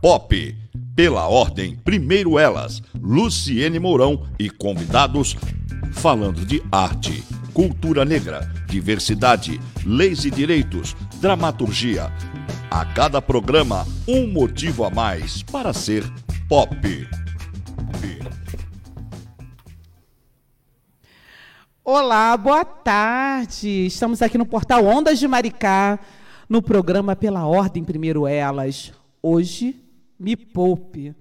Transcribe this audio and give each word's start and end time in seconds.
Pop. 0.00 0.56
Pela 0.94 1.26
ordem, 1.28 1.76
primeiro 1.76 2.38
elas, 2.38 2.80
Luciene 3.00 3.80
Mourão 3.80 4.26
e 4.38 4.48
convidados 4.48 5.36
falando 5.92 6.46
de 6.46 6.62
arte, 6.70 7.24
cultura 7.52 8.04
negra, 8.04 8.48
diversidade, 8.68 9.60
leis 9.84 10.24
e 10.24 10.30
direitos, 10.30 10.94
dramaturgia. 11.20 12.12
A 12.70 12.84
cada 12.84 13.20
programa, 13.20 13.84
um 14.06 14.28
motivo 14.28 14.84
a 14.84 14.90
mais 14.90 15.42
para 15.42 15.72
ser 15.72 16.04
pop. 16.48 16.76
Olá, 21.84 22.36
boa 22.36 22.64
tarde. 22.64 23.86
Estamos 23.86 24.22
aqui 24.22 24.38
no 24.38 24.46
portal 24.46 24.84
Ondas 24.84 25.18
de 25.18 25.26
Maricá, 25.26 25.98
no 26.48 26.62
programa 26.62 27.16
Pela 27.16 27.46
Ordem 27.46 27.82
Primeiro 27.82 28.28
Elas. 28.28 28.92
Hoje, 29.20 29.87
me 30.18 30.36
poupe. 30.36 31.14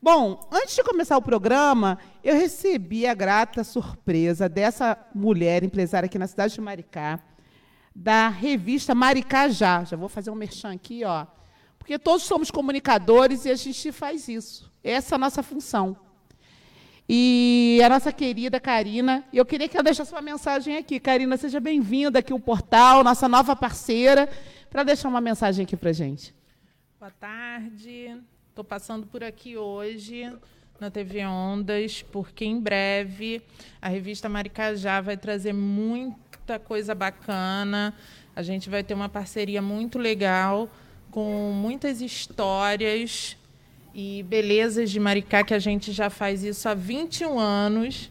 Bom, 0.00 0.48
antes 0.50 0.74
de 0.74 0.82
começar 0.82 1.16
o 1.16 1.22
programa, 1.22 1.96
eu 2.24 2.34
recebi 2.34 3.06
a 3.06 3.14
grata 3.14 3.62
surpresa 3.62 4.48
dessa 4.48 4.98
mulher 5.14 5.62
empresária 5.62 6.06
aqui 6.06 6.18
na 6.18 6.26
cidade 6.26 6.54
de 6.54 6.60
Maricá, 6.60 7.20
da 7.94 8.28
revista 8.28 8.96
Maricá 8.96 9.48
Já. 9.48 9.84
Já 9.84 9.96
vou 9.96 10.08
fazer 10.08 10.30
um 10.30 10.34
merchan 10.34 10.72
aqui, 10.72 11.04
ó. 11.04 11.26
Porque 11.78 11.98
todos 11.98 12.24
somos 12.24 12.50
comunicadores 12.50 13.44
e 13.44 13.50
a 13.50 13.54
gente 13.54 13.92
faz 13.92 14.28
isso. 14.28 14.72
Essa 14.82 15.14
é 15.14 15.16
a 15.16 15.18
nossa 15.18 15.42
função. 15.42 15.96
E 17.08 17.80
a 17.84 17.88
nossa 17.88 18.12
querida 18.12 18.58
Karina, 18.58 19.24
eu 19.32 19.44
queria 19.44 19.68
que 19.68 19.76
ela 19.76 19.84
deixasse 19.84 20.12
uma 20.12 20.22
mensagem 20.22 20.76
aqui. 20.76 20.98
Karina, 20.98 21.36
seja 21.36 21.60
bem-vinda 21.60 22.20
aqui 22.20 22.32
ao 22.32 22.40
portal, 22.40 23.04
nossa 23.04 23.28
nova 23.28 23.54
parceira, 23.54 24.28
para 24.70 24.82
deixar 24.82 25.08
uma 25.08 25.20
mensagem 25.20 25.64
aqui 25.64 25.76
para 25.76 25.92
gente. 25.92 26.34
Boa 26.98 27.10
tarde. 27.10 28.16
Estou 28.52 28.62
passando 28.62 29.06
por 29.06 29.24
aqui 29.24 29.56
hoje 29.56 30.30
na 30.78 30.90
TV 30.90 31.24
Ondas, 31.24 32.04
porque 32.12 32.44
em 32.44 32.60
breve 32.60 33.40
a 33.80 33.88
revista 33.88 34.28
Maricajá 34.28 35.00
vai 35.00 35.16
trazer 35.16 35.54
muita 35.54 36.58
coisa 36.58 36.94
bacana. 36.94 37.94
A 38.36 38.42
gente 38.42 38.68
vai 38.68 38.84
ter 38.84 38.92
uma 38.92 39.08
parceria 39.08 39.62
muito 39.62 39.98
legal 39.98 40.68
com 41.10 41.50
muitas 41.54 42.02
histórias 42.02 43.38
e 43.94 44.22
belezas 44.24 44.90
de 44.90 45.00
Maricá, 45.00 45.42
que 45.42 45.54
a 45.54 45.58
gente 45.58 45.90
já 45.90 46.10
faz 46.10 46.44
isso 46.44 46.68
há 46.68 46.74
21 46.74 47.38
anos. 47.38 48.10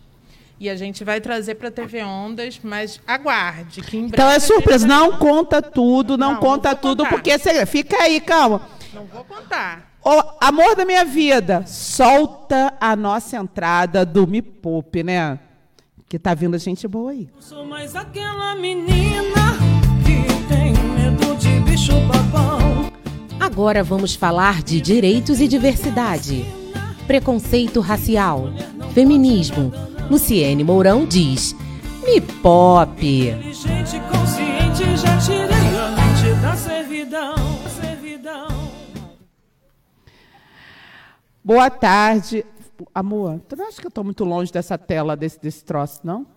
E 0.59 0.71
a 0.71 0.75
gente 0.75 1.03
vai 1.03 1.21
trazer 1.21 1.53
para 1.53 1.67
a 1.67 1.71
TV 1.71 2.01
Ondas, 2.03 2.59
mas 2.63 2.99
aguarde. 3.05 3.83
Que 3.83 3.95
então 3.95 4.27
é 4.27 4.39
surpresa, 4.39 4.87
não 4.87 5.19
conta 5.19 5.61
tudo, 5.61 6.17
não, 6.17 6.33
não 6.33 6.39
conta 6.39 6.71
não 6.71 6.77
tudo, 6.77 7.03
contar. 7.03 7.09
porque 7.15 7.37
você... 7.37 7.63
fica 7.67 8.01
aí, 8.01 8.19
calma. 8.19 8.67
Não 8.91 9.05
vou 9.05 9.23
contar. 9.23 9.90
Oh, 10.03 10.19
amor 10.41 10.75
da 10.75 10.83
minha 10.83 11.05
vida, 11.05 11.63
solta 11.67 12.73
a 12.81 12.95
nossa 12.95 13.37
entrada 13.37 14.03
do 14.03 14.25
Me 14.25 14.41
Poupe, 14.41 15.03
né? 15.03 15.37
Que 16.09 16.17
tá 16.17 16.33
vindo 16.33 16.57
gente 16.57 16.87
boa 16.87 17.11
aí. 17.11 17.29
Eu 17.35 17.41
sou 17.41 17.63
mais 17.65 17.95
aquela 17.95 18.55
menina 18.55 19.57
que 20.03 20.25
tem 20.47 20.73
medo 20.73 21.35
de 21.37 21.59
bicho 21.59 21.93
babão. 22.07 22.91
Agora 23.39 23.83
vamos 23.83 24.15
falar 24.15 24.63
de 24.63 24.81
direitos 24.81 25.39
e 25.39 25.47
diversidade. 25.47 26.45
Preconceito 27.05 27.79
racial, 27.79 28.49
feminismo. 28.95 29.71
Luciene 30.09 30.63
Mourão 30.63 31.05
diz: 31.05 31.55
Me 32.03 32.19
pop. 32.19 32.89
Inteligente, 33.05 34.01
consciente, 34.11 34.97
já 34.97 35.17
tirei 35.19 35.79
a 35.79 35.91
mente 35.91 36.41
da 36.41 36.55
servidão. 36.55 37.40
Boa 41.43 41.71
tarde. 41.71 42.45
Amor, 42.93 43.39
tu 43.49 43.55
não 43.55 43.67
acha 43.67 43.81
que 43.81 43.87
eu 43.87 43.89
estou 43.89 44.03
muito 44.03 44.23
longe 44.23 44.51
dessa 44.51 44.77
tela, 44.77 45.15
desse, 45.17 45.39
desse 45.39 45.63
troço, 45.63 46.01
não? 46.03 46.27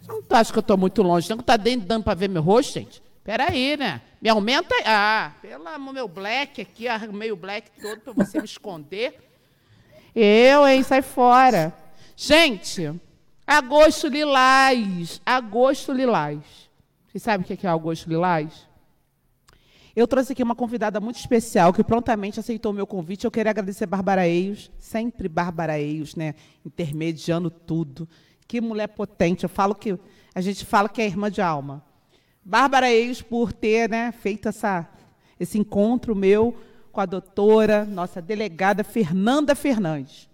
Você 0.00 0.10
não 0.10 0.22
acha 0.30 0.52
que 0.52 0.58
eu 0.58 0.62
estou 0.62 0.76
muito 0.76 1.00
longe, 1.00 1.30
não? 1.30 1.38
Tá 1.38 1.56
dando 1.56 2.02
para 2.02 2.14
ver 2.14 2.28
meu 2.28 2.42
rosto, 2.42 2.74
gente? 2.74 3.00
Peraí, 3.22 3.76
né? 3.76 4.02
Me 4.20 4.28
aumenta. 4.28 4.74
Ah, 4.84 5.32
pelo 5.40 5.92
meu 5.92 6.08
black 6.08 6.60
aqui, 6.60 6.88
arrumei 6.88 7.30
o 7.30 7.36
black 7.36 7.70
todo 7.80 8.00
para 8.00 8.12
você 8.12 8.38
me 8.38 8.44
esconder. 8.44 9.16
Eu, 10.14 10.66
hein? 10.66 10.82
Sai 10.82 11.02
fora. 11.02 11.72
Gente, 12.16 13.00
agosto 13.46 14.08
lilás. 14.08 15.20
Agosto 15.24 15.92
lilás. 15.92 16.40
Vocês 17.06 17.22
sabem 17.22 17.44
o 17.44 17.56
que 17.56 17.64
é 17.64 17.70
agosto 17.70 18.08
lilás? 18.08 18.66
Eu 19.94 20.08
trouxe 20.08 20.32
aqui 20.32 20.42
uma 20.42 20.54
convidada 20.54 21.00
muito 21.00 21.16
especial 21.16 21.72
que 21.72 21.84
prontamente 21.84 22.40
aceitou 22.40 22.72
o 22.72 22.74
meu 22.74 22.86
convite. 22.86 23.26
Eu 23.26 23.30
queria 23.30 23.50
agradecer 23.50 23.84
Bárbara 23.84 24.26
Eios, 24.26 24.70
sempre 24.78 25.28
Bárbara 25.28 25.78
Eios, 25.78 26.16
né? 26.16 26.34
Intermediando 26.64 27.50
tudo. 27.50 28.08
Que 28.48 28.58
mulher 28.58 28.88
potente. 28.88 29.44
Eu 29.44 29.50
falo 29.50 29.74
que 29.74 29.98
a 30.34 30.40
gente 30.40 30.64
fala 30.64 30.88
que 30.88 31.02
é 31.02 31.06
irmã 31.06 31.30
de 31.30 31.42
alma. 31.42 31.84
Bárbara 32.42 32.90
Eios 32.90 33.20
por 33.20 33.52
ter 33.52 33.88
né, 33.88 34.12
feito 34.12 34.48
essa, 34.48 34.88
esse 35.38 35.58
encontro 35.58 36.16
meu 36.16 36.56
com 36.90 37.00
a 37.00 37.06
doutora, 37.06 37.84
nossa 37.84 38.20
delegada 38.22 38.82
Fernanda 38.82 39.54
Fernandes. 39.54 40.28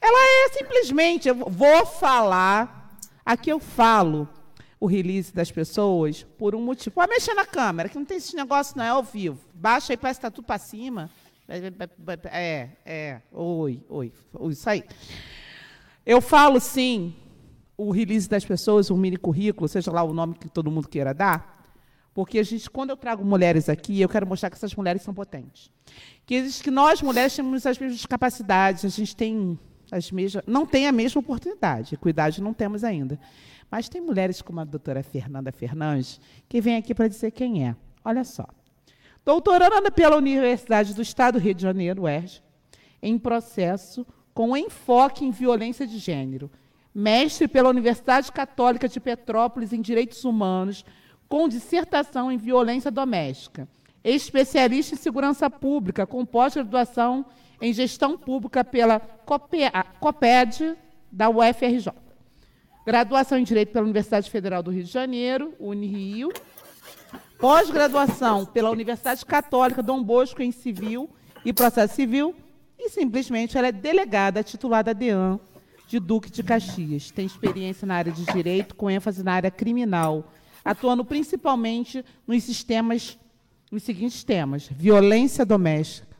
Ela 0.00 0.18
é 0.18 0.48
simplesmente, 0.58 1.28
eu 1.28 1.34
vou 1.34 1.86
falar, 1.86 2.98
aqui 3.24 3.50
eu 3.50 3.60
falo 3.60 4.28
o 4.82 4.86
release 4.86 5.32
das 5.32 5.48
pessoas 5.48 6.26
por 6.36 6.56
um 6.56 6.60
motivo. 6.60 6.90
Pode 6.96 7.08
mexer 7.08 7.34
na 7.34 7.46
câmera, 7.46 7.88
que 7.88 7.96
não 7.96 8.04
tem 8.04 8.16
esse 8.16 8.34
negócio, 8.34 8.76
não 8.76 8.82
é 8.84 8.88
ao 8.88 9.04
vivo. 9.04 9.38
Baixa 9.54 9.92
aí, 9.92 9.96
parece 9.96 10.18
que 10.18 10.26
está 10.26 10.30
tudo 10.34 10.44
para 10.44 10.58
cima. 10.58 11.08
É, 11.48 12.68
é, 12.84 13.20
oi, 13.30 13.80
oi, 13.88 14.12
isso 14.50 14.68
aí. 14.68 14.82
Eu 16.04 16.20
falo, 16.20 16.58
sim, 16.58 17.14
o 17.76 17.92
release 17.92 18.28
das 18.28 18.44
pessoas, 18.44 18.90
um 18.90 18.96
mini 18.96 19.16
currículo, 19.16 19.68
seja 19.68 19.92
lá 19.92 20.02
o 20.02 20.12
nome 20.12 20.34
que 20.34 20.48
todo 20.48 20.68
mundo 20.68 20.88
queira 20.88 21.14
dar, 21.14 21.64
porque 22.12 22.40
a 22.40 22.42
gente, 22.42 22.68
quando 22.68 22.90
eu 22.90 22.96
trago 22.96 23.24
mulheres 23.24 23.68
aqui, 23.68 24.00
eu 24.00 24.08
quero 24.08 24.26
mostrar 24.26 24.50
que 24.50 24.56
essas 24.56 24.74
mulheres 24.74 25.02
são 25.02 25.14
potentes. 25.14 25.70
Que, 26.26 26.42
que 26.60 26.72
nós, 26.72 27.00
mulheres, 27.00 27.36
temos 27.36 27.64
as 27.66 27.78
mesmas 27.78 28.04
capacidades, 28.04 28.84
a 28.84 28.88
gente 28.88 29.14
tem 29.14 29.56
as 29.92 30.10
mesmas, 30.10 30.42
não 30.44 30.66
tem 30.66 30.88
a 30.88 30.92
mesma 30.92 31.20
oportunidade, 31.20 31.94
equidade 31.94 32.42
não 32.42 32.52
temos 32.52 32.82
ainda. 32.82 33.16
Mas 33.72 33.88
tem 33.88 34.02
mulheres 34.02 34.42
como 34.42 34.60
a 34.60 34.64
doutora 34.64 35.02
Fernanda 35.02 35.50
Fernandes, 35.50 36.20
que 36.46 36.60
vem 36.60 36.76
aqui 36.76 36.94
para 36.94 37.08
dizer 37.08 37.30
quem 37.30 37.66
é. 37.66 37.74
Olha 38.04 38.22
só. 38.22 38.46
Doutoranda 39.24 39.90
pela 39.90 40.14
Universidade 40.14 40.92
do 40.92 41.00
Estado 41.00 41.38
do 41.38 41.42
Rio 41.42 41.54
de 41.54 41.62
Janeiro, 41.62 42.02
UERJ, 42.02 42.42
em 43.02 43.18
processo 43.18 44.06
com 44.34 44.54
enfoque 44.54 45.24
em 45.24 45.30
violência 45.30 45.86
de 45.86 45.96
gênero 45.96 46.50
mestre 46.94 47.48
pela 47.48 47.70
Universidade 47.70 48.30
Católica 48.30 48.86
de 48.86 49.00
Petrópolis 49.00 49.72
em 49.72 49.80
Direitos 49.80 50.22
Humanos, 50.22 50.84
com 51.26 51.48
dissertação 51.48 52.30
em 52.30 52.36
violência 52.36 52.90
doméstica, 52.90 53.66
especialista 54.04 54.94
em 54.94 54.98
segurança 54.98 55.48
pública, 55.48 56.06
com 56.06 56.26
pós-graduação 56.26 57.24
em 57.58 57.72
gestão 57.72 58.18
pública 58.18 58.62
pela 58.62 59.00
COPED 59.00 60.76
da 61.10 61.30
UFRJ. 61.30 62.01
Graduação 62.84 63.38
em 63.38 63.44
Direito 63.44 63.72
pela 63.72 63.84
Universidade 63.84 64.28
Federal 64.28 64.60
do 64.60 64.72
Rio 64.72 64.82
de 64.82 64.90
Janeiro, 64.90 65.54
Unirio. 65.60 66.32
Pós-graduação 67.38 68.44
pela 68.44 68.70
Universidade 68.70 69.24
Católica 69.24 69.80
Dom 69.82 70.02
Bosco 70.02 70.42
em 70.42 70.50
Civil 70.50 71.08
e 71.44 71.52
Processo 71.52 71.94
Civil. 71.94 72.34
E 72.76 72.90
simplesmente 72.90 73.56
ela 73.56 73.68
é 73.68 73.72
delegada 73.72 74.42
titulada 74.42 74.92
DEAN 74.92 75.38
de 75.86 76.00
Duque 76.00 76.28
de 76.28 76.42
Caxias. 76.42 77.12
Tem 77.12 77.24
experiência 77.24 77.86
na 77.86 77.94
área 77.94 78.10
de 78.10 78.24
direito, 78.24 78.74
com 78.74 78.90
ênfase 78.90 79.22
na 79.22 79.34
área 79.34 79.50
criminal, 79.50 80.32
atuando 80.64 81.04
principalmente 81.04 82.04
nos 82.26 82.42
sistemas, 82.42 83.16
nos 83.70 83.84
seguintes 83.84 84.24
temas: 84.24 84.68
violência 84.68 85.46
doméstica, 85.46 86.16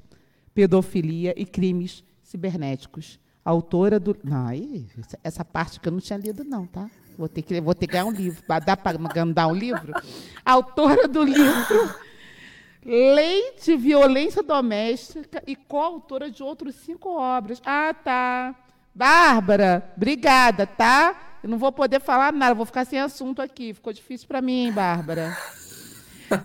pedofilia 0.54 1.34
e 1.36 1.44
crimes 1.44 2.04
cibernéticos. 2.22 3.18
Autora 3.44 3.98
do. 3.98 4.16
Não, 4.22 4.46
essa 5.24 5.44
parte 5.44 5.80
que 5.80 5.88
eu 5.88 5.92
não 5.92 6.00
tinha 6.00 6.18
lido, 6.18 6.44
não, 6.44 6.66
tá? 6.66 6.88
Vou 7.18 7.28
ter 7.28 7.42
que, 7.42 7.60
vou 7.60 7.74
ter 7.74 7.86
que 7.86 7.92
ganhar 7.92 8.04
um 8.04 8.12
livro. 8.12 8.42
Dá 8.64 8.76
para 8.76 8.98
mandar 8.98 9.46
um 9.46 9.54
livro? 9.54 9.92
Autora 10.44 11.06
do 11.06 11.22
livro 11.22 11.94
Lei 12.84 13.54
de 13.62 13.76
Violência 13.76 14.42
Doméstica 14.42 15.42
e 15.46 15.54
coautora 15.54 16.30
de 16.30 16.42
outros 16.42 16.74
cinco 16.74 17.10
obras. 17.10 17.60
Ah, 17.64 17.94
tá. 17.94 18.54
Bárbara, 18.94 19.92
obrigada, 19.96 20.66
tá? 20.66 21.38
Eu 21.42 21.48
não 21.48 21.58
vou 21.58 21.72
poder 21.72 22.00
falar 22.00 22.32
nada, 22.32 22.54
vou 22.54 22.66
ficar 22.66 22.84
sem 22.84 22.98
assunto 22.98 23.40
aqui. 23.40 23.72
Ficou 23.72 23.92
difícil 23.92 24.26
para 24.26 24.42
mim, 24.42 24.66
hein, 24.66 24.72
Bárbara? 24.72 25.36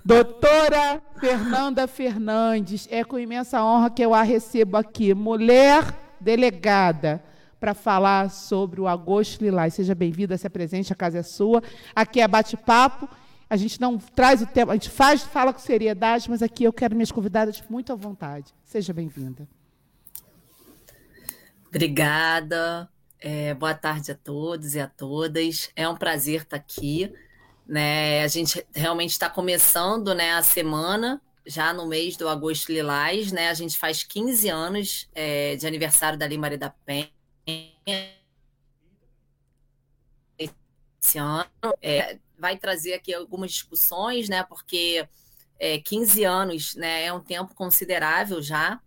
Doutora 0.03 1.01
Fernanda 1.19 1.88
Fernandes, 1.88 2.88
é 2.91 3.03
com 3.03 3.17
imensa 3.17 3.63
honra 3.63 3.89
que 3.89 4.03
eu 4.03 4.13
a 4.13 4.21
recebo 4.21 4.77
aqui, 4.77 5.13
mulher 5.13 6.06
delegada, 6.19 7.23
para 7.59 7.73
falar 7.73 8.29
sobre 8.29 8.79
o 8.79 8.87
Agosto 8.87 9.43
Lilás. 9.43 9.73
Seja 9.73 9.95
bem-vinda, 9.95 10.37
se 10.37 10.49
presente, 10.49 10.93
a 10.93 10.95
casa 10.95 11.19
é 11.19 11.23
sua. 11.23 11.61
Aqui 11.95 12.21
é 12.21 12.27
bate-papo. 12.27 13.09
A 13.49 13.55
gente 13.55 13.79
não 13.79 13.97
traz 13.97 14.41
o 14.41 14.45
tema, 14.45 14.73
a 14.73 14.75
gente 14.75 14.89
faz, 14.89 15.23
fala 15.23 15.53
com 15.53 15.59
seriedade, 15.59 16.29
mas 16.29 16.43
aqui 16.43 16.65
eu 16.65 16.73
quero 16.73 16.93
minhas 16.95 17.11
convidadas 17.11 17.63
muito 17.69 17.93
à 17.93 17.95
vontade. 17.95 18.53
Seja 18.65 18.93
bem-vinda. 18.93 19.47
Obrigada. 21.69 22.89
É, 23.19 23.53
boa 23.53 23.73
tarde 23.73 24.11
a 24.11 24.15
todos 24.15 24.75
e 24.75 24.79
a 24.79 24.87
todas. 24.87 25.69
É 25.75 25.87
um 25.87 25.95
prazer 25.95 26.41
estar 26.41 26.57
aqui. 26.57 27.11
Né? 27.65 28.21
A 28.21 28.27
gente 28.27 28.65
realmente 28.73 29.11
está 29.11 29.29
começando 29.29 30.13
né, 30.13 30.33
a 30.33 30.43
semana, 30.43 31.21
já 31.47 31.73
no 31.73 31.88
mês 31.88 32.17
do 32.17 32.27
Agosto 32.27 32.71
Lilás. 32.71 33.31
Né? 33.31 33.49
A 33.49 33.53
gente 33.53 33.77
faz 33.77 34.03
15 34.03 34.49
anos 34.49 35.09
é, 35.15 35.55
de 35.55 35.65
aniversário 35.65 36.19
da 36.19 36.25
Lei 36.25 36.38
Maria 36.38 36.57
da 36.57 36.69
Penha. 36.69 37.09
Esse 40.38 41.17
ano. 41.17 41.49
É, 41.81 42.19
vai 42.38 42.57
trazer 42.57 42.94
aqui 42.94 43.13
algumas 43.13 43.51
discussões, 43.51 44.29
né? 44.29 44.44
porque 44.44 45.07
é, 45.57 45.79
15 45.79 46.23
anos 46.23 46.75
né, 46.75 47.05
é 47.05 47.13
um 47.13 47.21
tempo 47.21 47.55
considerável 47.55 48.41
já, 48.41 48.79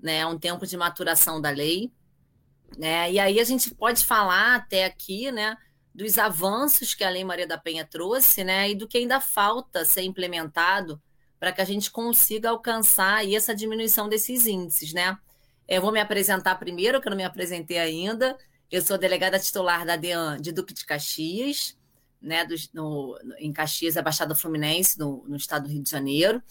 né? 0.00 0.18
é 0.18 0.26
um 0.26 0.38
tempo 0.38 0.66
de 0.66 0.76
maturação 0.76 1.40
da 1.40 1.50
lei. 1.50 1.92
Né? 2.78 3.12
E 3.12 3.18
aí 3.18 3.40
a 3.40 3.44
gente 3.44 3.74
pode 3.74 4.04
falar 4.04 4.56
até 4.56 4.84
aqui, 4.84 5.30
né, 5.30 5.56
dos 5.94 6.18
avanços 6.18 6.92
que 6.92 7.04
a 7.04 7.10
Lei 7.10 7.22
Maria 7.22 7.46
da 7.46 7.56
Penha 7.56 7.84
trouxe, 7.84 8.42
né, 8.42 8.70
e 8.70 8.74
do 8.74 8.88
que 8.88 8.98
ainda 8.98 9.20
falta 9.20 9.84
ser 9.84 10.02
implementado 10.02 11.00
para 11.38 11.52
que 11.52 11.60
a 11.60 11.64
gente 11.64 11.90
consiga 11.90 12.50
alcançar 12.50 13.16
aí 13.16 13.34
essa 13.34 13.54
diminuição 13.54 14.08
desses 14.08 14.46
índices, 14.46 14.92
né? 14.92 15.18
Eu 15.68 15.80
vou 15.80 15.92
me 15.92 16.00
apresentar 16.00 16.54
primeiro, 16.56 17.00
que 17.00 17.08
eu 17.08 17.10
não 17.10 17.16
me 17.16 17.24
apresentei 17.24 17.78
ainda. 17.78 18.36
Eu 18.70 18.82
sou 18.82 18.98
delegada 18.98 19.38
titular 19.38 19.84
da 19.86 19.96
DEAN 19.96 20.40
de 20.40 20.52
Duque 20.52 20.74
de 20.74 20.84
Caxias, 20.84 21.76
né, 22.20 22.44
do, 22.44 22.54
no, 22.72 23.18
em 23.38 23.52
Caxias, 23.52 23.96
a 23.96 24.02
Baixada 24.02 24.34
Fluminense, 24.34 24.98
no, 24.98 25.24
no 25.28 25.36
estado 25.36 25.64
do 25.64 25.70
Rio 25.70 25.82
de 25.82 25.90
Janeiro. 25.90 26.42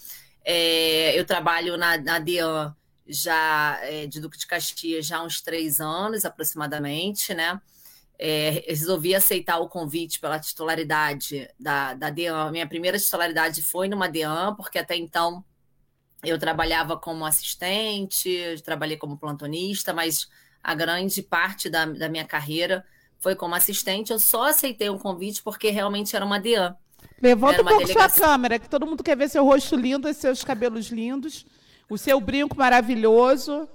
É, 0.45 1.18
eu 1.18 1.25
trabalho 1.25 1.77
na, 1.77 1.97
na 1.97 2.19
DEAN 2.19 2.75
já 3.07 3.79
é, 3.81 4.07
de 4.07 4.19
Duque 4.19 4.38
de 4.38 4.47
Caxias 4.47 5.06
já 5.06 5.18
há 5.18 5.24
uns 5.24 5.41
três 5.41 5.79
anos 5.79 6.25
aproximadamente, 6.25 7.33
né? 7.33 7.59
É, 8.19 8.63
resolvi 8.68 9.15
aceitar 9.15 9.60
o 9.60 9.68
convite 9.68 10.19
pela 10.19 10.39
titularidade 10.39 11.50
da, 11.60 11.94
da 11.94 12.10
DEAN. 12.10 12.51
Minha 12.51 12.68
primeira 12.68 12.98
titularidade 12.98 13.62
foi 13.62 13.88
numa 13.88 14.07
DEAN, 14.07 14.56
porque 14.56 14.80
até 14.80 14.95
então 14.95 15.44
eu 16.24 16.39
trabalhava 16.39 16.98
como 16.98 17.25
assistente, 17.25 18.62
trabalhei 18.63 18.95
como 18.95 19.18
plantonista, 19.18 19.94
mas 19.94 20.30
a 20.63 20.74
grande 20.74 21.21
parte 21.21 21.69
da, 21.69 21.86
da 21.86 22.07
minha 22.07 22.25
carreira 22.25 22.86
foi 23.19 23.36
como 23.36 23.56
assistente. 23.56 24.12
Eu 24.12 24.19
só 24.19 24.50
aceitei 24.50 24.89
o 24.89 24.94
um 24.94 25.00
convite 25.00 25.42
porque 25.44 25.69
realmente 25.69 26.15
era 26.15 26.25
uma 26.25 26.39
DEAN. 26.39 26.75
Levanta 27.21 27.62
um 27.62 27.65
pouco 27.65 27.86
delegacia... 27.86 28.10
sua 28.10 28.27
câmera, 28.27 28.60
que 28.60 28.69
todo 28.69 28.86
mundo 28.86 29.04
quer 29.04 29.18
ver 29.18 29.30
seu 29.30 29.45
rosto 29.45 29.75
lindo 29.75 30.07
e 30.07 30.13
seus 30.13 30.44
cabelos 30.44 30.88
lindos. 30.88 31.45
O 31.89 31.98
seu 31.98 32.19
brinco 32.19 32.57
maravilhoso. 32.57 33.68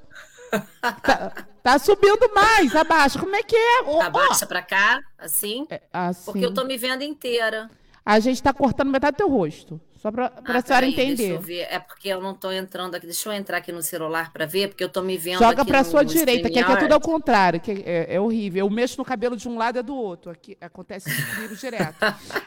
Tá, 0.81 1.46
tá, 1.62 1.78
subindo 1.78 2.32
mais, 2.34 2.75
abaixa. 2.75 3.19
Como 3.19 3.34
é 3.34 3.43
que 3.43 3.56
é? 3.56 3.82
Oh, 3.87 4.00
abaixa 4.00 4.44
oh. 4.44 4.49
pra 4.49 4.62
cá, 4.62 5.00
assim, 5.19 5.66
é, 5.70 5.82
assim, 5.93 6.25
Porque 6.25 6.44
eu 6.44 6.55
tô 6.55 6.64
me 6.64 6.76
vendo 6.76 7.02
inteira. 7.02 7.70
A 8.05 8.19
gente 8.20 8.43
tá 8.43 8.52
cortando 8.52 8.90
metade 8.90 9.16
do 9.16 9.19
teu 9.19 9.28
rosto. 9.28 9.81
Só 9.99 10.12
pra, 10.12 10.31
pra 10.31 10.58
ah, 10.58 10.62
senhora 10.62 10.87
aí, 10.87 10.93
entender. 10.93 11.16
Deixa 11.16 11.34
eu 11.34 11.40
ver. 11.40 11.66
É 11.69 11.78
porque 11.78 12.08
eu 12.08 12.20
não 12.20 12.32
tô 12.32 12.52
entrando 12.52 12.94
aqui. 12.94 13.05
Deixa 13.05 13.28
eu 13.28 13.32
entrar 13.32 13.58
aqui 13.58 13.72
no 13.72 13.82
celular 13.82 14.32
pra 14.32 14.46
ver, 14.46 14.69
porque 14.69 14.84
eu 14.84 14.88
tô 14.88 15.02
me 15.02 15.19
vendo 15.19 15.40
Joga 15.40 15.64
pra 15.64 15.81
no, 15.81 15.84
sua 15.84 16.05
direita, 16.05 16.49
que 16.49 16.58
aqui 16.58 16.72
é 16.72 16.76
tudo 16.76 16.93
ao 16.93 17.00
contrário. 17.00 17.61
Que 17.61 17.82
é, 17.84 18.14
é, 18.14 18.20
horrível. 18.20 18.64
Eu 18.64 18.70
mexo 18.70 18.96
no 18.96 19.04
cabelo 19.04 19.37
de 19.37 19.49
um 19.49 19.58
lado 19.58 19.78
e 19.78 19.82
do 19.82 19.96
outro. 19.96 20.31
Aqui 20.31 20.56
acontece 20.61 21.11
comigo 21.34 21.54
direto. 21.56 21.96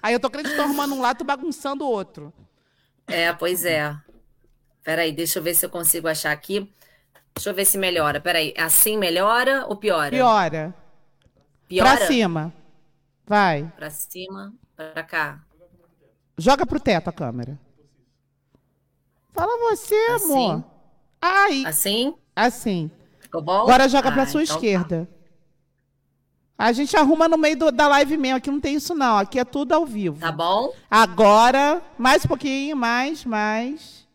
Aí 0.02 0.14
eu 0.14 0.20
tô 0.20 0.32
arrumando 0.62 0.96
um 0.96 1.02
lado 1.02 1.22
e 1.22 1.26
bagunçando 1.26 1.84
o 1.84 1.90
outro. 1.90 2.34
É, 3.06 3.34
pois 3.34 3.66
é. 3.66 3.94
Peraí, 4.84 5.12
deixa 5.12 5.40
eu 5.40 5.44
ver 5.44 5.54
se 5.54 5.66
eu 5.66 5.70
consigo 5.70 6.08
achar 6.08 6.32
aqui. 6.32 6.72
Deixa 7.36 7.50
eu 7.50 7.54
ver 7.54 7.66
se 7.66 7.78
melhora. 7.78 8.20
Peraí, 8.20 8.54
assim 8.58 8.98
melhora 8.98 9.66
ou 9.68 9.76
piora? 9.76 10.12
Piora. 10.12 10.76
Piora? 11.68 11.98
Pra 11.98 12.08
cima. 12.08 12.54
Vai. 13.26 13.72
Pra 13.76 13.90
cima, 13.90 14.54
pra 14.76 15.04
cá. 15.04 15.40
Joga 16.38 16.66
pro 16.66 16.80
teto 16.80 17.10
a 17.10 17.14
câmera. 17.14 17.58
Fala 19.34 19.70
você, 19.70 19.96
assim? 20.14 20.34
amor. 20.34 20.64
Ai. 21.22 21.64
Assim? 21.66 22.16
Assim. 22.36 22.92
Ficou 23.20 23.42
bom? 23.42 23.62
Agora 23.62 23.88
joga 23.88 24.10
ah, 24.10 24.12
pra 24.12 24.26
sua 24.26 24.44
então 24.44 24.56
tá. 24.56 24.60
esquerda. 24.60 25.10
Tá. 25.10 25.22
A 26.58 26.72
gente 26.74 26.96
arruma 26.96 27.28
no 27.28 27.38
meio 27.38 27.58
do, 27.58 27.72
da 27.72 27.88
live 27.88 28.18
mesmo. 28.18 28.38
Aqui 28.38 28.52
não 28.52 28.60
tem 28.60 28.76
isso, 28.76 28.94
não. 28.94 29.18
Aqui 29.18 29.40
é 29.40 29.46
tudo 29.46 29.72
ao 29.72 29.86
vivo. 29.86 30.20
Tá 30.20 30.32
bom? 30.32 30.74
Agora, 30.90 31.82
mais 31.98 32.24
um 32.24 32.28
pouquinho, 32.28 32.76
mais, 32.76 33.26
mais. 33.26 34.08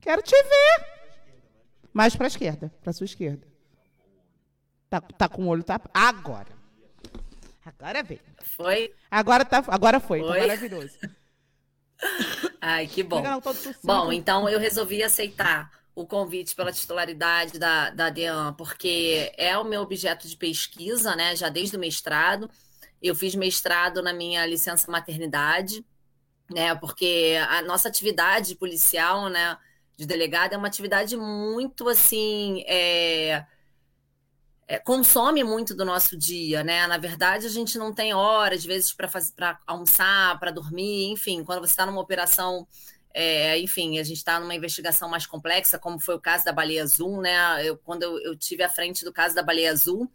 Quero 0.00 0.22
te 0.22 0.34
ver. 0.34 0.95
Mais 1.96 2.14
para 2.14 2.26
a 2.26 2.28
esquerda, 2.28 2.70
para 2.82 2.92
sua 2.92 3.06
esquerda. 3.06 3.48
Tá, 4.90 5.00
tá 5.00 5.28
com 5.30 5.44
o 5.44 5.48
olho 5.48 5.64
tá 5.64 5.80
agora. 5.94 6.54
Agora 7.64 8.02
vem. 8.02 8.20
Foi? 8.54 8.92
Agora 9.10 9.46
tá, 9.46 9.64
agora 9.66 9.98
foi. 9.98 10.20
Tá 10.20 10.26
foi? 10.26 10.40
Tá 10.40 10.46
maravilhoso. 10.46 10.98
Ai, 12.60 12.86
que 12.86 13.02
bom. 13.02 13.22
Bom, 13.82 14.12
então 14.12 14.46
eu 14.46 14.58
resolvi 14.58 15.02
aceitar 15.02 15.70
o 15.94 16.06
convite 16.06 16.54
pela 16.54 16.70
titularidade 16.70 17.58
da, 17.58 17.88
da 17.88 18.10
DEAN, 18.10 18.52
porque 18.58 19.32
é 19.38 19.56
o 19.56 19.64
meu 19.64 19.80
objeto 19.80 20.28
de 20.28 20.36
pesquisa, 20.36 21.16
né? 21.16 21.34
Já 21.34 21.48
desde 21.48 21.78
o 21.78 21.80
mestrado. 21.80 22.50
Eu 23.00 23.14
fiz 23.14 23.34
mestrado 23.34 24.02
na 24.02 24.12
minha 24.12 24.44
licença 24.44 24.92
maternidade, 24.92 25.82
né? 26.50 26.74
Porque 26.74 27.38
a 27.48 27.62
nossa 27.62 27.88
atividade 27.88 28.54
policial, 28.54 29.30
né? 29.30 29.56
De 29.96 30.06
delegado 30.06 30.52
é 30.52 30.56
uma 30.56 30.68
atividade 30.68 31.16
muito 31.16 31.88
assim. 31.88 32.62
É, 32.66 33.44
é, 34.68 34.78
consome 34.78 35.44
muito 35.44 35.74
do 35.74 35.84
nosso 35.84 36.16
dia, 36.16 36.64
né? 36.64 36.86
Na 36.86 36.98
verdade, 36.98 37.46
a 37.46 37.50
gente 37.50 37.78
não 37.78 37.94
tem 37.94 38.12
horas, 38.12 38.60
às 38.60 38.64
vezes, 38.64 38.92
para 38.92 39.58
almoçar, 39.66 40.38
para 40.40 40.50
dormir, 40.50 41.06
enfim, 41.10 41.44
quando 41.44 41.60
você 41.60 41.72
está 41.72 41.86
numa 41.86 42.00
operação. 42.00 42.66
É, 43.14 43.58
enfim, 43.58 43.98
a 43.98 44.02
gente 44.02 44.18
está 44.18 44.38
numa 44.38 44.54
investigação 44.54 45.08
mais 45.08 45.24
complexa, 45.24 45.78
como 45.78 45.98
foi 45.98 46.16
o 46.16 46.20
caso 46.20 46.44
da 46.44 46.52
baleia 46.52 46.82
azul, 46.82 47.22
né? 47.22 47.66
Eu, 47.66 47.78
quando 47.78 48.02
eu, 48.02 48.18
eu 48.20 48.36
tive 48.36 48.62
à 48.62 48.68
frente 48.68 49.04
do 49.04 49.12
caso 49.12 49.34
da 49.34 49.42
baleia 49.42 49.70
azul, 49.70 50.10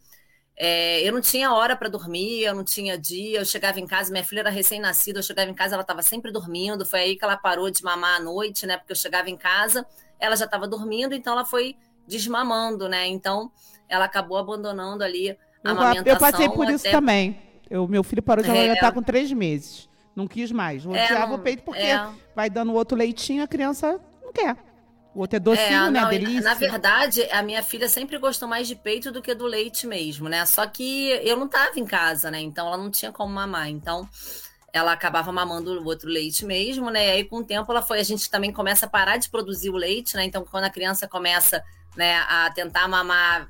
é, 0.64 1.02
eu 1.02 1.12
não 1.12 1.20
tinha 1.20 1.52
hora 1.52 1.74
para 1.74 1.88
dormir, 1.88 2.44
eu 2.44 2.54
não 2.54 2.62
tinha 2.62 2.96
dia. 2.96 3.40
Eu 3.40 3.44
chegava 3.44 3.80
em 3.80 3.86
casa, 3.86 4.12
minha 4.12 4.22
filha 4.22 4.42
era 4.42 4.50
recém-nascida, 4.50 5.18
eu 5.18 5.22
chegava 5.24 5.50
em 5.50 5.54
casa, 5.54 5.74
ela 5.74 5.82
estava 5.82 6.02
sempre 6.02 6.30
dormindo. 6.30 6.86
Foi 6.86 7.00
aí 7.00 7.16
que 7.16 7.24
ela 7.24 7.36
parou 7.36 7.68
de 7.68 7.82
mamar 7.82 8.20
à 8.20 8.22
noite, 8.22 8.64
né? 8.64 8.76
Porque 8.76 8.92
eu 8.92 8.96
chegava 8.96 9.28
em 9.28 9.36
casa, 9.36 9.84
ela 10.20 10.36
já 10.36 10.44
estava 10.44 10.68
dormindo, 10.68 11.16
então 11.16 11.32
ela 11.32 11.44
foi 11.44 11.74
desmamando, 12.06 12.88
né? 12.88 13.08
Então 13.08 13.50
ela 13.88 14.04
acabou 14.04 14.38
abandonando 14.38 15.02
ali 15.02 15.30
a 15.30 15.34
eu, 15.64 15.70
amamentação. 15.72 16.12
Eu 16.12 16.16
passei 16.20 16.48
por 16.48 16.62
até... 16.62 16.74
isso 16.74 16.90
também. 16.92 17.42
O 17.68 17.88
meu 17.88 18.04
filho 18.04 18.22
parou 18.22 18.44
de 18.44 18.48
é. 18.48 18.52
amamentar 18.52 18.92
com 18.92 19.02
três 19.02 19.32
meses. 19.32 19.88
Não 20.14 20.28
quis 20.28 20.52
mais. 20.52 20.84
Não 20.84 20.94
é, 20.94 21.10
não, 21.12 21.34
o 21.34 21.38
peito 21.40 21.64
porque 21.64 21.80
é. 21.80 22.08
vai 22.36 22.48
dando 22.48 22.72
outro 22.72 22.96
leitinho, 22.96 23.42
a 23.42 23.48
criança 23.48 24.00
não 24.22 24.32
quer. 24.32 24.56
O 25.14 25.20
outro 25.20 25.36
é 25.36 25.40
docinho, 25.40 25.66
é, 25.66 25.90
né? 25.90 26.00
Não, 26.00 26.08
Delícia. 26.08 26.40
Na 26.40 26.54
verdade, 26.54 27.22
a 27.30 27.42
minha 27.42 27.62
filha 27.62 27.88
sempre 27.88 28.16
gostou 28.18 28.48
mais 28.48 28.66
de 28.66 28.74
peito 28.74 29.12
do 29.12 29.20
que 29.20 29.34
do 29.34 29.46
leite 29.46 29.86
mesmo, 29.86 30.28
né? 30.28 30.46
Só 30.46 30.66
que 30.66 31.10
eu 31.22 31.36
não 31.36 31.46
estava 31.46 31.78
em 31.78 31.84
casa, 31.84 32.30
né? 32.30 32.40
Então 32.40 32.66
ela 32.66 32.78
não 32.78 32.90
tinha 32.90 33.12
como 33.12 33.32
mamar. 33.32 33.68
Então 33.68 34.08
ela 34.72 34.92
acabava 34.92 35.30
mamando 35.30 35.82
o 35.82 35.84
outro 35.84 36.08
leite 36.08 36.46
mesmo, 36.46 36.90
né? 36.90 37.06
E 37.06 37.10
aí 37.10 37.24
com 37.24 37.38
o 37.38 37.44
tempo 37.44 37.70
ela 37.70 37.82
foi, 37.82 38.00
a 38.00 38.02
gente 38.02 38.30
também 38.30 38.50
começa 38.50 38.86
a 38.86 38.88
parar 38.88 39.18
de 39.18 39.28
produzir 39.28 39.68
o 39.68 39.76
leite, 39.76 40.16
né? 40.16 40.24
Então 40.24 40.44
quando 40.50 40.64
a 40.64 40.70
criança 40.70 41.06
começa, 41.06 41.62
né, 41.94 42.16
a 42.20 42.50
tentar 42.50 42.88
mamar, 42.88 43.48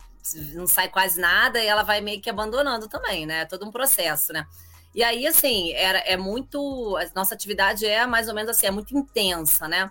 não 0.54 0.66
sai 0.66 0.88
quase 0.88 1.20
nada 1.20 1.62
e 1.62 1.66
ela 1.66 1.84
vai 1.84 2.00
meio 2.00 2.20
que 2.20 2.28
abandonando 2.28 2.88
também, 2.88 3.24
né? 3.24 3.42
É 3.42 3.44
todo 3.44 3.64
um 3.64 3.70
processo, 3.70 4.32
né? 4.32 4.44
E 4.92 5.04
aí 5.04 5.24
assim, 5.26 5.72
era 5.74 5.98
é 5.98 6.16
muito, 6.16 6.96
a 6.96 7.06
nossa 7.14 7.34
atividade 7.34 7.86
é 7.86 8.04
mais 8.04 8.26
ou 8.28 8.34
menos 8.34 8.50
assim, 8.50 8.66
é 8.66 8.70
muito 8.72 8.96
intensa, 8.96 9.68
né? 9.68 9.88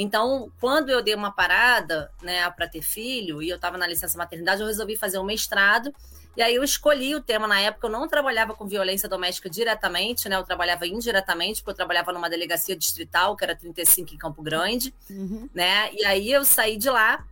Então, 0.00 0.52
quando 0.60 0.90
eu 0.90 1.02
dei 1.02 1.12
uma 1.12 1.32
parada, 1.32 2.08
né, 2.22 2.48
para 2.52 2.68
ter 2.68 2.82
filho, 2.82 3.42
e 3.42 3.48
eu 3.48 3.56
estava 3.56 3.76
na 3.76 3.84
licença 3.84 4.16
maternidade, 4.16 4.60
eu 4.60 4.68
resolvi 4.68 4.96
fazer 4.96 5.18
um 5.18 5.24
mestrado. 5.24 5.92
E 6.36 6.40
aí 6.40 6.54
eu 6.54 6.62
escolhi 6.62 7.16
o 7.16 7.20
tema 7.20 7.48
na 7.48 7.58
época, 7.58 7.88
eu 7.88 7.90
não 7.90 8.06
trabalhava 8.06 8.54
com 8.54 8.64
violência 8.64 9.08
doméstica 9.08 9.50
diretamente, 9.50 10.28
né? 10.28 10.36
Eu 10.36 10.44
trabalhava 10.44 10.86
indiretamente, 10.86 11.60
porque 11.60 11.72
eu 11.72 11.74
trabalhava 11.74 12.12
numa 12.12 12.30
delegacia 12.30 12.76
distrital, 12.76 13.34
que 13.34 13.42
era 13.42 13.56
35 13.56 14.14
em 14.14 14.16
Campo 14.16 14.40
Grande, 14.40 14.94
uhum. 15.10 15.48
né? 15.52 15.92
E 15.92 16.04
aí 16.04 16.30
eu 16.30 16.44
saí 16.44 16.76
de 16.76 16.88
lá, 16.88 17.26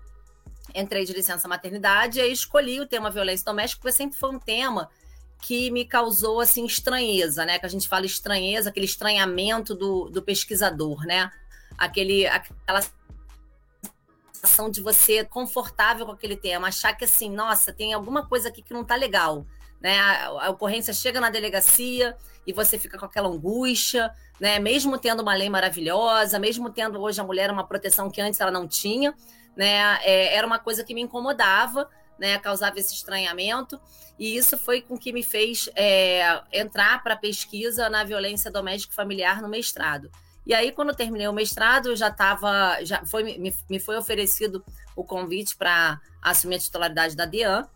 entrei 0.75 1.05
de 1.05 1.13
licença 1.13 1.47
maternidade, 1.47 2.19
e 2.19 2.23
aí 2.23 2.33
escolhi 2.33 2.81
o 2.81 2.87
tema 2.87 3.13
violência 3.13 3.45
doméstica, 3.45 3.81
porque 3.81 3.97
sempre 3.97 4.19
foi 4.19 4.31
um 4.31 4.41
tema 4.41 4.91
que 5.41 5.71
me 5.71 5.85
causou 5.85 6.41
assim 6.41 6.67
estranheza, 6.67 7.47
né? 7.47 7.61
Que 7.61 7.67
a 7.67 7.69
gente 7.69 7.87
fala 7.87 8.07
estranheza, 8.07 8.71
aquele 8.71 8.87
estranhamento 8.87 9.73
do, 9.73 10.11
do 10.11 10.21
pesquisador, 10.21 11.07
né? 11.07 11.31
Aquele, 11.79 12.27
aquela 12.27 12.83
sensação 14.33 14.71
de 14.71 14.81
você 14.81 15.25
confortável 15.25 16.07
com 16.07 16.13
aquele 16.13 16.37
tema, 16.37 16.69
achar 16.69 16.93
que 16.95 17.05
assim, 17.05 17.31
nossa, 17.31 17.73
tem 17.73 17.93
alguma 17.93 18.27
coisa 18.27 18.49
aqui 18.49 18.63
que 18.63 18.73
não 18.73 18.85
tá 18.85 18.95
legal, 18.95 19.45
né? 19.81 19.99
A, 19.99 20.47
a 20.47 20.51
ocorrência 20.51 20.95
chega 20.95 21.21
na 21.21 21.31
delegacia 21.31 22.17
e 22.47 22.53
você 22.53 22.79
fica 22.79 22.99
com 22.99 23.05
aquela 23.05 23.29
angústia, 23.29 24.13
né? 24.41 24.59
Mesmo 24.59 24.99
tendo 24.99 25.21
uma 25.21 25.35
lei 25.35 25.51
maravilhosa, 25.51 26.39
mesmo 26.39 26.71
tendo 26.71 27.01
hoje 27.01 27.21
a 27.21 27.25
mulher 27.25 27.51
uma 27.51 27.67
proteção 27.67 28.11
que 28.11 28.21
antes 28.21 28.41
ela 28.41 28.51
não 28.51 28.69
tinha, 28.69 29.15
né? 29.57 29.99
É, 30.03 30.35
era 30.35 30.47
uma 30.47 30.59
coisa 30.59 30.85
que 30.85 30.95
me 30.95 31.03
incomodava, 31.03 31.89
né? 32.19 32.39
Causava 32.39 32.79
esse 32.79 32.95
estranhamento 32.95 33.81
e 34.19 34.37
isso 34.37 34.57
foi 34.57 34.81
com 34.81 34.97
que 34.97 35.13
me 35.13 35.23
fez 35.23 35.69
é, 35.75 36.41
entrar 36.53 37.03
para 37.03 37.17
pesquisa 37.17 37.91
na 37.91 38.05
violência 38.05 38.51
doméstica 38.51 38.95
familiar 38.95 39.43
no 39.43 39.49
mestrado. 39.49 40.11
E 40.47 40.55
aí, 40.55 40.71
quando 40.71 40.91
eu 40.91 40.95
terminei 40.95 41.27
o 41.27 41.33
mestrado, 41.33 41.89
eu 41.89 41.97
já 41.97 42.09
estava, 42.09 42.79
já 42.83 43.05
foi 43.05 43.25
me, 43.25 43.55
me 43.69 43.81
foi 43.81 43.97
oferecido 43.97 44.65
o 44.95 45.03
convite 45.03 45.57
para 45.57 46.01
assumir 46.23 46.57
a 46.57 46.61
titularidade 46.61 47.17
da 47.17 47.27
DEAN. 47.27 47.67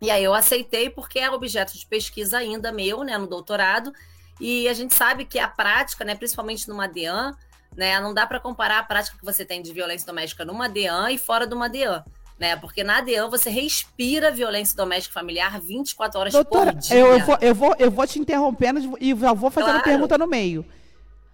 E 0.00 0.10
aí 0.10 0.22
eu 0.22 0.32
aceitei 0.32 0.88
porque 0.88 1.18
é 1.18 1.30
objeto 1.30 1.76
de 1.76 1.84
pesquisa 1.84 2.38
ainda 2.38 2.70
meu, 2.70 3.02
né, 3.02 3.18
no 3.18 3.26
doutorado. 3.26 3.92
E 4.40 4.68
a 4.68 4.74
gente 4.74 4.94
sabe 4.94 5.24
que 5.24 5.38
a 5.38 5.48
prática, 5.48 6.04
né, 6.04 6.14
principalmente 6.14 6.68
numa 6.68 6.86
DEAN, 6.86 7.34
né, 7.76 7.98
não 8.00 8.14
dá 8.14 8.24
para 8.24 8.38
comparar 8.38 8.78
a 8.78 8.82
prática 8.84 9.18
que 9.18 9.24
você 9.24 9.44
tem 9.44 9.60
de 9.60 9.72
violência 9.72 10.06
doméstica 10.06 10.44
numa 10.44 10.68
DEAN 10.68 11.10
e 11.10 11.18
fora 11.18 11.46
de 11.46 11.54
uma 11.54 11.68
DEAN. 11.68 12.04
Né? 12.38 12.54
Porque 12.54 12.84
na 12.84 13.00
DEAN 13.00 13.28
você 13.28 13.50
respira 13.50 14.30
violência 14.30 14.76
doméstica 14.76 15.14
familiar 15.14 15.58
24 15.60 16.20
horas 16.20 16.32
Doutora, 16.32 16.72
por 16.72 16.80
dia. 16.80 16.96
Eu, 16.96 17.06
eu, 17.14 17.24
vou, 17.24 17.38
eu, 17.40 17.54
vou, 17.54 17.76
eu 17.78 17.90
vou 17.90 18.06
te 18.06 18.18
interrompendo 18.18 18.96
e 19.00 19.16
já 19.16 19.32
vou 19.32 19.50
fazendo 19.50 19.70
claro. 19.70 19.84
pergunta 19.84 20.18
no 20.18 20.26
meio. 20.26 20.64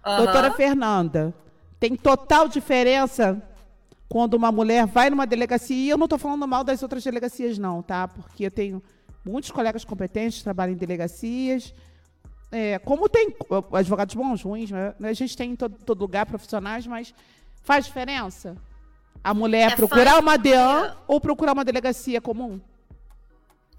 Uhum. 0.05 0.17
Doutora 0.17 0.51
Fernanda, 0.51 1.33
tem 1.79 1.95
total 1.95 2.47
diferença 2.47 3.41
quando 4.09 4.35
uma 4.35 4.51
mulher 4.51 4.85
vai 4.85 5.09
numa 5.09 5.25
delegacia, 5.25 5.75
e 5.75 5.89
eu 5.89 5.97
não 5.97 6.05
estou 6.05 6.19
falando 6.19 6.47
mal 6.47 6.63
das 6.63 6.83
outras 6.83 7.03
delegacias, 7.03 7.57
não, 7.57 7.81
tá? 7.81 8.07
Porque 8.07 8.45
eu 8.45 8.51
tenho 8.51 8.83
muitos 9.25 9.49
colegas 9.49 9.83
competentes 9.83 10.37
que 10.37 10.43
trabalham 10.43 10.73
em 10.73 10.77
delegacias. 10.77 11.73
É, 12.51 12.77
como 12.77 13.09
tem 13.09 13.35
advogados 13.71 14.13
bons, 14.13 14.43
ruins, 14.43 14.69
né? 14.69 14.93
a 15.01 15.13
gente 15.13 15.35
tem 15.35 15.51
em 15.51 15.55
todo, 15.55 15.75
todo 15.83 16.01
lugar 16.01 16.27
profissionais, 16.27 16.85
mas 16.85 17.11
faz 17.63 17.85
diferença? 17.85 18.55
A 19.23 19.33
mulher 19.33 19.71
é, 19.71 19.75
procurar 19.75 20.19
uma 20.19 20.37
DEAN 20.37 20.95
ou 21.07 21.19
procurar 21.19 21.53
uma 21.53 21.65
delegacia 21.65 22.21
comum? 22.21 22.61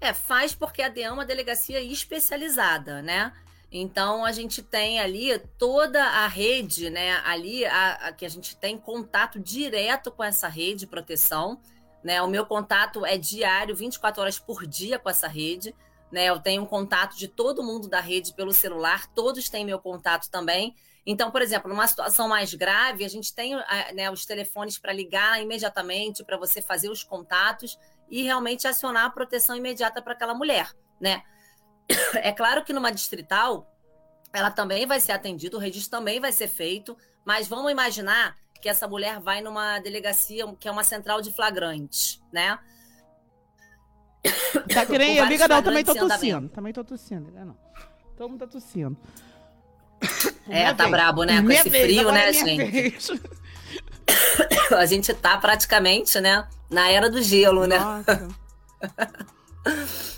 É, 0.01 0.11
faz 0.11 0.53
porque 0.53 0.81
a 0.81 0.89
DEAN 0.89 1.07
é 1.07 1.11
uma 1.11 1.25
delegacia 1.25 1.81
especializada, 1.81 3.01
né? 3.01 3.31
Então 3.77 4.23
a 4.23 4.31
gente 4.31 4.63
tem 4.63 5.01
ali 5.01 5.37
toda 5.57 6.01
a 6.01 6.27
rede, 6.27 6.89
né? 6.89 7.21
Ali 7.25 7.65
a, 7.65 8.07
a, 8.07 8.11
que 8.13 8.25
a 8.25 8.29
gente 8.29 8.55
tem 8.55 8.77
contato 8.77 9.37
direto 9.37 10.13
com 10.13 10.23
essa 10.23 10.47
rede 10.47 10.79
de 10.79 10.87
proteção. 10.87 11.59
Né? 12.01 12.21
O 12.21 12.27
meu 12.27 12.45
contato 12.45 13.05
é 13.05 13.17
diário, 13.17 13.75
24 13.75 14.21
horas 14.21 14.39
por 14.39 14.65
dia 14.65 14.97
com 14.97 15.09
essa 15.09 15.27
rede. 15.27 15.75
Né? 16.09 16.27
Eu 16.27 16.39
tenho 16.39 16.63
um 16.63 16.65
contato 16.65 17.17
de 17.17 17.27
todo 17.27 17.61
mundo 17.61 17.89
da 17.89 17.99
rede 17.99 18.33
pelo 18.33 18.53
celular, 18.53 19.07
todos 19.07 19.49
têm 19.49 19.65
meu 19.65 19.77
contato 19.77 20.29
também. 20.29 20.73
Então, 21.05 21.29
por 21.29 21.41
exemplo, 21.41 21.69
numa 21.69 21.85
situação 21.85 22.29
mais 22.29 22.53
grave, 22.53 23.03
a 23.03 23.09
gente 23.09 23.35
tem 23.35 23.57
né, 23.93 24.09
os 24.09 24.25
telefones 24.25 24.77
para 24.77 24.93
ligar 24.93 25.43
imediatamente, 25.43 26.23
para 26.23 26.37
você 26.37 26.61
fazer 26.61 26.89
os 26.89 27.03
contatos 27.03 27.77
e 28.09 28.23
realmente 28.23 28.69
acionar 28.69 29.03
a 29.03 29.09
proteção 29.09 29.53
imediata 29.53 30.01
para 30.01 30.13
aquela 30.13 30.33
mulher, 30.33 30.71
né? 30.97 31.23
É 32.15 32.31
claro 32.31 32.63
que 32.63 32.73
numa 32.73 32.91
distrital, 32.91 33.71
ela 34.33 34.49
também 34.49 34.85
vai 34.85 34.99
ser 34.99 35.11
atendida, 35.11 35.55
o 35.55 35.59
registro 35.59 35.91
também 35.91 36.19
vai 36.19 36.31
ser 36.31 36.47
feito, 36.47 36.97
mas 37.23 37.47
vamos 37.47 37.71
imaginar 37.71 38.35
que 38.61 38.69
essa 38.69 38.87
mulher 38.87 39.19
vai 39.19 39.41
numa 39.41 39.79
delegacia 39.79 40.45
que 40.59 40.67
é 40.67 40.71
uma 40.71 40.83
central 40.83 41.21
de 41.21 41.31
flagrantes, 41.31 42.21
né? 42.31 42.57
Tá 44.73 44.85
que 44.87 44.97
nem 44.97 45.19
amiga, 45.19 45.47
não, 45.47 45.61
também 45.61 45.83
tô 45.83 45.93
tossindo. 45.93 46.49
Também 46.49 46.73
tô 46.73 46.83
tossindo, 46.83 47.31
né? 47.31 47.45
Não. 47.45 47.55
Todo 48.17 48.29
mundo 48.29 48.39
tá 48.39 48.47
tossindo. 48.47 48.97
É, 50.47 50.61
minha 50.61 50.75
tá 50.75 50.83
vez. 50.83 50.91
brabo, 50.91 51.23
né? 51.23 51.37
Com 51.37 51.47
minha 51.47 51.59
esse 51.59 51.69
vez, 51.69 51.85
frio, 51.85 52.11
né, 52.11 52.29
é 52.29 52.33
gente? 52.33 53.21
A 54.75 54.85
gente 54.85 55.13
tá 55.13 55.37
praticamente, 55.37 56.19
né? 56.19 56.47
Na 56.69 56.89
era 56.89 57.09
do 57.09 57.21
gelo, 57.21 57.67
né? 57.67 57.77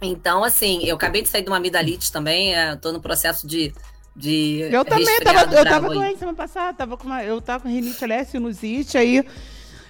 Então, 0.00 0.44
assim, 0.44 0.84
eu 0.84 0.96
acabei 0.96 1.22
de 1.22 1.28
sair 1.28 1.42
de 1.42 1.48
uma 1.48 1.56
amidalite 1.56 2.12
também, 2.12 2.54
é, 2.54 2.76
tô 2.76 2.92
no 2.92 3.00
processo 3.00 3.46
de. 3.46 3.72
de 4.14 4.60
eu 4.70 4.84
também, 4.84 5.20
tava, 5.20 5.54
eu 5.54 5.64
tava 5.64 5.88
doente 5.88 6.18
semana 6.18 6.36
passada, 6.36 6.76
tava 6.76 6.96
com 6.96 7.06
uma, 7.06 7.24
eu 7.24 7.40
tava 7.40 7.64
com 7.64 7.68
rinite, 7.68 8.02
aliás, 8.04 8.28
sinusite, 8.28 8.96
aí 8.96 9.24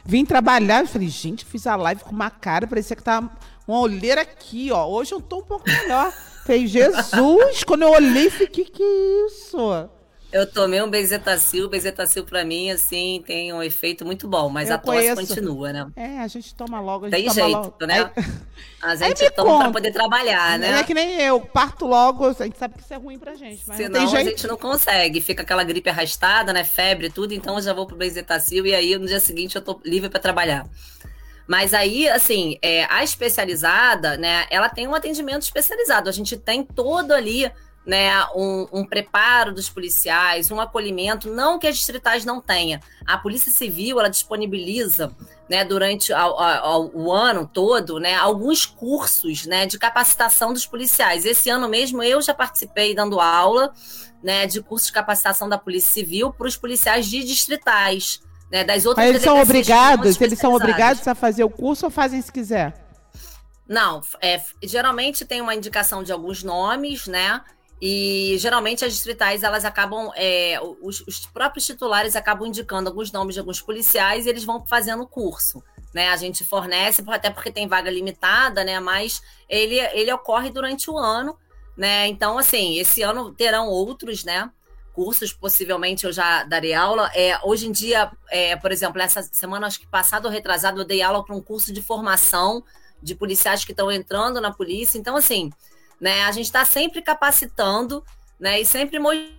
vim 0.05 0.25
trabalhar, 0.25 0.81
eu 0.81 0.87
falei, 0.87 1.09
gente, 1.09 1.45
fiz 1.45 1.67
a 1.67 1.77
live 1.77 2.03
com 2.03 2.13
uma 2.13 2.31
cara, 2.31 2.67
parecia 2.67 2.97
que 2.97 3.03
tava 3.03 3.31
uma 3.67 3.81
olheira 3.81 4.23
aqui, 4.23 4.73
ó. 4.73 4.89
Hoje 4.89 5.13
eu 5.13 5.21
tô 5.21 5.41
um 5.41 5.43
pouco 5.43 5.69
melhor. 5.69 6.11
Falei, 6.47 6.67
Jesus, 6.67 7.63
quando 7.65 7.83
eu 7.83 7.91
olhei, 7.91 8.31
fiquei, 8.31 8.65
que 8.65 8.73
que 8.73 8.83
é 8.83 9.27
isso? 9.27 9.59
Eu 10.31 10.47
tomei 10.47 10.83
um 10.83 10.91
bezetacil, 10.91 11.65
o 11.65 11.69
bezetacil 11.71 12.23
para 12.23 12.45
mim, 12.45 12.71
assim, 12.71 13.23
tem 13.27 13.51
um 13.51 13.63
efeito 13.63 14.05
muito 14.05 14.29
bom, 14.29 14.51
mas 14.51 14.69
eu 14.69 14.75
a 14.75 14.79
tosse 14.79 14.99
conheço. 14.99 15.27
continua, 15.35 15.73
né? 15.73 15.87
É, 15.97 16.19
a 16.19 16.27
gente 16.27 16.55
toma 16.55 16.81
logo, 16.81 17.07
a 17.07 17.09
gente 17.09 17.25
Tem 17.25 17.33
jeito, 17.33 17.51
logo. 17.51 17.87
né? 17.87 18.11
A 18.81 18.95
gente 18.95 19.29
toma 19.31 19.59
para 19.59 19.73
poder 19.73 19.91
trabalhar, 19.93 20.57
né? 20.57 20.79
É 20.79 20.85
que 20.85 20.95
nem 20.95 21.21
eu, 21.21 21.41
parto 21.41 21.85
logo, 21.85 22.27
a 22.27 22.45
gente 22.45 22.57
sabe 22.57 22.75
que 22.75 22.81
isso 22.81 22.95
é 22.95 22.97
ruim 22.97 23.19
pra 23.19 23.35
gente, 23.35 23.65
mas 23.67 23.77
Senão 23.77 24.05
não 24.05 24.17
a 24.17 24.23
gente 24.23 24.47
não 24.47 24.57
consegue, 24.57 25.21
fica 25.21 25.43
aquela 25.43 25.65
gripe 25.65 25.91
arrastada, 25.91 26.53
né, 26.53 26.63
febre 26.63 27.09
e 27.09 27.11
tudo, 27.11 27.35
então 27.35 27.57
eu 27.57 27.63
já 27.63 27.73
vou 27.73 27.87
pro 27.87 27.97
bezetacil 27.97 28.65
e 28.67 28.75
aí 28.75 28.97
no 28.97 29.07
dia 29.07 29.19
seguinte 29.19 29.57
eu 29.57 29.63
tô 29.63 29.81
livre 29.85 30.09
para 30.09 30.21
trabalhar. 30.21 30.65
Mas 31.49 31.75
aí, 31.75 32.09
assim, 32.09 32.57
é, 32.63 32.85
a 32.85 33.03
especializada, 33.03 34.17
né, 34.17 34.47
ela 34.51 34.69
tem 34.69 34.87
um 34.87 34.95
atendimento 34.95 35.43
especializado. 35.43 36.09
A 36.09 36.13
gente 36.13 36.37
tem 36.37 36.63
todo 36.63 37.13
ali 37.13 37.51
né, 37.89 38.23
um, 38.37 38.69
um, 38.71 38.85
preparo 38.85 39.51
dos 39.51 39.71
policiais, 39.71 40.51
um 40.51 40.61
acolhimento, 40.61 41.31
não 41.31 41.59
que 41.59 41.67
as 41.67 41.77
distritais 41.77 42.23
não 42.23 42.39
tenha. 42.39 42.81
A 43.07 43.17
Polícia 43.17 43.51
Civil 43.51 43.99
ela 43.99 44.11
disponibiliza, 44.11 45.11
né, 45.49 45.65
durante 45.65 46.13
o 46.13 47.11
ano 47.11 47.51
todo, 47.51 47.99
né, 47.99 48.15
alguns 48.15 48.67
cursos, 48.67 49.47
né, 49.47 49.65
de 49.65 49.79
capacitação 49.79 50.53
dos 50.53 50.67
policiais. 50.67 51.25
Esse 51.25 51.49
ano 51.49 51.67
mesmo 51.67 52.03
eu 52.03 52.21
já 52.21 52.35
participei 52.35 52.95
dando 52.95 53.19
aula, 53.21 53.73
né, 54.23 54.47
de 54.47 54.61
curso 54.61 54.89
de 54.89 54.93
capacitação 54.93 55.49
da 55.49 55.57
Polícia 55.57 55.91
Civil 55.91 56.31
para 56.31 56.47
os 56.47 56.59
policiais 56.59 57.07
de 57.07 57.25
distritais, 57.25 58.21
né, 58.53 58.65
das 58.65 58.85
outras. 58.85 59.07
Mas 59.07 59.15
eles 59.15 59.23
são 59.23 59.41
obrigados, 59.41 60.21
eles 60.21 60.39
são 60.39 60.53
obrigados 60.53 61.09
a 61.09 61.15
fazer 61.15 61.43
o 61.43 61.49
curso 61.49 61.87
ou 61.87 61.91
fazem 61.91 62.21
se 62.21 62.31
quiser? 62.31 62.75
Não, 63.67 64.03
é, 64.21 64.43
geralmente 64.63 65.25
tem 65.25 65.41
uma 65.41 65.55
indicação 65.55 66.03
de 66.03 66.13
alguns 66.13 66.43
nomes, 66.43 67.07
né? 67.07 67.41
E 67.81 68.37
geralmente 68.39 68.85
as 68.85 68.93
distritais 68.93 69.43
elas 69.43 69.65
acabam, 69.65 70.11
é, 70.17 70.59
os, 70.83 71.01
os, 71.07 71.27
próprios 71.27 71.65
titulares 71.65 72.17
acabam 72.17 72.47
indicando 72.47 72.89
alguns 72.89 73.13
nomes 73.13 73.35
de 73.35 73.41
alguns 73.41 73.63
policiais 73.63 74.27
e 74.27 74.29
eles 74.29 74.45
vão 74.45 74.67
fazendo 74.67 75.05
o 75.05 75.07
curso. 75.07 75.63
Né? 75.95 76.09
A 76.09 76.17
gente 76.17 76.45
fornece, 76.45 77.05
até 77.07 77.31
porque 77.31 77.53
tem 77.53 77.69
vaga 77.69 77.91
limitada, 77.91 78.65
né? 78.65 78.79
Mas 78.81 79.23
ele, 79.49 79.79
ele 79.79 80.13
ocorre 80.13 80.51
durante 80.51 80.91
o 80.91 80.99
ano, 80.99 81.37
né? 81.77 82.09
Então, 82.09 82.37
assim, 82.37 82.77
esse 82.79 83.03
ano 83.03 83.33
terão 83.33 83.69
outros, 83.69 84.25
né? 84.25 84.51
Cursos, 84.93 85.33
possivelmente 85.33 86.05
eu 86.05 86.13
já 86.13 86.43
darei 86.43 86.75
aula. 86.75 87.11
É, 87.15 87.39
hoje 87.45 87.69
em 87.69 87.73
dia, 87.73 88.11
é, 88.29 88.57
por 88.57 88.73
exemplo, 88.73 89.01
essa 89.01 89.23
semana, 89.23 89.67
acho 89.67 89.81
que 89.81 89.87
passado 89.87 90.27
ou 90.27 90.31
retrasado, 90.31 90.81
eu 90.81 90.85
dei 90.85 91.01
aula 91.01 91.25
para 91.25 91.35
um 91.35 91.41
curso 91.41 91.73
de 91.73 91.81
formação 91.81 92.63
de 93.01 93.15
policiais 93.15 93.65
que 93.65 93.71
estão 93.71 93.91
entrando 93.91 94.41
na 94.41 94.53
polícia. 94.53 94.99
Então, 94.99 95.17
assim, 95.17 95.51
né? 96.01 96.25
A 96.25 96.33
gente 96.33 96.47
está 96.47 96.65
sempre 96.65 97.03
capacitando, 97.03 98.05
né? 98.39 98.61
E 98.61 98.65
sempre 98.65 98.99
mostrando 98.99 99.39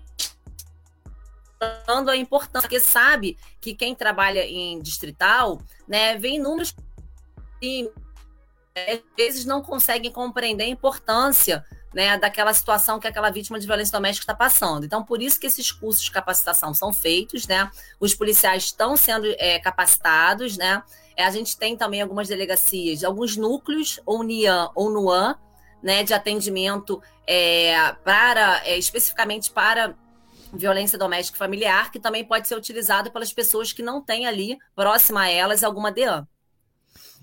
a 2.10 2.16
importância, 2.16 2.68
porque 2.68 2.80
sabe 2.80 3.38
que 3.60 3.74
quem 3.74 3.94
trabalha 3.94 4.46
em 4.46 4.82
distrital, 4.82 5.62
né, 5.88 6.18
vem 6.18 6.39
números 6.39 6.74
e 7.62 7.89
às 8.75 9.01
vezes 9.18 9.46
não 9.46 9.62
conseguem 9.62 10.12
compreender 10.12 10.63
a 10.63 10.68
importância 10.68 11.66
né, 11.94 12.18
daquela 12.18 12.54
situação 12.54 13.00
que 13.00 13.08
aquela 13.08 13.30
vítima 13.30 13.60
de 13.60 13.66
violência 13.66 13.92
doméstica 13.92 14.24
está 14.24 14.36
passando. 14.36 14.86
Então, 14.86 15.04
por 15.04 15.22
isso 15.22 15.39
que 15.39 15.48
esses 15.48 15.72
cursos 15.72 16.04
de 16.04 16.12
capacitação 16.12 16.74
são 16.74 16.94
feitos, 16.94 17.48
né? 17.48 17.70
Os 18.00 18.13
policiais 18.13 18.66
estão 18.66 18.96
sendo 18.96 19.25
é, 19.38 19.60
capacitados, 19.60 20.56
né? 20.56 20.84
É, 21.16 21.25
a 21.25 21.32
gente 21.32 21.58
tem 21.58 21.75
também 21.75 22.01
algumas 22.01 22.28
delegacias, 22.28 23.04
alguns 23.04 23.36
núcleos, 23.36 24.00
ou 24.06 24.24
NIAN 24.24 24.70
ou 24.75 24.92
NUAN, 24.92 25.36
né, 25.81 26.03
de 26.03 26.13
atendimento 26.13 27.01
é, 27.25 27.93
para 28.03 28.62
é, 28.65 28.77
especificamente 28.77 29.51
para 29.51 29.95
violência 30.51 30.98
doméstica 30.98 31.36
e 31.36 31.39
familiar, 31.39 31.91
que 31.91 32.00
também 32.00 32.25
pode 32.25 32.48
ser 32.48 32.55
utilizado 32.55 33.12
pelas 33.12 33.31
pessoas 33.31 33.71
que 33.71 33.83
não 33.83 34.01
têm 34.01 34.25
ali, 34.25 34.57
próxima 34.75 35.21
a 35.21 35.29
elas, 35.29 35.63
alguma 35.63 35.91
DEAN. 35.91 36.27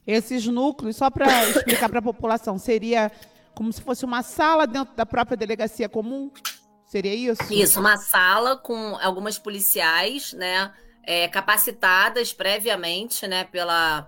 Esses 0.07 0.47
núcleos, 0.47 0.97
só 0.97 1.11
para 1.11 1.27
explicar 1.51 1.89
para 1.89 1.99
a 1.99 2.03
população, 2.03 2.59
seria 2.59 3.11
como 3.55 3.73
se 3.73 3.81
fosse 3.81 4.05
uma 4.05 4.23
sala 4.23 4.67
dentro 4.67 4.95
da 4.95 5.05
própria 5.05 5.37
delegacia 5.37 5.89
comum? 5.89 6.31
Seria 6.87 7.15
isso? 7.15 7.43
Isso, 7.53 7.81
uma 7.81 7.97
sala 7.97 8.57
com 8.57 8.97
algumas 9.03 9.39
policiais, 9.39 10.33
né, 10.35 10.73
é, 11.03 11.27
capacitadas 11.27 12.33
previamente, 12.33 13.27
né, 13.27 13.43
pela, 13.45 14.07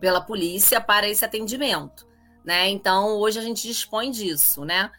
pela 0.00 0.20
polícia 0.20 0.80
para 0.80 1.08
esse 1.08 1.24
atendimento 1.24 2.07
né? 2.44 2.68
Então, 2.68 3.16
hoje 3.18 3.38
a 3.38 3.42
gente 3.42 3.62
dispõe 3.62 4.10
disso, 4.10 4.64
né? 4.64 4.90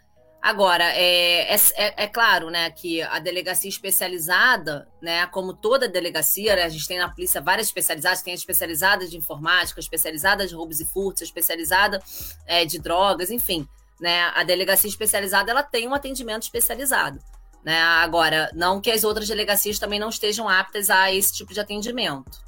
Agora, 0.41 0.85
é, 0.85 1.53
é, 1.53 1.57
é, 1.75 2.03
é, 2.03 2.07
claro 2.07 2.49
né, 2.49 2.71
que 2.71 3.01
a 3.01 3.19
delegacia 3.19 3.69
especializada, 3.69 4.87
né, 5.01 5.25
como 5.27 5.53
toda 5.53 5.87
delegacia, 5.87 6.55
né, 6.55 6.63
a 6.63 6.69
gente 6.69 6.87
tem 6.87 6.97
na 6.97 7.09
polícia 7.09 7.41
várias 7.41 7.67
especializadas, 7.67 8.21
tem 8.21 8.31
a 8.31 8.35
especializada 8.35 9.05
de 9.05 9.17
informática, 9.17 9.81
especializada 9.81 10.47
de 10.47 10.55
roubos 10.55 10.79
e 10.79 10.85
furtos, 10.85 11.23
especializada 11.23 12.01
é, 12.45 12.63
de 12.63 12.79
drogas, 12.79 13.29
enfim. 13.29 13.67
Né, 13.99 14.31
a 14.33 14.43
delegacia 14.43 14.89
especializada 14.89 15.51
ela 15.51 15.61
tem 15.61 15.89
um 15.89 15.93
atendimento 15.93 16.43
especializado. 16.43 17.19
Né? 17.61 17.77
Agora, 17.77 18.49
não 18.53 18.79
que 18.79 18.89
as 18.89 19.03
outras 19.03 19.27
delegacias 19.27 19.77
também 19.77 19.99
não 19.99 20.07
estejam 20.07 20.47
aptas 20.47 20.89
a 20.89 21.13
esse 21.13 21.33
tipo 21.33 21.53
de 21.53 21.59
atendimento. 21.59 22.39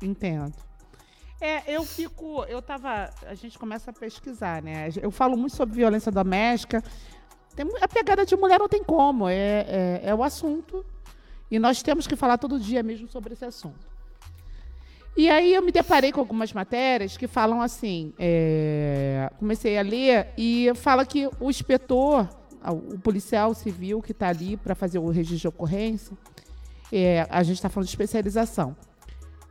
Entendo. 0.00 0.54
É, 1.44 1.62
eu 1.76 1.84
fico, 1.84 2.42
eu 2.44 2.62
tava, 2.62 3.10
a 3.26 3.34
gente 3.34 3.58
começa 3.58 3.90
a 3.90 3.92
pesquisar, 3.92 4.62
né? 4.62 4.88
Eu 5.02 5.10
falo 5.10 5.36
muito 5.36 5.54
sobre 5.54 5.76
violência 5.76 6.10
doméstica, 6.10 6.82
tem, 7.54 7.66
a 7.82 7.86
pegada 7.86 8.24
de 8.24 8.34
mulher 8.34 8.58
não 8.58 8.66
tem 8.66 8.82
como, 8.82 9.28
é, 9.28 9.66
é, 9.68 10.00
é, 10.04 10.14
o 10.14 10.22
assunto. 10.22 10.82
E 11.50 11.58
nós 11.58 11.82
temos 11.82 12.06
que 12.06 12.16
falar 12.16 12.38
todo 12.38 12.58
dia 12.58 12.82
mesmo 12.82 13.08
sobre 13.08 13.34
esse 13.34 13.44
assunto. 13.44 13.86
E 15.14 15.28
aí 15.28 15.52
eu 15.52 15.60
me 15.60 15.70
deparei 15.70 16.12
com 16.12 16.20
algumas 16.20 16.50
matérias 16.50 17.18
que 17.18 17.28
falam 17.28 17.60
assim, 17.60 18.14
é, 18.18 19.30
comecei 19.38 19.76
a 19.76 19.82
ler 19.82 20.28
e 20.38 20.72
fala 20.76 21.04
que 21.04 21.28
o 21.38 21.50
inspetor, 21.50 22.26
o 22.66 22.98
policial 23.00 23.52
civil 23.52 24.00
que 24.00 24.12
está 24.12 24.28
ali 24.28 24.56
para 24.56 24.74
fazer 24.74 24.98
o 24.98 25.10
registro 25.10 25.40
de 25.40 25.48
ocorrência, 25.48 26.16
é, 26.90 27.26
a 27.28 27.42
gente 27.42 27.56
está 27.56 27.68
falando 27.68 27.86
de 27.86 27.92
especialização. 27.92 28.74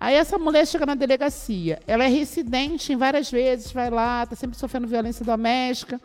Aí 0.03 0.15
essa 0.15 0.37
mulher 0.37 0.67
chega 0.67 0.85
na 0.85 0.95
delegacia, 0.95 1.79
ela 1.87 2.03
é 2.03 2.09
residente 2.09 2.91
em 2.91 2.97
várias 2.97 3.31
vezes, 3.31 3.71
vai 3.71 3.89
lá, 3.89 4.23
está 4.23 4.35
sempre 4.35 4.57
sofrendo 4.57 4.85
violência 4.85 5.23
doméstica. 5.23 5.97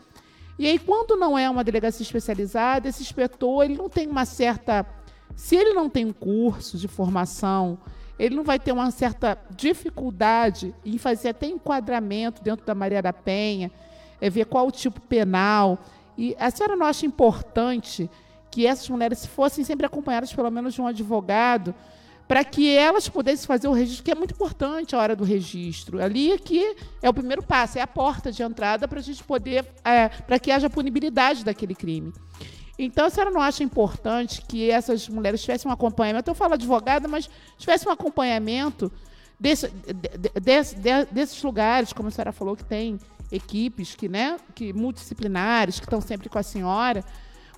E 0.56 0.68
aí, 0.68 0.78
quando 0.78 1.16
não 1.16 1.36
é 1.36 1.50
uma 1.50 1.64
delegacia 1.64 2.04
especializada, 2.04 2.88
esse 2.88 3.02
inspetor 3.02 3.64
ele 3.64 3.76
não 3.76 3.88
tem 3.88 4.06
uma 4.06 4.24
certa. 4.24 4.86
Se 5.34 5.56
ele 5.56 5.72
não 5.72 5.90
tem 5.90 6.04
um 6.04 6.12
curso 6.12 6.78
de 6.78 6.86
formação, 6.86 7.76
ele 8.20 8.36
não 8.36 8.44
vai 8.44 8.60
ter 8.60 8.70
uma 8.70 8.88
certa 8.92 9.36
dificuldade 9.50 10.72
em 10.84 10.96
fazer 10.96 11.30
até 11.30 11.48
enquadramento 11.48 12.40
dentro 12.40 12.64
da 12.64 12.76
Maria 12.76 13.02
da 13.02 13.12
Penha, 13.12 13.68
é 14.20 14.30
ver 14.30 14.46
qual 14.46 14.68
o 14.68 14.70
tipo 14.70 15.00
penal. 15.00 15.76
E 16.16 16.36
a 16.38 16.52
senhora 16.52 16.76
não 16.76 16.86
acha 16.86 17.04
importante 17.04 18.08
que 18.48 18.64
essas 18.64 18.88
mulheres 18.88 19.26
fossem 19.26 19.64
sempre 19.64 19.86
acompanhadas 19.86 20.32
pelo 20.32 20.52
menos 20.52 20.72
de 20.72 20.80
um 20.80 20.86
advogado 20.86 21.74
para 22.28 22.44
que 22.44 22.76
elas 22.76 23.08
pudessem 23.08 23.46
fazer 23.46 23.68
o 23.68 23.72
registro, 23.72 24.04
que 24.04 24.10
é 24.10 24.14
muito 24.14 24.34
importante 24.34 24.94
a 24.94 24.98
hora 24.98 25.16
do 25.16 25.24
registro. 25.24 26.00
Ali 26.00 26.30
é 26.32 26.38
que 26.38 26.76
é 27.00 27.08
o 27.08 27.14
primeiro 27.14 27.42
passo, 27.42 27.78
é 27.78 27.80
a 27.80 27.86
porta 27.86 28.30
de 28.30 28.42
entrada 28.42 28.86
para 28.86 28.98
a 29.00 29.02
gente 29.02 29.24
poder, 29.24 29.64
é, 29.82 30.10
para 30.10 30.38
que 30.38 30.50
haja 30.50 30.68
punibilidade 30.68 31.42
daquele 31.42 31.74
crime. 31.74 32.12
Então, 32.78 33.06
a 33.06 33.10
senhora 33.10 33.30
não 33.30 33.40
acha 33.40 33.64
importante 33.64 34.42
que 34.46 34.70
essas 34.70 35.08
mulheres 35.08 35.40
tivessem 35.40 35.68
um 35.68 35.72
acompanhamento? 35.72 36.30
Eu 36.30 36.34
falo 36.34 36.52
advogada, 36.52 37.08
mas 37.08 37.28
tivessem 37.56 37.88
um 37.88 37.92
acompanhamento 37.92 38.92
desse, 39.40 39.68
de, 39.68 39.94
de, 40.40 41.04
desses 41.10 41.42
lugares, 41.42 41.94
como 41.94 42.08
a 42.08 42.12
senhora 42.12 42.30
falou, 42.30 42.54
que 42.54 42.64
tem 42.64 42.98
equipes 43.32 43.94
que, 43.94 44.08
né, 44.08 44.36
que 44.54 44.72
multidisciplinares, 44.72 45.80
que 45.80 45.86
estão 45.86 46.00
sempre 46.00 46.28
com 46.28 46.38
a 46.38 46.42
senhora, 46.42 47.04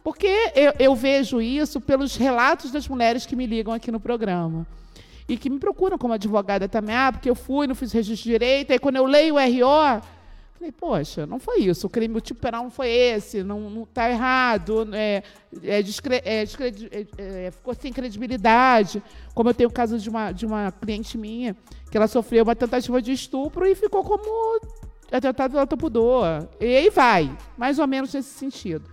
porque 0.03 0.27
eu, 0.55 0.73
eu 0.79 0.95
vejo 0.95 1.41
isso 1.41 1.81
pelos 1.81 2.17
relatos 2.17 2.71
das 2.71 2.89
mulheres 2.89 3.27
que 3.27 3.37
me 3.37 3.47
ligam 3.47 3.73
aqui 3.73 3.91
no 3.91 4.01
programa 4.01 4.67
e 5.29 5.37
que 5.37 5.49
me 5.49 5.59
procuram 5.59 5.97
como 5.97 6.13
advogada 6.13 6.69
também. 6.69 6.95
Ah, 6.95 7.13
porque 7.13 7.31
eu 7.31 7.35
fui, 7.35 7.67
não 7.67 7.75
fiz 7.75 7.93
registro 7.93 8.25
de 8.25 8.31
direito. 8.31 8.73
Aí 8.73 8.79
quando 8.79 8.97
eu 8.97 9.05
leio 9.05 9.37
o 9.37 9.39
RO, 9.39 10.03
falei, 10.55 10.73
poxa, 10.73 11.27
não 11.27 11.39
foi 11.39 11.61
isso. 11.61 11.87
O 11.87 11.91
crime, 11.91 12.17
o 12.17 12.21
tipo 12.21 12.41
penal 12.41 12.65
não 12.65 12.71
foi 12.71 12.89
esse, 12.89 13.43
não 13.43 13.85
está 13.85 14.11
errado, 14.11 14.89
é, 14.93 15.23
é, 15.63 15.81
é, 15.81 15.83
é, 16.25 17.47
é, 17.47 17.51
ficou 17.51 17.75
sem 17.75 17.93
credibilidade. 17.93 19.03
Como 19.35 19.49
eu 19.49 19.55
tenho 19.55 19.71
o 19.71 19.73
caso 19.73 19.99
de 19.99 20.09
uma, 20.11 20.33
de 20.33 20.45
uma 20.45 20.73
cliente 20.73 21.17
minha, 21.17 21.57
que 21.91 21.97
ela 21.97 22.09
sofreu 22.09 22.43
uma 22.43 22.57
tentativa 22.57 23.01
de 23.01 23.13
estupro 23.13 23.67
e 23.67 23.75
ficou 23.75 24.03
como 24.03 24.61
atentado 25.13 25.53
pela 25.53 25.67
pudor. 25.67 26.49
E 26.61 26.77
aí 26.77 26.91
vai, 26.91 27.35
mais 27.57 27.79
ou 27.79 27.87
menos 27.87 28.13
nesse 28.13 28.31
sentido. 28.31 28.85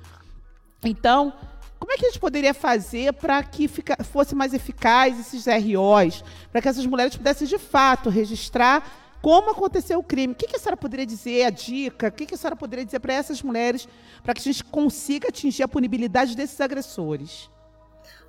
Então, 0.83 1.33
como 1.79 1.91
é 1.91 1.97
que 1.97 2.05
a 2.05 2.09
gente 2.09 2.19
poderia 2.19 2.53
fazer 2.53 3.13
para 3.13 3.41
que 3.43 3.67
fica, 3.67 4.03
fosse 4.03 4.35
mais 4.35 4.53
eficaz 4.53 5.19
esses 5.19 5.45
ROs, 5.45 6.23
para 6.51 6.61
que 6.61 6.67
essas 6.67 6.85
mulheres 6.85 7.15
pudessem 7.15 7.47
de 7.47 7.57
fato 7.57 8.09
registrar 8.09 9.07
como 9.21 9.51
aconteceu 9.51 9.99
o 9.99 10.03
crime? 10.03 10.33
O 10.33 10.35
que, 10.35 10.47
que 10.47 10.55
a 10.55 10.59
senhora 10.59 10.77
poderia 10.77 11.05
dizer, 11.05 11.43
a 11.43 11.49
dica? 11.49 12.07
O 12.07 12.11
que, 12.11 12.25
que 12.25 12.35
a 12.35 12.37
senhora 12.37 12.55
poderia 12.55 12.85
dizer 12.85 12.99
para 12.99 13.13
essas 13.13 13.41
mulheres 13.41 13.87
para 14.23 14.33
que 14.33 14.41
a 14.41 14.43
gente 14.43 14.63
consiga 14.63 15.29
atingir 15.29 15.63
a 15.63 15.67
punibilidade 15.67 16.35
desses 16.35 16.59
agressores? 16.61 17.49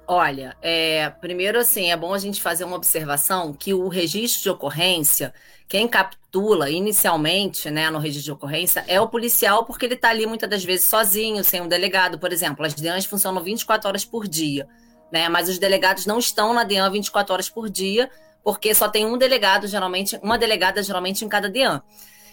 Olha, 0.06 0.56
é, 0.62 1.10
primeiro 1.20 1.58
assim, 1.58 1.90
é 1.90 1.96
bom 1.96 2.14
a 2.14 2.18
gente 2.18 2.40
fazer 2.40 2.64
uma 2.64 2.76
observação 2.76 3.52
que 3.52 3.74
o 3.74 3.88
registro 3.88 4.42
de 4.42 4.50
ocorrência, 4.50 5.34
quem 5.68 5.86
captura 5.86 6.70
inicialmente, 6.70 7.70
né, 7.70 7.90
no 7.90 7.98
registro 7.98 8.24
de 8.24 8.32
ocorrência, 8.32 8.84
é 8.88 9.00
o 9.00 9.08
policial, 9.08 9.64
porque 9.64 9.84
ele 9.84 9.94
está 9.94 10.08
ali 10.08 10.26
muitas 10.26 10.48
das 10.48 10.64
vezes 10.64 10.86
sozinho, 10.86 11.44
sem 11.44 11.60
um 11.60 11.68
delegado, 11.68 12.18
por 12.18 12.32
exemplo. 12.32 12.64
As 12.64 12.74
DEANs 12.74 13.04
funcionam 13.04 13.42
24 13.42 13.86
horas 13.86 14.04
por 14.04 14.26
dia, 14.26 14.66
né, 15.12 15.28
mas 15.28 15.48
os 15.48 15.58
delegados 15.58 16.06
não 16.06 16.18
estão 16.18 16.54
na 16.54 16.64
DEAN 16.64 16.90
24 16.90 17.32
horas 17.34 17.50
por 17.50 17.68
dia, 17.68 18.10
porque 18.42 18.74
só 18.74 18.88
tem 18.88 19.04
um 19.04 19.18
delegado, 19.18 19.66
geralmente, 19.66 20.18
uma 20.22 20.38
delegada, 20.38 20.82
geralmente, 20.82 21.24
em 21.24 21.28
cada 21.28 21.50
DEAN. 21.50 21.82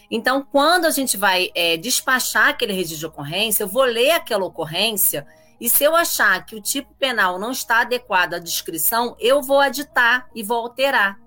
Então, 0.09 0.47
quando 0.49 0.85
a 0.85 0.91
gente 0.91 1.17
vai 1.17 1.49
é, 1.53 1.75
despachar 1.75 2.49
aquele 2.49 2.71
registro 2.71 2.99
de 2.99 3.05
ocorrência, 3.05 3.63
eu 3.63 3.67
vou 3.67 3.83
ler 3.83 4.11
aquela 4.11 4.45
ocorrência 4.45 5.27
e 5.59 5.67
se 5.67 5.83
eu 5.83 5.95
achar 5.95 6.45
que 6.45 6.55
o 6.55 6.61
tipo 6.61 6.93
penal 6.95 7.39
não 7.39 7.51
está 7.51 7.81
adequado 7.81 8.35
à 8.35 8.39
descrição, 8.39 9.15
eu 9.19 9.41
vou 9.41 9.59
aditar 9.59 10.27
e 10.33 10.43
vou 10.43 10.57
alterar. 10.57 11.24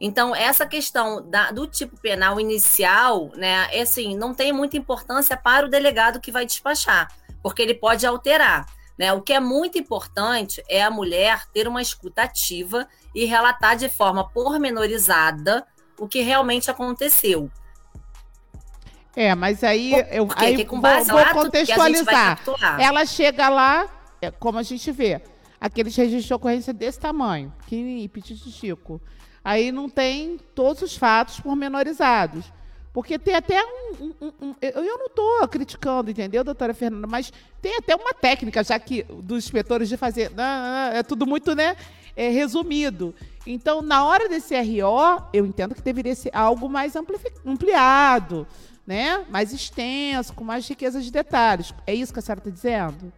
Então, 0.00 0.34
essa 0.34 0.66
questão 0.66 1.28
da, 1.28 1.50
do 1.50 1.66
tipo 1.66 1.98
penal 1.98 2.38
inicial, 2.38 3.30
né, 3.34 3.68
é 3.72 3.82
assim, 3.82 4.16
não 4.16 4.34
tem 4.34 4.52
muita 4.52 4.76
importância 4.76 5.36
para 5.36 5.66
o 5.66 5.70
delegado 5.70 6.20
que 6.20 6.30
vai 6.30 6.44
despachar, 6.44 7.08
porque 7.42 7.62
ele 7.62 7.74
pode 7.74 8.06
alterar. 8.06 8.66
Né? 8.98 9.12
O 9.12 9.22
que 9.22 9.32
é 9.32 9.40
muito 9.40 9.78
importante 9.78 10.62
é 10.68 10.82
a 10.82 10.90
mulher 10.90 11.46
ter 11.52 11.68
uma 11.68 11.82
escuta 11.82 12.22
ativa 12.22 12.86
e 13.14 13.24
relatar 13.24 13.76
de 13.76 13.88
forma 13.88 14.28
pormenorizada 14.28 15.66
o 15.98 16.06
que 16.06 16.20
realmente 16.20 16.70
aconteceu. 16.70 17.50
É, 19.14 19.34
mas 19.34 19.64
aí 19.64 19.92
eu 20.10 20.28
aí 20.36 20.62
com 20.64 20.78
vou, 20.80 21.04
vou 21.04 21.24
contextualizar. 21.32 22.38
Ela 22.78 23.06
chega 23.06 23.48
lá, 23.48 23.88
é, 24.20 24.30
como 24.30 24.58
a 24.58 24.62
gente 24.62 24.92
vê, 24.92 25.22
aqueles 25.58 25.96
registros 25.96 26.26
de 26.26 26.34
ocorrência 26.34 26.72
desse 26.74 27.00
tamanho, 27.00 27.50
pequenininho, 27.60 28.10
chico. 28.50 29.00
Aí 29.46 29.70
não 29.70 29.88
tem 29.88 30.40
todos 30.56 30.82
os 30.82 30.96
fatos 30.96 31.38
pormenorizados. 31.38 32.44
Porque 32.92 33.16
tem 33.16 33.36
até 33.36 33.62
um. 33.62 34.12
um, 34.20 34.32
um 34.42 34.54
eu 34.60 34.98
não 34.98 35.06
estou 35.06 35.46
criticando, 35.46 36.10
entendeu, 36.10 36.42
doutora 36.42 36.74
Fernanda? 36.74 37.06
Mas 37.06 37.32
tem 37.62 37.76
até 37.76 37.94
uma 37.94 38.12
técnica, 38.12 38.64
já 38.64 38.76
que 38.76 39.04
dos 39.04 39.44
inspetores 39.44 39.88
de 39.88 39.96
fazer. 39.96 40.30
Não, 40.30 40.36
não, 40.44 40.96
é 40.96 41.02
tudo 41.04 41.24
muito, 41.24 41.54
né? 41.54 41.76
É, 42.16 42.28
resumido. 42.28 43.14
Então, 43.46 43.82
na 43.82 44.04
hora 44.04 44.28
desse 44.28 44.52
RO, 44.60 45.22
eu 45.32 45.46
entendo 45.46 45.76
que 45.76 45.82
deveria 45.82 46.16
ser 46.16 46.30
algo 46.34 46.68
mais 46.68 46.94
ampliado 47.44 48.48
né? 48.84 49.24
Mais 49.28 49.52
extenso, 49.52 50.32
com 50.32 50.44
mais 50.44 50.66
riqueza 50.68 51.00
de 51.00 51.10
detalhes. 51.10 51.74
É 51.86 51.94
isso 51.94 52.12
que 52.12 52.18
a 52.18 52.22
senhora 52.22 52.40
está 52.40 52.50
dizendo? 52.50 53.12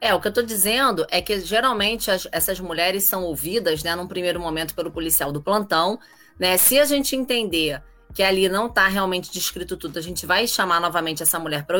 É, 0.00 0.14
o 0.14 0.20
que 0.20 0.28
eu 0.28 0.30
estou 0.30 0.44
dizendo 0.44 1.06
é 1.10 1.20
que 1.20 1.40
geralmente 1.40 2.10
as, 2.10 2.26
essas 2.32 2.58
mulheres 2.58 3.04
são 3.04 3.22
ouvidas, 3.22 3.82
né, 3.82 3.94
num 3.94 4.08
primeiro 4.08 4.40
momento 4.40 4.74
pelo 4.74 4.90
policial 4.90 5.30
do 5.30 5.42
plantão, 5.42 5.98
né? 6.38 6.56
Se 6.56 6.80
a 6.80 6.86
gente 6.86 7.14
entender 7.14 7.82
que 8.14 8.22
ali 8.22 8.48
não 8.48 8.66
está 8.66 8.88
realmente 8.88 9.30
descrito 9.30 9.76
tudo, 9.76 9.98
a 9.98 10.02
gente 10.02 10.24
vai 10.24 10.46
chamar 10.46 10.80
novamente 10.80 11.22
essa 11.22 11.38
mulher 11.38 11.66
para 11.66 11.78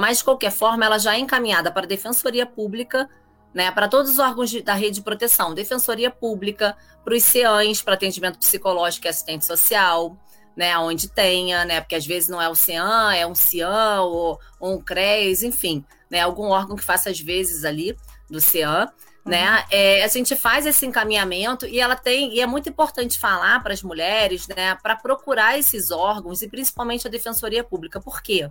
mas 0.00 0.18
de 0.18 0.24
qualquer 0.24 0.50
forma 0.50 0.84
ela 0.84 0.98
já 0.98 1.14
é 1.14 1.18
encaminhada 1.18 1.70
para 1.70 1.84
a 1.84 1.88
Defensoria 1.88 2.46
Pública, 2.46 3.08
né, 3.54 3.70
para 3.70 3.86
todos 3.86 4.12
os 4.12 4.18
órgãos 4.18 4.50
de, 4.50 4.62
da 4.62 4.74
rede 4.74 4.96
de 4.96 5.02
proteção, 5.02 5.54
Defensoria 5.54 6.10
Pública, 6.10 6.76
para 7.04 7.14
os 7.14 7.22
CEANs, 7.22 7.82
para 7.82 7.94
atendimento 7.94 8.38
psicológico 8.38 9.06
e 9.06 9.08
assistente 9.08 9.44
social, 9.44 10.16
né, 10.56 10.76
onde 10.78 11.08
tenha, 11.08 11.64
né, 11.64 11.80
porque 11.80 11.94
às 11.94 12.06
vezes 12.06 12.28
não 12.28 12.40
é 12.40 12.48
o 12.48 12.54
CEAM, 12.54 13.12
é 13.12 13.26
um 13.26 13.34
CIAM 13.34 14.00
ou, 14.00 14.40
ou 14.58 14.74
um 14.74 14.80
CRES, 14.80 15.42
enfim, 15.42 15.84
né, 16.10 16.20
algum 16.20 16.48
órgão 16.48 16.76
que 16.76 16.84
faça 16.84 17.10
às 17.10 17.20
vezes 17.20 17.64
ali 17.64 17.96
do 18.28 18.40
CEAM, 18.40 18.86
né, 19.24 19.44
uhum. 19.48 19.54
né, 19.54 19.64
é, 19.70 20.04
a 20.04 20.08
gente 20.08 20.34
faz 20.36 20.66
esse 20.66 20.86
encaminhamento 20.86 21.66
e 21.66 21.80
ela 21.80 21.96
tem, 21.96 22.34
e 22.34 22.40
é 22.40 22.46
muito 22.46 22.68
importante 22.68 23.18
falar 23.18 23.62
para 23.62 23.72
as 23.72 23.82
mulheres, 23.82 24.46
né, 24.48 24.74
para 24.82 24.96
procurar 24.96 25.58
esses 25.58 25.90
órgãos 25.90 26.42
e 26.42 26.48
principalmente 26.48 27.06
a 27.06 27.10
Defensoria 27.10 27.64
Pública, 27.64 28.00
por 28.00 28.22
quê? 28.22 28.48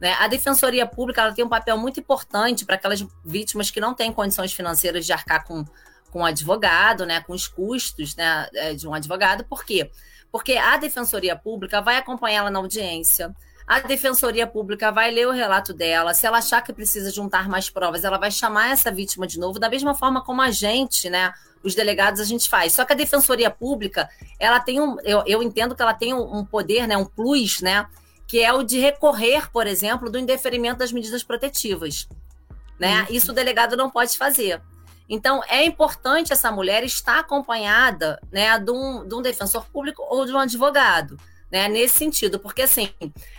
Né, 0.00 0.14
a 0.20 0.28
Defensoria 0.28 0.86
Pública 0.86 1.22
ela 1.22 1.34
tem 1.34 1.44
um 1.44 1.48
papel 1.48 1.76
muito 1.76 1.98
importante 1.98 2.64
para 2.64 2.76
aquelas 2.76 3.04
vítimas 3.24 3.70
que 3.70 3.80
não 3.80 3.94
têm 3.94 4.12
condições 4.12 4.52
financeiras 4.52 5.04
de 5.04 5.12
arcar 5.12 5.44
com, 5.44 5.64
com 6.10 6.20
um 6.20 6.24
advogado, 6.24 7.04
né, 7.04 7.20
com 7.20 7.32
os 7.32 7.48
custos 7.48 8.14
né, 8.14 8.48
é, 8.54 8.74
de 8.74 8.86
um 8.86 8.94
advogado, 8.94 9.44
por 9.44 9.64
quê? 9.64 9.90
Porque 10.30 10.56
a 10.56 10.76
Defensoria 10.76 11.34
Pública 11.34 11.80
vai 11.80 11.96
acompanhá-la 11.96 12.50
na 12.50 12.58
audiência, 12.58 13.34
A 13.68 13.80
defensoria 13.80 14.46
pública 14.46 14.90
vai 14.90 15.10
ler 15.10 15.28
o 15.28 15.30
relato 15.30 15.74
dela. 15.74 16.14
Se 16.14 16.26
ela 16.26 16.38
achar 16.38 16.62
que 16.62 16.72
precisa 16.72 17.10
juntar 17.10 17.50
mais 17.50 17.68
provas, 17.68 18.02
ela 18.02 18.16
vai 18.16 18.30
chamar 18.30 18.70
essa 18.70 18.90
vítima 18.90 19.26
de 19.26 19.38
novo, 19.38 19.58
da 19.58 19.68
mesma 19.68 19.94
forma 19.94 20.24
como 20.24 20.40
a 20.40 20.50
gente, 20.50 21.10
né? 21.10 21.34
Os 21.62 21.74
delegados 21.74 22.18
a 22.18 22.24
gente 22.24 22.48
faz. 22.48 22.72
Só 22.72 22.82
que 22.86 22.94
a 22.94 22.96
defensoria 22.96 23.50
pública, 23.50 24.08
ela 24.40 24.58
tem 24.58 24.80
um. 24.80 24.96
Eu, 25.04 25.22
eu 25.26 25.42
entendo 25.42 25.76
que 25.76 25.82
ela 25.82 25.92
tem 25.92 26.14
um, 26.14 26.38
um 26.38 26.46
poder, 26.46 26.88
né? 26.88 26.96
Um 26.96 27.04
plus, 27.04 27.60
né? 27.60 27.86
Que 28.26 28.42
é 28.42 28.50
o 28.54 28.62
de 28.62 28.78
recorrer, 28.78 29.50
por 29.50 29.66
exemplo, 29.66 30.08
do 30.08 30.18
indeferimento 30.18 30.78
das 30.78 30.90
medidas 30.90 31.22
protetivas. 31.22 32.08
Né? 32.78 33.06
Isso 33.10 33.32
o 33.32 33.34
delegado 33.34 33.76
não 33.76 33.90
pode 33.90 34.16
fazer. 34.16 34.62
Então, 35.10 35.42
é 35.46 35.64
importante 35.64 36.32
essa 36.32 36.50
mulher 36.50 36.84
estar 36.84 37.18
acompanhada 37.18 38.18
né, 38.30 38.58
de, 38.58 38.70
um, 38.70 39.06
de 39.06 39.14
um 39.14 39.20
defensor 39.20 39.66
público 39.66 40.02
ou 40.08 40.24
de 40.24 40.32
um 40.32 40.38
advogado 40.38 41.18
né, 41.50 41.66
nesse 41.66 41.96
sentido, 41.96 42.38
porque 42.38 42.62
assim, 42.62 42.90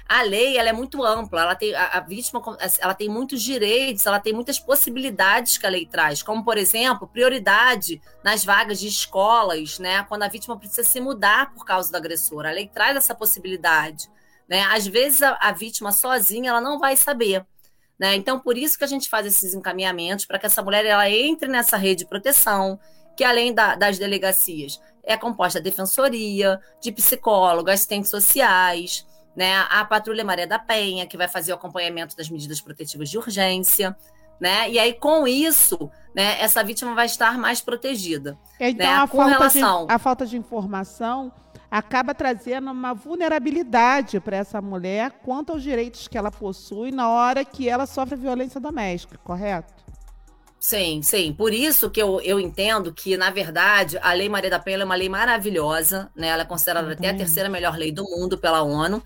a 0.08 0.24
lei 0.24 0.58
ela 0.58 0.69
é 0.69 0.74
muito 0.74 1.04
ampla, 1.04 1.41
ela 1.41 1.56
tem 1.56 1.76
a, 1.76 1.86
a, 1.86 2.00
vítima 2.00 2.41
ela 2.80 2.93
tem 2.95 3.08
muitos 3.08 3.41
direitos, 3.41 4.06
ela 4.06 4.19
tem 4.19 4.34
muitas 4.34 4.58
possibilidades 4.58 5.58
que 5.58 5.65
a 5.65 5.69
lei 5.69 5.86
traz, 5.86 6.24
como 6.24 6.43
por 6.43 6.58
exemplo, 6.58 7.08
prioridade 7.08 8.02
nas 8.24 8.43
vagas 8.43 8.80
de 8.80 8.88
escolas, 8.88 9.78
né, 9.78 10.04
quando 10.10 10.24
a 10.24 10.28
vítima 10.28 10.58
precisa 10.58 10.84
se 10.84 11.00
mudar 11.00 11.54
por 11.54 11.63
causa 11.65 11.91
do 11.91 11.95
agressor. 11.95 12.45
A 12.45 12.52
lei 12.52 12.67
traz 12.67 12.98
essa 12.98 13.13
possibilidade, 13.13 14.10
né? 14.48 14.63
Às 14.72 14.88
vezes 14.88 15.22
a, 15.22 15.38
a 15.39 15.52
vítima 15.52 15.91
sozinha 15.91 16.50
ela 16.50 16.62
não 16.62 16.80
vai 16.80 16.98
saber. 16.98 17.45
Né? 18.00 18.15
Então, 18.15 18.39
por 18.39 18.58
isso 18.58 18.78
que 18.78 18.84
a 18.86 18.88
gente 18.88 19.10
faz 19.10 19.28
esses 19.28 19.54
encaminhamentos 19.54 20.26
para 20.26 20.39
que 20.39 20.45
essa 20.45 20.63
mulher 20.63 20.86
ela 20.86 21.10
entre 21.10 21.50
nessa 21.50 21.76
rede 21.76 22.04
de 22.04 22.10
proteção, 22.10 22.80
que 23.15 23.26
além 23.26 23.54
da, 23.54 23.76
das 23.76 24.00
delegacias, 24.00 24.80
é 25.10 25.17
composta 25.17 25.60
de 25.60 25.69
defensoria, 25.69 26.60
de 26.80 26.91
psicólogo, 26.91 27.69
assistentes 27.69 28.12
sociais, 28.12 29.08
né? 29.36 29.65
A 29.69 29.84
Patrulha 29.84 30.24
Maria 30.24 30.45
da 30.45 30.60
Penha, 30.60 31.08
que 31.08 31.17
vai 31.17 31.28
fazer 31.28 31.52
o 31.52 31.56
acompanhamento 31.56 32.15
das 32.15 32.30
medidas 32.30 32.62
protetivas 32.62 33.10
de 33.10 33.17
urgência, 33.17 33.98
né? 34.39 34.69
E 34.69 34.78
aí, 34.78 34.93
com 34.93 35.28
isso, 35.28 35.89
né, 36.15 36.39
essa 36.39 36.63
vítima 36.63 36.93
vai 36.93 37.08
estar 37.08 37.39
mais 37.39 37.60
protegida. 37.60 38.38
Então, 38.60 38.86
né? 38.86 38.93
a, 38.93 39.08
com 39.08 39.17
falta 39.17 39.32
relação... 39.32 39.88
de, 39.88 39.93
a 39.93 39.98
falta 39.98 40.26
de 40.28 40.38
informação 40.38 41.34
acaba 41.72 42.13
trazendo 42.13 42.72
uma 42.72 42.93
vulnerabilidade 42.93 44.19
para 44.19 44.38
essa 44.38 44.62
mulher 44.62 45.12
quanto 45.24 45.54
aos 45.54 45.63
direitos 45.63 46.08
que 46.08 46.17
ela 46.17 46.32
possui 46.32 46.91
na 46.91 47.10
hora 47.10 47.43
que 47.43 47.67
ela 47.67 47.86
sofre 47.86 48.15
violência 48.15 48.60
doméstica, 48.60 49.19
correto? 49.24 49.78
Sim, 50.60 51.02
sim. 51.02 51.34
Por 51.34 51.54
isso 51.54 51.89
que 51.89 52.02
eu, 52.02 52.19
eu 52.19 52.38
entendo 52.39 52.93
que, 52.93 53.15
na 53.15 53.30
verdade, 53.30 53.98
a 54.02 54.12
Lei 54.12 54.28
Maria 54.28 54.50
da 54.50 54.60
Penha 54.60 54.80
é 54.80 54.84
uma 54.84 54.95
lei 54.95 55.08
maravilhosa, 55.08 56.12
né? 56.13 56.28
Ela 56.28 56.41
é 56.41 56.45
considerada 56.45 56.86
uhum. 56.86 56.93
até 56.93 57.10
a 57.10 57.15
terceira 57.15 57.48
melhor 57.48 57.78
lei 57.78 57.93
do 57.93 58.04
mundo 58.04 58.38
pela 58.38 58.62
ONU, 58.62 59.02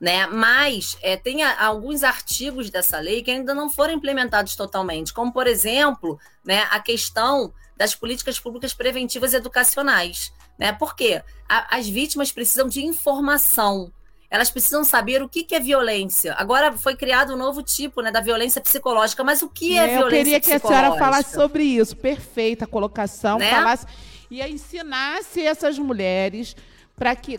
né? 0.00 0.26
Mas 0.26 0.98
é, 1.00 1.16
tem 1.16 1.44
a, 1.44 1.64
alguns 1.64 2.02
artigos 2.02 2.68
dessa 2.68 2.98
lei 2.98 3.22
que 3.22 3.30
ainda 3.30 3.54
não 3.54 3.70
foram 3.70 3.94
implementados 3.94 4.56
totalmente, 4.56 5.12
como, 5.12 5.32
por 5.32 5.46
exemplo, 5.46 6.18
né, 6.44 6.66
a 6.70 6.80
questão 6.80 7.52
das 7.76 7.94
políticas 7.94 8.40
públicas 8.40 8.74
preventivas 8.74 9.32
educacionais. 9.32 10.32
Né? 10.58 10.72
Por 10.72 10.96
quê? 10.96 11.22
A, 11.48 11.76
as 11.76 11.88
vítimas 11.88 12.32
precisam 12.32 12.66
de 12.68 12.84
informação 12.84 13.92
elas 14.30 14.50
precisam 14.50 14.84
saber 14.84 15.22
o 15.22 15.28
que, 15.28 15.42
que 15.42 15.54
é 15.54 15.60
violência. 15.60 16.34
Agora 16.34 16.72
foi 16.72 16.94
criado 16.94 17.34
um 17.34 17.36
novo 17.36 17.62
tipo 17.62 18.02
né, 18.02 18.10
da 18.10 18.20
violência 18.20 18.60
psicológica, 18.60 19.24
mas 19.24 19.42
o 19.42 19.48
que 19.48 19.78
é, 19.78 19.84
é 19.84 19.98
violência 19.98 19.98
psicológica? 19.98 20.16
Eu 20.16 20.24
queria 20.24 20.40
que 20.40 20.52
a 20.52 20.68
senhora 20.68 20.98
falasse 20.98 21.34
sobre 21.34 21.62
isso. 21.64 21.96
Perfeita 21.96 22.66
colocação. 22.66 23.38
Né? 23.38 23.50
Falasse, 23.50 23.86
e 24.30 24.42
ensinasse 24.42 25.40
essas 25.40 25.78
mulheres 25.78 26.54
para 26.94 27.14
que, 27.14 27.38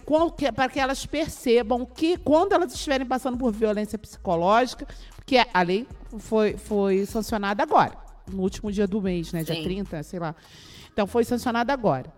para 0.56 0.70
que 0.70 0.80
elas 0.80 1.06
percebam 1.06 1.86
que 1.86 2.18
quando 2.18 2.54
elas 2.54 2.74
estiverem 2.74 3.06
passando 3.06 3.38
por 3.38 3.52
violência 3.52 3.98
psicológica, 4.00 4.88
porque 5.18 5.46
a 5.54 5.62
lei 5.62 5.86
foi, 6.18 6.58
foi 6.58 7.06
sancionada 7.06 7.62
agora, 7.62 7.94
no 8.32 8.42
último 8.42 8.72
dia 8.72 8.88
do 8.88 9.02
mês, 9.02 9.32
né? 9.32 9.44
Dia 9.44 9.56
Sim. 9.56 9.64
30, 9.64 10.02
sei 10.04 10.20
lá. 10.20 10.34
Então 10.92 11.06
foi 11.06 11.24
sancionada 11.24 11.72
agora. 11.72 12.12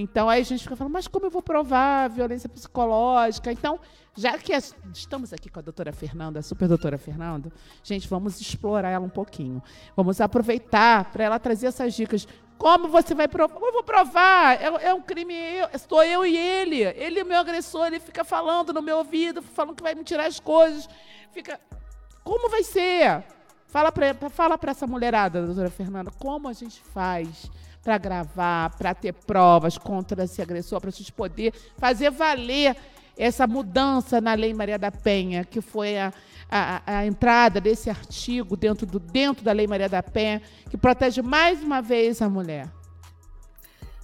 Então 0.00 0.28
aí 0.28 0.42
a 0.42 0.44
gente 0.44 0.62
fica 0.62 0.76
falando, 0.76 0.92
mas 0.92 1.08
como 1.08 1.26
eu 1.26 1.30
vou 1.30 1.42
provar 1.42 2.08
violência 2.08 2.48
psicológica? 2.48 3.50
Então, 3.50 3.80
já 4.16 4.38
que 4.38 4.52
estamos 4.94 5.32
aqui 5.32 5.50
com 5.50 5.58
a 5.58 5.62
doutora 5.62 5.92
Fernanda, 5.92 6.38
a 6.38 6.42
super 6.42 6.68
doutora 6.68 6.96
Fernanda, 6.96 7.50
gente, 7.82 8.06
vamos 8.08 8.40
explorar 8.40 8.90
ela 8.90 9.04
um 9.04 9.10
pouquinho. 9.10 9.60
Vamos 9.96 10.20
aproveitar 10.20 11.10
para 11.10 11.24
ela 11.24 11.38
trazer 11.40 11.66
essas 11.66 11.94
dicas. 11.94 12.28
Como 12.56 12.86
você 12.88 13.12
vai 13.12 13.26
provar? 13.26 13.56
Eu 13.60 13.72
vou 13.72 13.82
provar. 13.82 14.62
É, 14.62 14.88
é 14.88 14.94
um 14.94 15.02
crime, 15.02 15.34
eu, 15.34 15.68
estou 15.74 16.04
eu 16.04 16.24
e 16.24 16.36
ele. 16.36 16.82
Ele 16.82 17.18
é 17.18 17.24
meu 17.24 17.38
agressor, 17.38 17.88
ele 17.88 17.98
fica 17.98 18.24
falando 18.24 18.72
no 18.72 18.80
meu 18.80 18.98
ouvido, 18.98 19.42
falando 19.42 19.74
que 19.74 19.82
vai 19.82 19.96
me 19.96 20.04
tirar 20.04 20.26
as 20.26 20.38
coisas. 20.38 20.88
Fica. 21.32 21.60
Como 22.22 22.48
vai 22.48 22.62
ser? 22.62 23.24
Fala 23.66 23.90
para 23.90 24.14
fala 24.30 24.58
essa 24.68 24.86
mulherada, 24.86 25.44
doutora 25.44 25.70
Fernanda, 25.70 26.10
como 26.18 26.46
a 26.48 26.52
gente 26.52 26.80
faz 26.80 27.50
para 27.88 27.96
gravar, 27.96 28.76
para 28.76 28.92
ter 28.92 29.14
provas 29.14 29.78
contra 29.78 30.24
esse 30.24 30.42
agressor, 30.42 30.78
para 30.78 30.90
a 30.90 30.92
gente 30.92 31.10
poder 31.10 31.54
fazer 31.78 32.10
valer 32.10 32.76
essa 33.16 33.46
mudança 33.46 34.20
na 34.20 34.34
Lei 34.34 34.52
Maria 34.52 34.78
da 34.78 34.90
Penha, 34.90 35.42
que 35.42 35.62
foi 35.62 35.98
a, 35.98 36.12
a, 36.50 36.98
a, 36.98 37.06
entrada 37.06 37.62
desse 37.62 37.88
artigo 37.88 38.58
dentro, 38.58 38.84
do, 38.84 38.98
dentro 38.98 39.42
da 39.42 39.52
Lei 39.52 39.66
Maria 39.66 39.88
da 39.88 40.02
Penha, 40.02 40.42
que 40.68 40.76
protege 40.76 41.22
mais 41.22 41.62
uma 41.62 41.80
vez 41.80 42.20
a 42.20 42.28
mulher. 42.28 42.68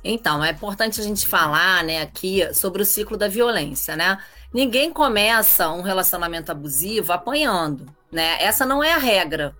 Então, 0.02 0.42
é 0.42 0.52
importante 0.52 0.98
a 0.98 1.04
gente 1.04 1.26
falar 1.26 1.84
né, 1.84 2.00
aqui 2.00 2.42
sobre 2.54 2.80
o 2.80 2.86
ciclo 2.86 3.18
da 3.18 3.28
violência, 3.28 3.94
né? 3.94 4.16
Ninguém 4.50 4.90
começa 4.90 5.68
um 5.68 5.82
relacionamento 5.82 6.50
abusivo 6.50 7.12
apanhando, 7.12 7.84
né? 8.10 8.42
Essa 8.42 8.64
não 8.64 8.82
é 8.82 8.94
a 8.94 8.98
regra. 8.98 9.54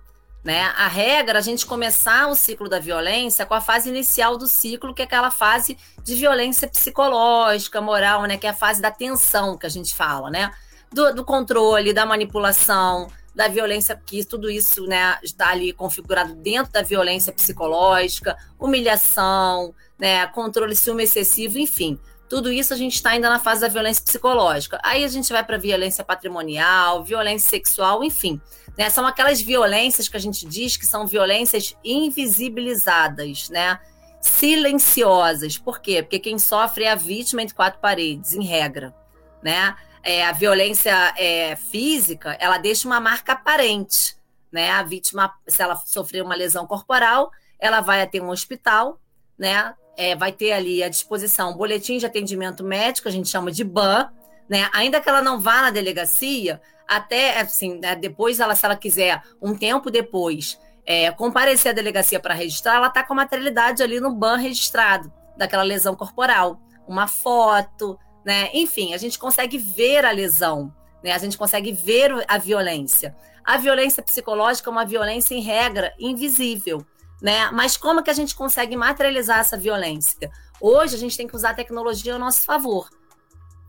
Né? 0.45 0.61
A 0.77 0.87
regra 0.87 1.39
a 1.39 1.41
gente 1.41 1.65
começar 1.65 2.27
o 2.27 2.35
ciclo 2.35 2.69
da 2.69 2.77
violência 2.77 3.47
com 3.47 3.55
a 3.55 3.61
fase 3.61 3.89
inicial 3.89 4.37
do 4.37 4.45
ciclo, 4.45 4.93
que 4.93 5.01
é 5.01 5.05
aquela 5.05 5.31
fase 5.31 5.75
de 6.03 6.13
violência 6.13 6.67
psicológica, 6.67 7.81
moral, 7.81 8.21
né? 8.25 8.37
Que 8.37 8.45
é 8.45 8.51
a 8.51 8.53
fase 8.53 8.79
da 8.79 8.91
tensão 8.91 9.57
que 9.57 9.65
a 9.65 9.69
gente 9.69 9.95
fala, 9.95 10.29
né? 10.29 10.51
Do, 10.93 11.15
do 11.15 11.25
controle, 11.25 11.93
da 11.93 12.05
manipulação, 12.05 13.07
da 13.33 13.47
violência, 13.47 13.99
que 14.05 14.23
tudo 14.23 14.47
isso 14.47 14.85
né, 14.85 15.17
está 15.23 15.49
ali 15.49 15.73
configurado 15.73 16.35
dentro 16.35 16.71
da 16.71 16.83
violência 16.83 17.33
psicológica, 17.33 18.37
humilhação, 18.59 19.73
né, 19.97 20.27
controle 20.27 20.75
ciúme 20.75 21.03
excessivo, 21.03 21.57
enfim. 21.57 21.99
Tudo 22.29 22.51
isso 22.51 22.73
a 22.73 22.77
gente 22.77 22.95
está 22.95 23.11
ainda 23.11 23.29
na 23.29 23.39
fase 23.39 23.61
da 23.61 23.67
violência 23.67 24.03
psicológica. 24.03 24.79
Aí 24.83 25.03
a 25.03 25.07
gente 25.07 25.31
vai 25.33 25.43
para 25.43 25.57
violência 25.57 26.03
patrimonial, 26.03 27.03
violência 27.03 27.49
sexual, 27.49 28.03
enfim. 28.03 28.39
Né? 28.77 28.89
São 28.89 29.05
aquelas 29.05 29.41
violências 29.41 30.07
que 30.07 30.17
a 30.17 30.19
gente 30.19 30.45
diz 30.45 30.77
que 30.77 30.85
são 30.85 31.07
violências 31.07 31.75
invisibilizadas, 31.83 33.49
né? 33.49 33.79
silenciosas. 34.21 35.57
Por 35.57 35.79
quê? 35.79 36.01
Porque 36.01 36.19
quem 36.19 36.39
sofre 36.39 36.85
é 36.85 36.91
a 36.91 36.95
vítima 36.95 37.41
entre 37.41 37.55
quatro 37.55 37.79
paredes, 37.79 38.33
em 38.33 38.43
regra. 38.43 38.93
Né? 39.41 39.75
É, 40.03 40.25
a 40.25 40.31
violência 40.31 41.13
é, 41.17 41.55
física, 41.55 42.35
ela 42.39 42.57
deixa 42.57 42.87
uma 42.87 42.99
marca 42.99 43.33
aparente. 43.33 44.17
Né? 44.51 44.71
A 44.71 44.83
vítima, 44.83 45.33
se 45.47 45.61
ela 45.61 45.75
sofrer 45.85 46.23
uma 46.23 46.35
lesão 46.35 46.65
corporal, 46.65 47.31
ela 47.59 47.81
vai 47.81 48.01
até 48.01 48.19
um 48.19 48.29
hospital, 48.29 48.99
né? 49.37 49.73
é, 49.97 50.15
vai 50.15 50.31
ter 50.31 50.51
ali 50.51 50.83
à 50.83 50.89
disposição 50.89 51.51
um 51.51 51.57
boletim 51.57 51.97
de 51.97 52.05
atendimento 52.05 52.63
médico, 52.63 53.07
a 53.07 53.11
gente 53.11 53.29
chama 53.29 53.51
de 53.51 53.63
BAN, 53.63 54.09
né? 54.49 54.69
Ainda 54.73 55.01
que 55.01 55.09
ela 55.09 55.21
não 55.21 55.39
vá 55.39 55.61
na 55.61 55.69
delegacia, 55.69 56.61
até 56.87 57.39
assim, 57.41 57.79
né, 57.79 57.95
depois 57.95 58.39
ela, 58.39 58.55
se 58.55 58.65
ela 58.65 58.75
quiser, 58.75 59.21
um 59.41 59.55
tempo 59.55 59.89
depois, 59.89 60.59
é, 60.85 61.11
comparecer 61.11 61.71
à 61.71 61.73
delegacia 61.73 62.19
para 62.19 62.33
registrar, 62.33 62.75
ela 62.75 62.87
está 62.87 63.03
com 63.03 63.13
a 63.13 63.17
materialidade 63.17 63.81
ali 63.81 63.99
no 63.99 64.13
BAN 64.13 64.37
registrado 64.37 65.11
daquela 65.35 65.63
lesão 65.63 65.95
corporal, 65.95 66.59
uma 66.87 67.07
foto, 67.07 67.97
né? 68.23 68.49
Enfim, 68.53 68.93
a 68.93 68.97
gente 68.97 69.17
consegue 69.17 69.57
ver 69.57 70.05
a 70.05 70.11
lesão, 70.11 70.73
né? 71.03 71.11
A 71.11 71.17
gente 71.17 71.37
consegue 71.37 71.71
ver 71.71 72.11
a 72.27 72.37
violência. 72.37 73.15
A 73.43 73.57
violência 73.57 74.01
psicológica 74.01 74.69
é 74.69 74.71
uma 74.71 74.85
violência 74.85 75.35
em 75.35 75.41
regra 75.41 75.93
invisível 75.99 76.85
né? 77.21 77.49
Mas 77.51 77.77
como 77.77 78.03
que 78.03 78.09
a 78.09 78.13
gente 78.13 78.35
consegue 78.35 78.75
materializar 78.75 79.39
essa 79.39 79.57
violência? 79.57 80.29
Hoje 80.59 80.95
a 80.95 80.97
gente 80.99 81.17
tem 81.17 81.27
que 81.27 81.35
usar 81.35 81.51
a 81.51 81.53
tecnologia 81.55 82.13
ao 82.13 82.19
nosso 82.19 82.43
favor, 82.43 82.89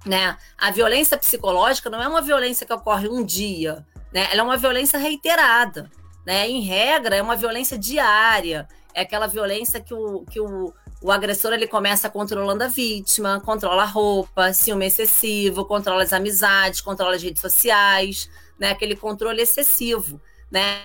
né? 0.07 0.37
A 0.57 0.71
violência 0.71 1.19
psicológica 1.19 1.91
não 1.91 2.03
é 2.03 2.09
uma 2.09 2.23
violência 2.23 2.67
que 2.67 2.73
ocorre 2.73 3.09
um 3.09 3.25
dia, 3.25 3.85
né? 4.13 4.29
Ela 4.31 4.41
é 4.41 4.43
uma 4.43 4.57
violência 4.57 4.99
reiterada, 4.99 5.91
né? 6.25 6.49
Em 6.49 6.61
regra, 6.61 7.17
é 7.17 7.23
uma 7.23 7.37
violência 7.37 7.77
diária, 7.77 8.69
é 8.95 9.03
aquela 9.03 9.27
violência 9.27 9.81
que 9.81 9.93
o, 9.93 10.25
que 10.25 10.41
o, 10.41 10.73
o 11.03 11.11
agressor 11.11 11.53
ele 11.53 11.67
começa 11.67 12.09
controlando 12.09 12.63
a 12.63 12.69
vítima, 12.69 13.41
controla 13.45 13.83
a 13.83 13.87
roupa, 13.87 14.53
ciúme 14.53 14.87
excessivo, 14.87 15.65
controla 15.65 16.05
as 16.05 16.13
amizades, 16.13 16.81
controla 16.81 17.17
as 17.17 17.23
redes 17.23 17.43
sociais, 17.43 18.31
né? 18.59 18.71
Aquele 18.71 18.95
controle 18.95 19.43
excessivo, 19.43 20.21
né? 20.51 20.83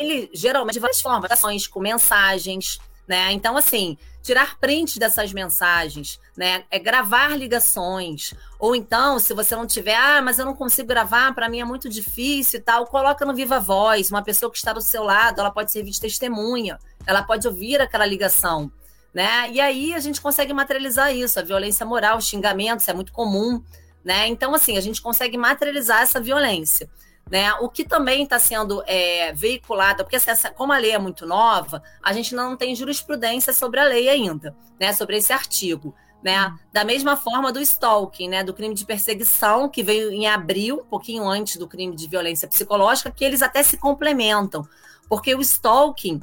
ele 0.00 0.30
geralmente 0.32 0.74
de 0.74 0.80
várias 0.80 1.00
formas, 1.00 1.30
ações 1.30 1.66
com 1.66 1.78
mensagens, 1.78 2.78
Né? 3.10 3.32
Então, 3.32 3.56
assim, 3.56 3.98
tirar 4.22 4.56
print 4.60 4.96
dessas 4.96 5.32
mensagens, 5.32 6.20
né? 6.36 6.62
É 6.70 6.78
gravar 6.78 7.36
ligações. 7.36 8.34
Ou 8.56 8.76
então, 8.76 9.18
se 9.18 9.34
você 9.34 9.56
não 9.56 9.66
tiver, 9.66 9.96
ah, 9.96 10.22
mas 10.22 10.38
eu 10.38 10.44
não 10.44 10.54
consigo 10.54 10.86
gravar, 10.86 11.34
para 11.34 11.48
mim 11.48 11.58
é 11.58 11.64
muito 11.64 11.88
difícil 11.88 12.60
e 12.60 12.62
tal, 12.62 12.86
coloca 12.86 13.24
no 13.24 13.34
Viva 13.34 13.58
Voz. 13.58 14.12
Uma 14.12 14.22
pessoa 14.22 14.48
que 14.48 14.58
está 14.58 14.72
do 14.72 14.80
seu 14.80 15.02
lado, 15.02 15.40
ela 15.40 15.50
pode 15.50 15.72
servir 15.72 15.90
de 15.90 16.00
testemunha, 16.00 16.78
ela 17.04 17.24
pode 17.24 17.48
ouvir 17.48 17.80
aquela 17.80 18.06
ligação. 18.06 18.70
Né? 19.12 19.50
E 19.50 19.60
aí 19.60 19.92
a 19.92 19.98
gente 19.98 20.20
consegue 20.20 20.52
materializar 20.52 21.12
isso, 21.12 21.40
a 21.40 21.42
violência 21.42 21.84
moral, 21.84 22.16
os 22.18 22.28
xingamentos, 22.28 22.86
é 22.86 22.94
muito 22.94 23.12
comum. 23.12 23.60
Né? 24.04 24.28
Então, 24.28 24.54
assim, 24.54 24.78
a 24.78 24.80
gente 24.80 25.02
consegue 25.02 25.36
materializar 25.36 26.02
essa 26.02 26.20
violência. 26.20 26.88
Né? 27.30 27.52
O 27.54 27.68
que 27.68 27.84
também 27.84 28.24
está 28.24 28.40
sendo 28.40 28.82
é, 28.86 29.32
veiculado, 29.32 30.02
porque 30.02 30.16
essa, 30.16 30.50
como 30.50 30.72
a 30.72 30.78
lei 30.78 30.90
é 30.90 30.98
muito 30.98 31.24
nova, 31.24 31.80
a 32.02 32.12
gente 32.12 32.34
não 32.34 32.56
tem 32.56 32.74
jurisprudência 32.74 33.52
sobre 33.52 33.78
a 33.78 33.84
lei 33.84 34.08
ainda, 34.08 34.54
né? 34.80 34.92
sobre 34.92 35.16
esse 35.16 35.32
artigo. 35.32 35.94
Né? 36.24 36.44
Uhum. 36.44 36.58
Da 36.72 36.84
mesma 36.84 37.16
forma 37.16 37.52
do 37.52 37.60
stalking, 37.60 38.28
né? 38.28 38.42
do 38.42 38.52
crime 38.52 38.74
de 38.74 38.84
perseguição, 38.84 39.68
que 39.68 39.82
veio 39.82 40.10
em 40.10 40.26
abril, 40.26 40.80
um 40.80 40.84
pouquinho 40.84 41.22
antes 41.28 41.56
do 41.56 41.68
crime 41.68 41.94
de 41.94 42.08
violência 42.08 42.48
psicológica, 42.48 43.12
que 43.12 43.24
eles 43.24 43.42
até 43.42 43.62
se 43.62 43.76
complementam, 43.76 44.66
porque 45.08 45.32
o 45.32 45.40
stalking 45.40 46.20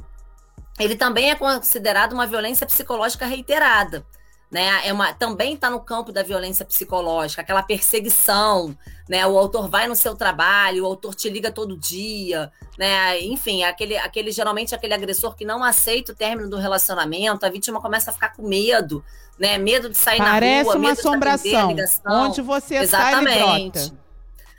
ele 0.77 0.95
também 0.95 1.31
é 1.31 1.35
considerado 1.35 2.13
uma 2.13 2.27
violência 2.27 2.67
psicológica 2.67 3.25
reiterada 3.25 4.05
né? 4.49 4.87
É 4.87 4.93
uma, 4.93 5.13
também 5.13 5.53
está 5.53 5.69
no 5.69 5.79
campo 5.79 6.11
da 6.11 6.23
violência 6.23 6.65
psicológica, 6.65 7.41
aquela 7.41 7.61
perseguição, 7.61 8.77
né? 9.07 9.25
O 9.27 9.37
autor 9.37 9.69
vai 9.69 9.87
no 9.87 9.95
seu 9.95 10.15
trabalho, 10.15 10.83
o 10.83 10.85
autor 10.85 11.13
te 11.13 11.29
liga 11.29 11.51
todo 11.51 11.77
dia, 11.77 12.51
né? 12.77 13.19
Enfim, 13.21 13.63
aquele, 13.63 13.97
aquele 13.97 14.31
geralmente 14.31 14.73
aquele 14.73 14.93
agressor 14.93 15.35
que 15.35 15.43
não 15.43 15.63
aceita 15.63 16.13
o 16.13 16.15
término 16.15 16.49
do 16.49 16.57
relacionamento, 16.57 17.45
a 17.45 17.49
vítima 17.49 17.81
começa 17.81 18.09
a 18.09 18.13
ficar 18.13 18.29
com 18.29 18.47
medo, 18.47 19.03
né? 19.37 19.57
Medo 19.57 19.89
de 19.89 19.97
sair 19.97 20.17
Parece 20.17 20.65
na 20.65 20.73
rua, 20.73 20.77
uma 20.77 20.91
assombração, 20.91 21.75
onde 22.05 22.41
você 22.41 22.75
Exatamente. 22.75 23.79
sai 23.79 23.87
e 23.87 23.93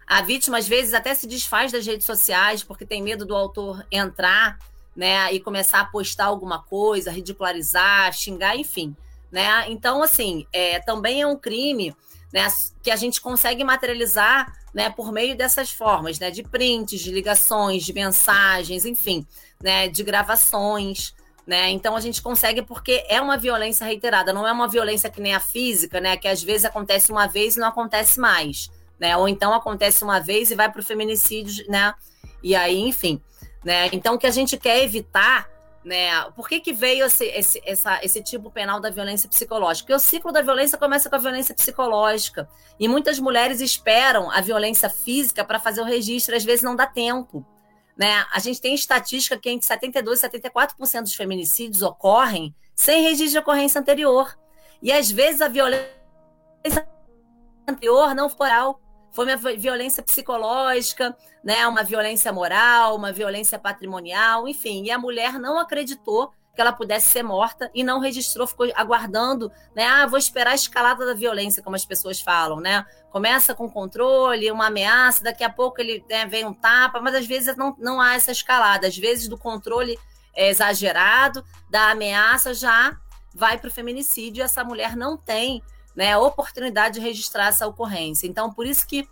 A 0.06 0.20
vítima 0.20 0.58
às 0.58 0.68
vezes 0.68 0.92
até 0.92 1.14
se 1.14 1.26
desfaz 1.26 1.72
das 1.72 1.86
redes 1.86 2.04
sociais 2.04 2.62
porque 2.62 2.84
tem 2.84 3.02
medo 3.02 3.24
do 3.24 3.34
autor 3.34 3.86
entrar, 3.90 4.58
né? 4.94 5.32
E 5.32 5.40
começar 5.40 5.80
a 5.80 5.86
postar 5.86 6.26
alguma 6.26 6.62
coisa, 6.62 7.10
ridicularizar, 7.10 8.12
xingar, 8.12 8.54
enfim 8.54 8.94
né? 9.30 9.70
Então, 9.70 10.02
assim, 10.02 10.46
é, 10.52 10.80
também 10.80 11.20
é 11.22 11.26
um 11.26 11.36
crime 11.36 11.94
né, 12.32 12.46
que 12.82 12.90
a 12.90 12.96
gente 12.96 13.20
consegue 13.20 13.64
materializar 13.64 14.52
né, 14.74 14.90
por 14.90 15.12
meio 15.12 15.36
dessas 15.36 15.70
formas, 15.70 16.18
né? 16.18 16.30
De 16.30 16.42
prints, 16.42 17.00
de 17.00 17.10
ligações, 17.10 17.84
de 17.84 17.92
mensagens, 17.92 18.84
enfim, 18.84 19.26
né? 19.62 19.88
De 19.88 20.02
gravações. 20.02 21.14
Né? 21.46 21.70
Então 21.70 21.96
a 21.96 22.00
gente 22.00 22.20
consegue 22.20 22.60
porque 22.60 23.06
é 23.08 23.18
uma 23.22 23.38
violência 23.38 23.86
reiterada, 23.86 24.34
não 24.34 24.46
é 24.46 24.52
uma 24.52 24.68
violência 24.68 25.08
que 25.08 25.18
nem 25.18 25.34
a 25.34 25.40
física, 25.40 25.98
né? 25.98 26.14
Que 26.14 26.28
às 26.28 26.42
vezes 26.42 26.66
acontece 26.66 27.10
uma 27.10 27.26
vez 27.26 27.56
e 27.56 27.58
não 27.58 27.68
acontece 27.68 28.20
mais, 28.20 28.70
né? 29.00 29.16
Ou 29.16 29.26
então 29.26 29.54
acontece 29.54 30.04
uma 30.04 30.20
vez 30.20 30.50
e 30.50 30.54
vai 30.54 30.70
para 30.70 30.82
o 30.82 30.84
feminicídio, 30.84 31.64
né? 31.66 31.94
E 32.42 32.54
aí, 32.54 32.78
enfim, 32.78 33.18
né? 33.64 33.88
Então 33.92 34.14
o 34.14 34.18
que 34.18 34.26
a 34.26 34.30
gente 34.30 34.58
quer 34.58 34.84
evitar 34.84 35.48
né? 35.88 36.30
Por 36.36 36.46
que, 36.46 36.60
que 36.60 36.70
veio 36.70 37.06
esse, 37.06 37.24
esse, 37.24 37.62
essa, 37.64 37.98
esse 38.04 38.22
tipo 38.22 38.50
penal 38.50 38.78
da 38.78 38.90
violência 38.90 39.26
psicológica? 39.26 39.86
Porque 39.86 39.94
o 39.94 39.98
ciclo 39.98 40.30
da 40.30 40.42
violência 40.42 40.76
começa 40.76 41.08
com 41.08 41.16
a 41.16 41.18
violência 41.18 41.54
psicológica. 41.54 42.46
E 42.78 42.86
muitas 42.86 43.18
mulheres 43.18 43.62
esperam 43.62 44.30
a 44.30 44.42
violência 44.42 44.90
física 44.90 45.42
para 45.42 45.58
fazer 45.58 45.80
o 45.80 45.84
registro, 45.84 46.36
às 46.36 46.44
vezes 46.44 46.62
não 46.62 46.76
dá 46.76 46.86
tempo. 46.86 47.44
Né? 47.96 48.22
A 48.30 48.38
gente 48.38 48.60
tem 48.60 48.74
estatística 48.74 49.38
que 49.38 49.48
entre 49.48 49.66
72% 49.66 50.34
e 50.34 50.38
74% 50.38 51.02
dos 51.02 51.14
feminicídios 51.14 51.80
ocorrem 51.80 52.54
sem 52.74 53.02
registro 53.02 53.30
de 53.30 53.38
ocorrência 53.38 53.80
anterior. 53.80 54.38
E 54.82 54.92
às 54.92 55.10
vezes 55.10 55.40
a 55.40 55.48
violência 55.48 55.88
anterior 57.66 58.14
não 58.14 58.28
foral 58.28 58.78
foi 59.12 59.26
uma 59.26 59.36
violência 59.36 60.02
psicológica, 60.02 61.16
né, 61.42 61.66
uma 61.66 61.82
violência 61.82 62.32
moral, 62.32 62.96
uma 62.96 63.12
violência 63.12 63.58
patrimonial, 63.58 64.46
enfim. 64.46 64.84
E 64.84 64.90
a 64.90 64.98
mulher 64.98 65.38
não 65.38 65.58
acreditou 65.58 66.32
que 66.58 66.60
ela 66.60 66.72
pudesse 66.72 67.06
ser 67.06 67.22
morta 67.22 67.70
e 67.72 67.84
não 67.84 68.00
registrou, 68.00 68.44
ficou 68.44 68.68
aguardando, 68.74 69.48
né? 69.76 69.86
Ah, 69.86 70.06
vou 70.06 70.18
esperar 70.18 70.50
a 70.50 70.54
escalada 70.56 71.06
da 71.06 71.14
violência, 71.14 71.62
como 71.62 71.76
as 71.76 71.84
pessoas 71.84 72.20
falam, 72.20 72.58
né? 72.58 72.84
Começa 73.12 73.54
com 73.54 73.70
controle, 73.70 74.50
uma 74.50 74.66
ameaça, 74.66 75.22
daqui 75.22 75.44
a 75.44 75.50
pouco 75.50 75.80
ele 75.80 76.04
né, 76.10 76.26
vem 76.26 76.44
um 76.44 76.52
tapa, 76.52 77.00
mas 77.00 77.14
às 77.14 77.26
vezes 77.26 77.54
não, 77.56 77.76
não 77.78 78.00
há 78.00 78.16
essa 78.16 78.32
escalada. 78.32 78.88
Às 78.88 78.96
vezes 78.96 79.28
do 79.28 79.38
controle 79.38 79.96
é 80.34 80.48
exagerado, 80.48 81.44
da 81.70 81.92
ameaça 81.92 82.52
já 82.52 82.98
vai 83.32 83.56
para 83.56 83.68
o 83.68 83.72
feminicídio 83.72 84.40
e 84.40 84.42
essa 84.42 84.64
mulher 84.64 84.96
não 84.96 85.16
tem 85.16 85.62
né, 85.98 86.12
a 86.12 86.20
oportunidade 86.20 87.00
de 87.00 87.04
registrar 87.04 87.48
essa 87.48 87.66
ocorrência. 87.66 88.28
Então, 88.28 88.52
por 88.52 88.64
isso 88.64 88.86
que 88.86 89.04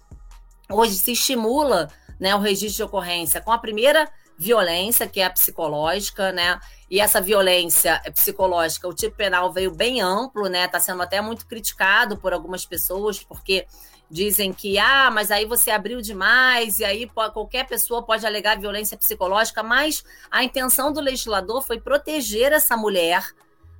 hoje 0.70 0.94
se 0.94 1.10
estimula 1.10 1.88
né, 2.20 2.32
o 2.36 2.38
registro 2.38 2.76
de 2.76 2.82
ocorrência 2.84 3.40
com 3.40 3.50
a 3.50 3.58
primeira 3.58 4.08
violência, 4.38 5.08
que 5.08 5.18
é 5.18 5.24
a 5.24 5.30
psicológica, 5.30 6.30
né? 6.30 6.60
E 6.88 7.00
essa 7.00 7.20
violência 7.20 8.00
psicológica, 8.14 8.86
o 8.86 8.94
tipo 8.94 9.16
penal 9.16 9.52
veio 9.52 9.72
bem 9.72 10.00
amplo, 10.00 10.48
né? 10.48 10.66
Está 10.66 10.78
sendo 10.78 11.02
até 11.02 11.20
muito 11.20 11.44
criticado 11.46 12.18
por 12.18 12.32
algumas 12.32 12.64
pessoas, 12.64 13.20
porque 13.20 13.66
dizem 14.08 14.52
que, 14.52 14.78
ah, 14.78 15.10
mas 15.10 15.32
aí 15.32 15.44
você 15.44 15.72
abriu 15.72 16.00
demais, 16.00 16.78
e 16.78 16.84
aí 16.84 17.10
qualquer 17.34 17.66
pessoa 17.66 18.04
pode 18.04 18.24
alegar 18.24 18.60
violência 18.60 18.96
psicológica, 18.96 19.60
mas 19.60 20.04
a 20.30 20.44
intenção 20.44 20.92
do 20.92 21.00
legislador 21.00 21.62
foi 21.62 21.80
proteger 21.80 22.52
essa 22.52 22.76
mulher 22.76 23.34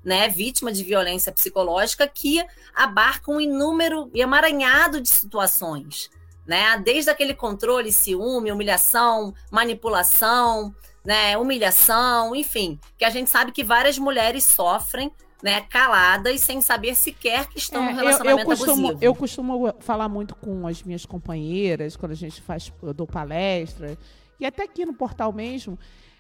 né, 0.06 0.28
vítima 0.28 0.70
de 0.70 0.84
violência 0.84 1.32
psicológica, 1.32 2.06
que 2.06 2.40
abarca 2.72 3.28
um 3.28 3.40
inúmero 3.40 4.08
e 4.14 4.20
emaranhado 4.20 5.00
de 5.00 5.08
situações, 5.08 6.08
né? 6.46 6.78
Desde 6.78 7.10
aquele 7.10 7.34
controle, 7.34 7.90
ciúme, 7.90 8.52
humilhação, 8.52 9.34
manipulação, 9.50 10.72
né, 11.04 11.36
humilhação, 11.36 12.36
enfim, 12.36 12.78
que 12.96 13.04
a 13.04 13.10
gente 13.10 13.28
sabe 13.28 13.50
que 13.50 13.64
várias 13.64 13.98
mulheres 13.98 14.44
sofrem, 14.44 15.10
né, 15.42 15.62
caladas, 15.62 16.40
sem 16.40 16.60
saber 16.60 16.94
sequer 16.94 17.48
que 17.48 17.58
estão 17.58 17.82
é, 17.82 17.90
no 17.90 17.96
relacionamento 17.96 18.48
eu, 18.48 18.52
eu 18.52 18.56
costumo, 18.56 18.86
abusivo. 18.86 19.04
Eu 19.04 19.14
costumo 19.14 19.74
falar 19.80 20.08
muito 20.08 20.36
com 20.36 20.68
as 20.68 20.84
minhas 20.84 21.04
companheiras, 21.04 21.96
quando 21.96 22.12
a 22.12 22.16
gente 22.16 22.40
faz, 22.40 22.72
eu 22.80 22.94
dou 22.94 23.08
palestra, 23.08 23.98
e 24.38 24.46
até 24.46 24.62
aqui 24.62 24.86
no 24.86 24.94
portal 24.94 25.32
mesmo, 25.32 25.76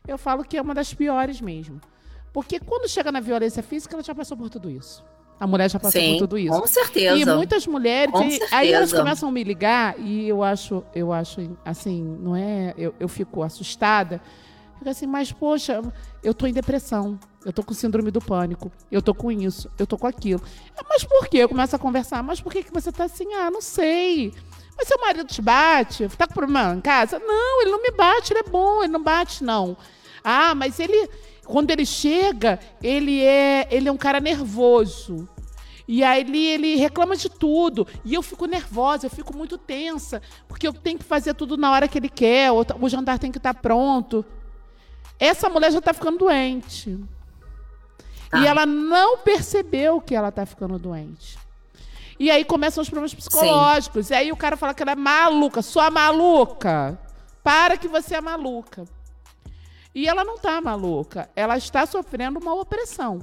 eu 0.08 0.18
falo 0.18 0.42
que 0.42 0.56
é 0.56 0.62
uma 0.62 0.74
das 0.74 0.92
piores 0.92 1.40
mesmo. 1.40 1.80
Porque 2.32 2.60
quando 2.60 2.88
chega 2.88 3.10
na 3.10 3.20
violência 3.20 3.62
física, 3.62 3.94
ela 3.94 4.02
já 4.02 4.14
passou 4.14 4.36
por 4.36 4.50
tudo 4.50 4.70
isso. 4.70 5.04
A 5.38 5.46
mulher 5.46 5.70
já 5.70 5.78
passou 5.78 6.00
Sim, 6.00 6.12
por 6.12 6.20
tudo 6.20 6.38
isso. 6.38 6.58
Com 6.58 6.66
certeza. 6.66 7.16
E 7.16 7.24
muitas 7.24 7.66
mulheres. 7.66 8.14
E, 8.14 8.54
aí 8.54 8.72
elas 8.72 8.92
começam 8.92 9.28
a 9.28 9.32
me 9.32 9.44
ligar 9.44 9.98
e 9.98 10.26
eu 10.28 10.42
acho, 10.42 10.82
eu 10.94 11.12
acho 11.12 11.56
assim, 11.64 12.02
não 12.20 12.34
é. 12.34 12.74
Eu, 12.76 12.94
eu 12.98 13.08
fico 13.08 13.42
assustada. 13.42 14.20
Fico 14.78 14.88
assim, 14.88 15.06
mas 15.06 15.32
poxa, 15.32 15.82
eu 16.22 16.32
tô 16.32 16.46
em 16.46 16.52
depressão. 16.52 17.18
Eu 17.44 17.52
tô 17.52 17.62
com 17.62 17.74
síndrome 17.74 18.10
do 18.10 18.20
pânico. 18.20 18.72
Eu 18.90 19.02
tô 19.02 19.14
com 19.14 19.30
isso. 19.30 19.70
Eu 19.78 19.86
tô 19.86 19.98
com 19.98 20.06
aquilo. 20.06 20.40
É, 20.76 20.82
mas 20.88 21.04
por 21.04 21.28
quê? 21.28 21.38
Eu 21.38 21.48
começo 21.48 21.76
a 21.76 21.78
conversar. 21.78 22.22
Mas 22.22 22.40
por 22.40 22.52
que, 22.52 22.62
que 22.62 22.72
você 22.72 22.90
tá 22.90 23.04
assim? 23.04 23.32
Ah, 23.34 23.50
não 23.50 23.60
sei. 23.60 24.32
Mas 24.76 24.88
seu 24.88 24.98
marido 25.00 25.26
te 25.26 25.40
bate? 25.40 26.08
Tá 26.08 26.26
com 26.26 26.34
problema 26.34 26.74
em 26.74 26.80
casa? 26.80 27.18
Não, 27.18 27.62
ele 27.62 27.70
não 27.70 27.82
me 27.82 27.90
bate, 27.90 28.32
ele 28.32 28.40
é 28.40 28.50
bom, 28.50 28.82
ele 28.82 28.92
não 28.92 29.02
bate, 29.02 29.44
não. 29.44 29.76
Ah, 30.22 30.54
mas 30.54 30.78
ele 30.80 31.08
quando 31.46 31.70
ele 31.70 31.86
chega, 31.86 32.58
ele 32.82 33.22
é, 33.22 33.66
ele 33.70 33.88
é 33.88 33.92
um 33.92 33.96
cara 33.96 34.20
nervoso. 34.20 35.28
E 35.88 36.02
aí 36.02 36.20
ele, 36.20 36.44
ele 36.44 36.76
reclama 36.76 37.16
de 37.16 37.28
tudo. 37.28 37.86
E 38.04 38.14
eu 38.14 38.22
fico 38.22 38.46
nervosa, 38.46 39.06
eu 39.06 39.10
fico 39.10 39.36
muito 39.36 39.56
tensa, 39.56 40.20
porque 40.48 40.66
eu 40.66 40.72
tenho 40.72 40.98
que 40.98 41.04
fazer 41.04 41.34
tudo 41.34 41.56
na 41.56 41.70
hora 41.70 41.86
que 41.86 41.98
ele 41.98 42.08
quer, 42.08 42.50
o, 42.50 42.64
o 42.80 42.88
jantar 42.88 43.18
tem 43.18 43.30
que 43.30 43.38
estar 43.38 43.54
pronto. 43.54 44.24
Essa 45.18 45.48
mulher 45.48 45.70
já 45.70 45.78
está 45.78 45.94
ficando 45.94 46.18
doente. 46.18 46.98
Ah. 48.30 48.40
E 48.40 48.46
ela 48.46 48.66
não 48.66 49.18
percebeu 49.18 50.00
que 50.00 50.14
ela 50.14 50.28
está 50.28 50.44
ficando 50.44 50.78
doente. 50.78 51.38
E 52.18 52.30
aí 52.30 52.44
começam 52.44 52.82
os 52.82 52.88
problemas 52.88 53.14
psicológicos. 53.14 54.08
Sim. 54.08 54.14
E 54.14 54.16
aí 54.16 54.32
o 54.32 54.36
cara 54.36 54.56
fala 54.56 54.74
que 54.74 54.82
ela 54.82 54.92
é 54.92 54.96
maluca, 54.96 55.62
sua 55.62 55.90
maluca. 55.90 56.98
Para 57.42 57.76
que 57.76 57.86
você 57.86 58.16
é 58.16 58.20
maluca. 58.20 58.84
E 59.96 60.06
ela 60.06 60.22
não 60.22 60.34
está 60.34 60.60
maluca, 60.60 61.26
ela 61.34 61.56
está 61.56 61.86
sofrendo 61.86 62.38
uma 62.38 62.54
opressão. 62.54 63.20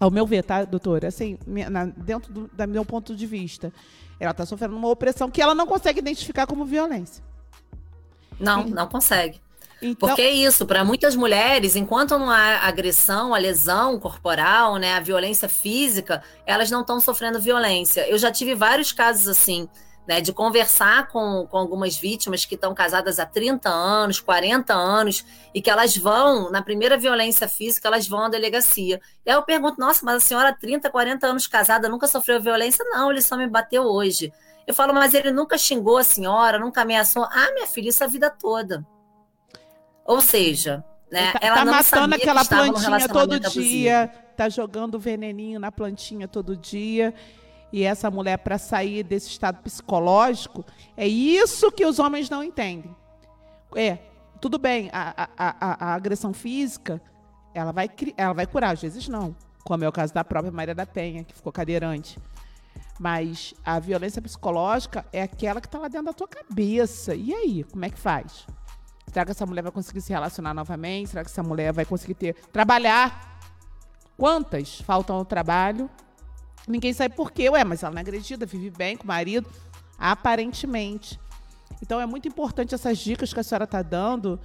Ao 0.00 0.10
meu 0.10 0.26
ver, 0.26 0.42
tá, 0.42 0.64
doutora? 0.64 1.08
Assim, 1.08 1.38
dentro 1.98 2.32
do, 2.32 2.48
do 2.48 2.66
meu 2.66 2.82
ponto 2.82 3.14
de 3.14 3.26
vista, 3.26 3.70
ela 4.18 4.30
está 4.30 4.46
sofrendo 4.46 4.74
uma 4.74 4.88
opressão 4.88 5.30
que 5.30 5.42
ela 5.42 5.54
não 5.54 5.66
consegue 5.66 5.98
identificar 5.98 6.46
como 6.46 6.64
violência. 6.64 7.22
Não, 8.40 8.64
não 8.64 8.86
consegue. 8.86 9.38
Então... 9.82 10.08
Porque 10.08 10.22
é 10.22 10.30
isso, 10.30 10.64
para 10.64 10.82
muitas 10.82 11.14
mulheres, 11.14 11.76
enquanto 11.76 12.18
não 12.18 12.30
há 12.30 12.66
agressão, 12.66 13.34
a 13.34 13.38
lesão 13.38 14.00
corporal, 14.00 14.78
né, 14.78 14.94
a 14.94 15.00
violência 15.00 15.46
física, 15.46 16.22
elas 16.46 16.70
não 16.70 16.80
estão 16.80 16.98
sofrendo 17.00 17.38
violência. 17.38 18.08
Eu 18.08 18.16
já 18.16 18.32
tive 18.32 18.54
vários 18.54 18.92
casos 18.92 19.28
assim, 19.28 19.68
né, 20.10 20.20
de 20.20 20.32
conversar 20.32 21.06
com, 21.06 21.46
com 21.48 21.56
algumas 21.56 21.96
vítimas 21.96 22.44
que 22.44 22.56
estão 22.56 22.74
casadas 22.74 23.20
há 23.20 23.24
30 23.24 23.68
anos, 23.68 24.18
40 24.18 24.74
anos, 24.74 25.24
e 25.54 25.62
que 25.62 25.70
elas 25.70 25.96
vão, 25.96 26.50
na 26.50 26.60
primeira 26.60 26.98
violência 26.98 27.46
física, 27.46 27.86
elas 27.86 28.08
vão 28.08 28.24
à 28.24 28.28
delegacia. 28.28 29.00
E 29.24 29.30
aí 29.30 29.36
eu 29.36 29.42
pergunto, 29.44 29.78
nossa, 29.78 30.04
mas 30.04 30.16
a 30.16 30.20
senhora 30.20 30.52
30, 30.52 30.90
40 30.90 31.28
anos 31.28 31.46
casada, 31.46 31.88
nunca 31.88 32.08
sofreu 32.08 32.42
violência? 32.42 32.84
Não, 32.86 33.12
ele 33.12 33.22
só 33.22 33.36
me 33.36 33.46
bateu 33.46 33.84
hoje. 33.84 34.32
Eu 34.66 34.74
falo, 34.74 34.92
mas 34.92 35.14
ele 35.14 35.30
nunca 35.30 35.56
xingou 35.56 35.98
a 35.98 36.02
senhora, 36.02 36.58
nunca 36.58 36.82
ameaçou. 36.82 37.22
Ah, 37.22 37.52
minha 37.54 37.68
filha, 37.68 37.90
isso 37.90 38.02
a 38.02 38.08
vida 38.08 38.28
toda. 38.28 38.84
Ou 40.04 40.20
seja, 40.20 40.84
né, 41.08 41.34
tá, 41.34 41.38
ela 41.40 41.56
tá 41.58 41.64
não 41.64 41.72
matando 41.72 42.14
aquela 42.16 42.44
plantinha 42.44 42.72
todo 42.72 42.82
relacionamento 42.82 43.46
abusivo. 43.46 43.68
dia, 43.68 44.12
tá 44.36 44.48
jogando 44.48 44.98
veneninho 44.98 45.60
na 45.60 45.70
plantinha 45.70 46.26
todo 46.26 46.56
dia. 46.56 47.14
E 47.72 47.84
essa 47.84 48.10
mulher, 48.10 48.38
para 48.38 48.58
sair 48.58 49.02
desse 49.02 49.28
estado 49.28 49.62
psicológico, 49.62 50.64
é 50.96 51.06
isso 51.06 51.70
que 51.70 51.86
os 51.86 51.98
homens 51.98 52.28
não 52.28 52.42
entendem. 52.42 52.94
É, 53.76 53.98
tudo 54.40 54.58
bem, 54.58 54.90
a, 54.92 55.28
a, 55.36 55.54
a, 55.60 55.86
a 55.90 55.94
agressão 55.94 56.32
física, 56.32 57.00
ela 57.54 57.72
vai, 57.72 57.88
ela 58.16 58.32
vai 58.32 58.46
curar, 58.46 58.72
às 58.72 58.80
vezes 58.80 59.08
não. 59.08 59.36
Como 59.64 59.84
é 59.84 59.88
o 59.88 59.92
caso 59.92 60.12
da 60.12 60.24
própria 60.24 60.50
Maria 60.50 60.74
da 60.74 60.86
Penha, 60.86 61.22
que 61.22 61.34
ficou 61.34 61.52
cadeirante. 61.52 62.18
Mas 62.98 63.54
a 63.64 63.78
violência 63.78 64.20
psicológica 64.20 65.04
é 65.12 65.22
aquela 65.22 65.60
que 65.60 65.66
está 65.66 65.78
lá 65.78 65.88
dentro 65.88 66.06
da 66.06 66.12
tua 66.12 66.28
cabeça. 66.28 67.14
E 67.14 67.32
aí, 67.32 67.64
como 67.64 67.84
é 67.84 67.90
que 67.90 67.98
faz? 67.98 68.46
Será 69.06 69.24
que 69.24 69.30
essa 69.30 69.46
mulher 69.46 69.62
vai 69.62 69.72
conseguir 69.72 70.00
se 70.00 70.12
relacionar 70.12 70.54
novamente? 70.54 71.10
Será 71.10 71.24
que 71.24 71.30
essa 71.30 71.42
mulher 71.42 71.72
vai 71.72 71.84
conseguir 71.84 72.14
ter 72.14 72.34
trabalhar? 72.52 73.38
Quantas 74.16 74.80
faltam 74.82 75.16
ao 75.16 75.24
trabalho? 75.24 75.90
Ninguém 76.66 76.92
sabe 76.92 77.14
por 77.14 77.30
quê. 77.30 77.48
Ué, 77.48 77.64
mas 77.64 77.82
ela 77.82 77.92
não 77.92 77.98
é 77.98 78.00
agredida, 78.00 78.46
vive 78.46 78.70
bem 78.70 78.96
com 78.96 79.04
o 79.04 79.06
marido, 79.06 79.48
aparentemente. 79.98 81.18
Então 81.82 82.00
é 82.00 82.06
muito 82.06 82.28
importante 82.28 82.74
essas 82.74 82.98
dicas 82.98 83.32
que 83.32 83.40
a 83.40 83.42
senhora 83.42 83.64
está 83.64 83.82
dando, 83.82 84.38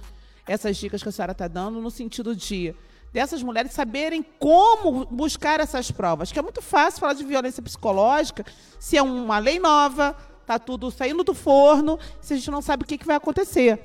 essas 0.46 0.76
dicas 0.76 1.02
que 1.02 1.08
a 1.08 1.12
senhora 1.12 1.32
está 1.32 1.48
dando 1.48 1.80
no 1.80 1.90
sentido 1.90 2.34
de 2.34 2.74
dessas 3.12 3.42
mulheres 3.42 3.72
saberem 3.72 4.22
como 4.38 5.06
buscar 5.06 5.60
essas 5.60 5.90
provas. 5.90 6.30
Que 6.30 6.38
é 6.38 6.42
muito 6.42 6.60
fácil 6.60 7.00
falar 7.00 7.14
de 7.14 7.24
violência 7.24 7.62
psicológica 7.62 8.44
se 8.78 8.96
é 8.96 9.02
uma 9.02 9.38
lei 9.38 9.58
nova, 9.58 10.14
tá 10.46 10.58
tudo 10.58 10.90
saindo 10.90 11.24
do 11.24 11.34
forno, 11.34 11.98
se 12.20 12.34
a 12.34 12.36
gente 12.36 12.50
não 12.50 12.62
sabe 12.62 12.84
o 12.84 12.86
que, 12.86 12.98
que 12.98 13.06
vai 13.06 13.16
acontecer. 13.16 13.80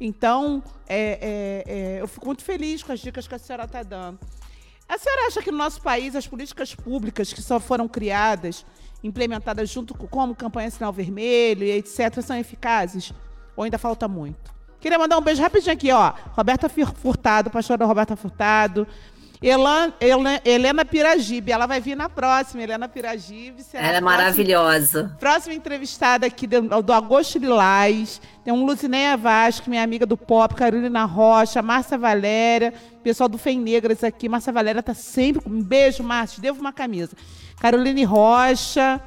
Então, 0.00 0.62
é, 0.88 1.64
é, 1.66 1.72
é, 1.72 2.00
eu 2.00 2.08
fico 2.08 2.26
muito 2.26 2.42
feliz 2.42 2.82
com 2.82 2.92
as 2.92 3.00
dicas 3.00 3.28
que 3.28 3.34
a 3.34 3.38
senhora 3.38 3.64
está 3.64 3.82
dando. 3.82 4.18
A 4.92 4.98
senhora 4.98 5.28
acha 5.28 5.40
que 5.40 5.52
no 5.52 5.58
nosso 5.58 5.80
país 5.80 6.16
as 6.16 6.26
políticas 6.26 6.74
públicas 6.74 7.32
que 7.32 7.40
só 7.40 7.60
foram 7.60 7.86
criadas, 7.86 8.66
implementadas 9.04 9.70
junto 9.70 9.94
com 9.94 10.06
como 10.08 10.34
campanha 10.34 10.68
Sinal 10.70 10.92
Vermelho 10.92 11.62
e 11.64 11.70
etc., 11.70 12.20
são 12.20 12.36
eficazes? 12.36 13.12
Ou 13.56 13.62
ainda 13.64 13.78
falta 13.78 14.08
muito? 14.08 14.52
Queria 14.80 14.98
mandar 14.98 15.16
um 15.18 15.22
beijo 15.22 15.40
rapidinho 15.42 15.72
aqui, 15.74 15.92
ó. 15.92 16.12
Roberta 16.32 16.68
Furtado, 16.68 17.50
pastora 17.50 17.84
Roberta 17.86 18.16
Furtado. 18.16 18.86
Elan, 19.42 19.92
Helena 20.44 20.84
Piragibe, 20.84 21.50
ela 21.50 21.66
vai 21.66 21.80
vir 21.80 21.96
na 21.96 22.08
próxima. 22.10 22.62
Helena 22.62 22.86
Piragibe 22.88 23.62
será 23.62 23.84
Ela 23.84 23.94
é 23.94 23.96
a 23.98 24.00
próxima- 24.02 24.18
maravilhosa. 24.22 25.16
Próxima 25.18 25.54
entrevistada 25.54 26.26
aqui 26.26 26.46
do, 26.46 26.82
do 26.82 26.92
Agosto 26.92 27.38
Lilás. 27.38 28.20
Tem 28.50 28.58
um 28.58 28.66
Lucinéia 28.66 29.16
Vasco, 29.16 29.70
minha 29.70 29.80
amiga 29.80 30.04
do 30.04 30.16
Pop, 30.16 30.56
Carolina 30.56 31.04
Rocha, 31.04 31.62
Márcia 31.62 31.96
Valéria, 31.96 32.74
pessoal 33.00 33.28
do 33.28 33.38
Fem 33.38 33.60
Negras 33.60 34.02
aqui. 34.02 34.28
Márcia 34.28 34.52
Valéria 34.52 34.82
tá 34.82 34.92
sempre 34.92 35.40
com 35.40 35.50
um 35.50 35.62
beijo, 35.62 36.02
Márcia, 36.02 36.42
devo 36.42 36.60
uma 36.60 36.72
camisa. 36.72 37.12
Caroline 37.60 38.02
Rocha. 38.02 39.00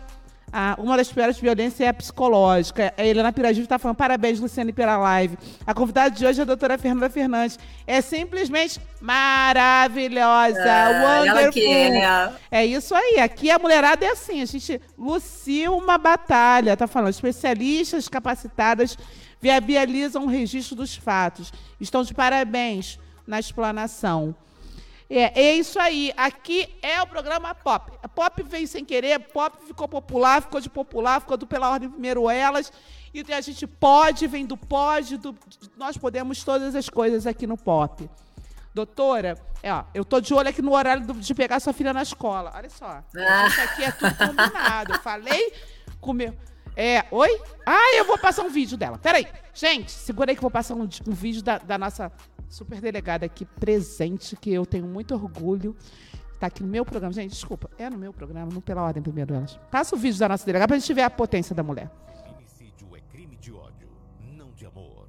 Ah, 0.55 0.75
uma 0.77 0.95
das 0.95 1.11
piores 1.11 1.39
violências 1.39 1.81
é 1.81 1.87
a 1.87 1.93
psicológica. 1.93 2.93
A 2.95 3.03
Helena 3.03 3.33
Piragive 3.33 3.65
está 3.65 3.79
falando 3.79 3.97
parabéns, 3.97 4.39
Luciane, 4.39 4.71
pela 4.71 4.97
live. 4.97 5.35
A 5.65 5.73
convidada 5.73 6.11
de 6.11 6.25
hoje 6.25 6.39
é 6.39 6.43
a 6.43 6.45
doutora 6.45 6.77
Fernanda 6.77 7.09
Fernandes. 7.09 7.57
É 7.87 7.99
simplesmente 8.01 8.79
maravilhosa. 9.01 10.61
Ela 10.61 11.19
wonderful. 11.19 11.63
é. 11.63 12.33
É 12.51 12.65
isso 12.65 12.93
aí. 12.93 13.19
Aqui 13.19 13.49
a 13.49 13.57
mulherada 13.57 14.05
é 14.05 14.09
assim. 14.09 14.43
A 14.43 14.45
gente 14.45 14.79
luciu 14.95 15.75
uma 15.75 15.97
batalha. 15.97 16.77
Tá 16.77 16.85
falando. 16.85 17.09
Especialistas 17.09 18.07
capacitadas 18.07 18.95
viabilizam 19.61 20.23
o 20.23 20.27
registro 20.27 20.75
dos 20.75 20.95
fatos. 20.95 21.51
Estão 21.79 22.03
de 22.03 22.13
parabéns 22.13 22.99
na 23.27 23.39
explanação. 23.39 24.35
É, 25.09 25.41
é 25.41 25.55
isso 25.55 25.79
aí. 25.79 26.13
Aqui 26.15 26.67
é 26.81 27.01
o 27.01 27.07
programa 27.07 27.53
Pop. 27.53 27.91
Pop 28.15 28.41
veio 28.43 28.67
sem 28.67 28.83
querer, 28.85 29.19
Pop 29.19 29.57
ficou 29.67 29.87
popular, 29.87 30.41
ficou 30.41 30.59
de 30.61 30.69
popular, 30.69 31.19
ficou 31.19 31.37
do 31.37 31.45
Pela 31.45 31.69
Ordem 31.69 31.89
Primeiro 31.89 32.29
Elas. 32.29 32.71
E 33.13 33.23
a 33.31 33.41
gente 33.41 33.67
pode, 33.67 34.25
vem 34.25 34.45
do 34.45 34.57
pode, 34.57 35.17
do, 35.17 35.35
nós 35.77 35.97
podemos 35.97 36.43
todas 36.43 36.73
as 36.75 36.89
coisas 36.89 37.27
aqui 37.27 37.45
no 37.45 37.57
Pop. 37.57 38.09
Doutora, 38.73 39.37
é, 39.61 39.71
ó, 39.71 39.83
eu 39.93 40.03
tô 40.03 40.19
de 40.19 40.33
olho 40.33 40.49
aqui 40.49 40.61
no 40.61 40.73
horário 40.73 41.05
do- 41.05 41.13
de 41.13 41.35
pegar 41.35 41.59
sua 41.59 41.73
filha 41.73 41.93
na 41.93 42.01
escola. 42.01 42.51
Olha 42.55 42.69
só. 42.71 43.03
Ah. 43.15 43.47
Isso 43.47 43.61
aqui 43.61 43.83
é 43.83 43.91
tudo 43.91 44.15
combinado. 44.15 44.93
Eu 44.93 44.99
falei 44.99 45.53
com 46.01 46.09
o 46.09 46.13
meu. 46.13 46.33
É, 46.75 47.05
oi? 47.11 47.41
Ah, 47.65 47.95
eu 47.95 48.05
vou 48.05 48.17
passar 48.17 48.43
um 48.43 48.49
vídeo 48.49 48.77
dela. 48.77 48.97
Peraí. 48.97 49.27
Gente, 49.53 49.91
segura 49.91 50.31
aí 50.31 50.35
que 50.35 50.39
eu 50.39 50.43
vou 50.43 50.51
passar 50.51 50.73
um, 50.75 50.81
um 50.81 51.13
vídeo 51.13 51.43
da, 51.43 51.57
da 51.59 51.77
nossa 51.77 52.11
super 52.49 52.81
delegada 52.81 53.25
aqui 53.25 53.45
presente, 53.45 54.35
que 54.35 54.51
eu 54.51 54.65
tenho 54.65 54.85
muito 54.85 55.13
orgulho. 55.13 55.75
Tá 56.39 56.47
aqui 56.47 56.63
no 56.63 56.69
meu 56.69 56.83
programa. 56.83 57.13
Gente, 57.13 57.31
desculpa. 57.31 57.69
É 57.77 57.89
no 57.89 57.97
meu 57.97 58.11
programa, 58.11 58.51
não 58.51 58.61
pela 58.61 58.81
ordem 58.81 59.01
primeiro 59.01 59.33
delas. 59.33 59.59
Passa 59.71 59.95
o 59.95 59.99
vídeo 59.99 60.19
da 60.19 60.27
nossa 60.27 60.45
delegada 60.45 60.67
pra 60.67 60.77
gente 60.77 60.93
ver 60.93 61.03
a 61.03 61.09
potência 61.09 61.55
da 61.55 61.63
mulher. 61.63 61.89
Feminicídio 62.23 62.95
é 62.95 63.01
crime 63.11 63.37
de 63.37 63.53
ódio, 63.53 63.89
não 64.19 64.51
de 64.51 64.65
amor. 64.65 65.07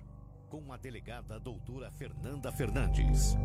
Com 0.49 0.73
a 0.73 0.77
delegada 0.77 1.41
doutora 1.41 1.91
Fernanda 1.91 2.53
Fernandes. 2.53 3.37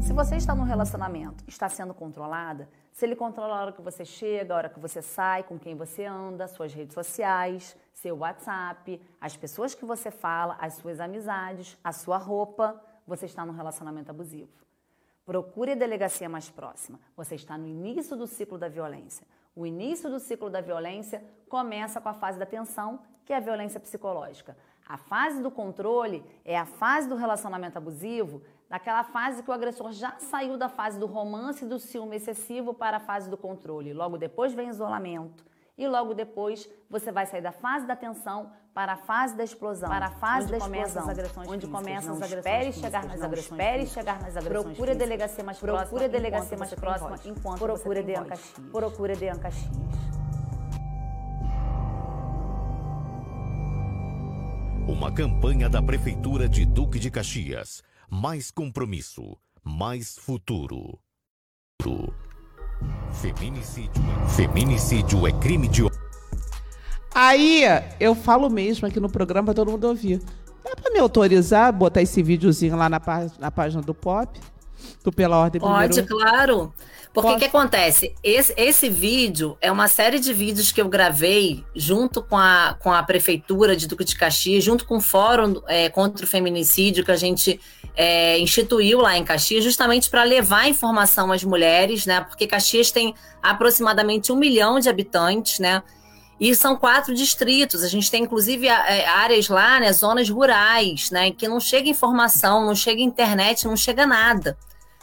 Se 0.00 0.12
você 0.14 0.36
está 0.36 0.54
num 0.54 0.64
relacionamento, 0.64 1.44
está 1.46 1.68
sendo 1.68 1.92
controlada, 1.94 2.68
se 2.90 3.04
ele 3.04 3.14
controla 3.14 3.54
a 3.54 3.60
hora 3.60 3.72
que 3.72 3.82
você 3.82 4.04
chega, 4.04 4.54
a 4.54 4.56
hora 4.56 4.68
que 4.68 4.80
você 4.80 5.02
sai, 5.02 5.42
com 5.42 5.58
quem 5.58 5.76
você 5.76 6.04
anda, 6.04 6.48
suas 6.48 6.72
redes 6.72 6.94
sociais, 6.94 7.76
seu 7.92 8.16
WhatsApp, 8.16 9.00
as 9.20 9.36
pessoas 9.36 9.74
que 9.74 9.84
você 9.84 10.10
fala, 10.10 10.56
as 10.58 10.74
suas 10.74 11.00
amizades, 11.00 11.78
a 11.84 11.92
sua 11.92 12.16
roupa, 12.16 12.82
você 13.06 13.26
está 13.26 13.44
num 13.44 13.52
relacionamento 13.52 14.10
abusivo. 14.10 14.50
Procure 15.24 15.72
a 15.72 15.76
delegacia 15.76 16.28
mais 16.28 16.48
próxima. 16.48 16.98
Você 17.16 17.34
está 17.34 17.56
no 17.56 17.68
início 17.68 18.16
do 18.16 18.26
ciclo 18.26 18.58
da 18.58 18.68
violência. 18.68 19.26
O 19.54 19.66
início 19.66 20.10
do 20.10 20.18
ciclo 20.18 20.48
da 20.48 20.60
violência 20.60 21.22
começa 21.48 22.00
com 22.00 22.08
a 22.08 22.14
fase 22.14 22.38
da 22.38 22.46
tensão, 22.46 23.00
que 23.24 23.32
é 23.32 23.36
a 23.36 23.40
violência 23.40 23.78
psicológica. 23.78 24.56
A 24.88 24.96
fase 24.96 25.40
do 25.40 25.52
controle 25.52 26.24
é 26.44 26.58
a 26.58 26.66
fase 26.66 27.08
do 27.08 27.14
relacionamento 27.14 27.78
abusivo, 27.78 28.42
naquela 28.70 29.02
fase 29.02 29.42
que 29.42 29.50
o 29.50 29.52
agressor 29.52 29.90
já 29.92 30.14
saiu 30.18 30.56
da 30.56 30.68
fase 30.68 30.98
do 30.98 31.06
romance 31.06 31.64
e 31.64 31.68
do 31.68 31.78
ciúme 31.78 32.16
excessivo 32.16 32.72
para 32.72 32.98
a 32.98 33.00
fase 33.00 33.28
do 33.28 33.36
controle. 33.36 33.92
Logo 33.92 34.16
depois 34.16 34.54
vem 34.54 34.68
isolamento. 34.68 35.44
E 35.76 35.88
logo 35.88 36.12
depois 36.14 36.68
você 36.90 37.10
vai 37.10 37.24
sair 37.26 37.40
da 37.40 37.52
fase 37.52 37.86
da 37.86 37.96
tensão 37.96 38.52
para 38.74 38.92
a 38.92 38.96
fase 38.96 39.34
da 39.34 39.42
explosão. 39.42 39.88
Para 39.88 40.06
a 40.06 40.10
fase 40.10 40.44
Onde 40.46 40.52
da 40.52 40.58
começam 40.60 40.86
explosão. 40.86 41.02
as 41.10 41.18
agressões 41.18 41.48
onde 41.48 41.66
físicas. 41.66 41.80
começam 41.82 42.12
as 42.14 42.20
espere 42.20 42.54
agressões 42.56 42.74
chegar 42.84 43.00
físicas. 43.00 43.20
nas 43.20 43.26
agressões 43.26 43.50
espere 43.60 43.86
chegar 43.86 44.22
nas 44.22 44.36
agressões 44.36 44.64
Procure 44.76 44.90
a 44.90 44.94
delegacia 44.94 45.44
mais 45.44 45.58
próxima 45.58 45.80
Procure 45.88 46.04
a 46.04 46.08
delegacia 46.08 46.54
enquanto 46.54 46.58
mais 46.60 46.74
próxima 46.74 47.18
enquanto 47.32 47.58
Procure 47.58 47.82
você 47.82 47.94
tem 47.94 48.04
Dean 48.14 48.24
voz. 48.24 48.28
Caxias. 48.28 48.70
Procure 48.70 49.16
Dean 49.16 49.38
Caxias. 49.38 49.70
Uma 54.86 55.12
campanha 55.12 55.68
da 55.68 55.82
Prefeitura 55.82 56.48
de 56.48 56.64
Duque 56.66 56.98
de 56.98 57.10
Caxias. 57.10 57.82
Mais 58.10 58.50
compromisso, 58.50 59.36
mais 59.62 60.18
futuro. 60.18 60.98
Feminicídio. 63.12 64.02
Feminicídio 64.36 65.26
é 65.26 65.32
crime 65.32 65.68
de. 65.68 65.82
Aí, 67.14 67.62
eu 67.98 68.14
falo 68.14 68.48
mesmo 68.50 68.86
aqui 68.86 68.98
no 69.00 69.10
programa 69.10 69.46
pra 69.46 69.54
todo 69.54 69.70
mundo 69.72 69.84
ouvir. 69.84 70.20
Dá 70.62 70.76
pra 70.76 70.90
me 70.92 70.98
autorizar 70.98 71.72
botar 71.72 72.02
esse 72.02 72.22
videozinho 72.22 72.76
lá 72.76 72.88
na, 72.88 73.00
pá- 73.00 73.30
na 73.38 73.50
página 73.50 73.82
do 73.82 73.94
Pop? 73.94 74.38
Do 75.02 75.12
Pela 75.12 75.38
Ordem 75.38 75.60
Pode, 75.60 76.02
Primeiro? 76.02 76.16
claro. 76.16 76.74
Porque 77.12 77.28
o 77.28 77.32
Pode. 77.32 77.40
que 77.40 77.46
acontece? 77.46 78.14
Esse, 78.22 78.54
esse 78.56 78.88
vídeo 78.88 79.58
é 79.60 79.70
uma 79.72 79.88
série 79.88 80.20
de 80.20 80.32
vídeos 80.32 80.70
que 80.70 80.80
eu 80.80 80.88
gravei 80.88 81.64
junto 81.74 82.22
com 82.22 82.36
a, 82.36 82.76
com 82.78 82.92
a 82.92 83.02
Prefeitura 83.02 83.74
de 83.74 83.88
Duque 83.88 84.04
de 84.04 84.14
Caxias, 84.14 84.62
junto 84.62 84.86
com 84.86 84.98
o 84.98 85.00
Fórum 85.00 85.60
é, 85.66 85.88
contra 85.88 86.24
o 86.24 86.28
Feminicídio, 86.28 87.04
que 87.04 87.10
a 87.10 87.16
gente 87.16 87.60
é, 87.96 88.38
instituiu 88.38 89.00
lá 89.00 89.16
em 89.16 89.24
Caxias, 89.24 89.64
justamente 89.64 90.08
para 90.08 90.22
levar 90.22 90.68
informação 90.68 91.32
às 91.32 91.42
mulheres, 91.42 92.06
né? 92.06 92.20
Porque 92.20 92.46
Caxias 92.46 92.92
tem 92.92 93.12
aproximadamente 93.42 94.30
um 94.30 94.36
milhão 94.36 94.78
de 94.78 94.88
habitantes, 94.88 95.58
né? 95.58 95.82
E 96.38 96.54
são 96.54 96.76
quatro 96.76 97.12
distritos. 97.12 97.82
A 97.82 97.88
gente 97.88 98.08
tem, 98.08 98.22
inclusive, 98.22 98.68
é, 98.68 99.06
áreas 99.06 99.48
lá, 99.48 99.80
né, 99.80 99.92
zonas 99.92 100.30
rurais, 100.30 101.10
né, 101.10 101.32
que 101.32 101.46
não 101.46 101.60
chega 101.60 101.88
informação, 101.88 102.64
não 102.64 102.74
chega 102.74 103.02
internet, 103.02 103.66
não 103.66 103.76
chega 103.76 104.06
nada. 104.06 104.56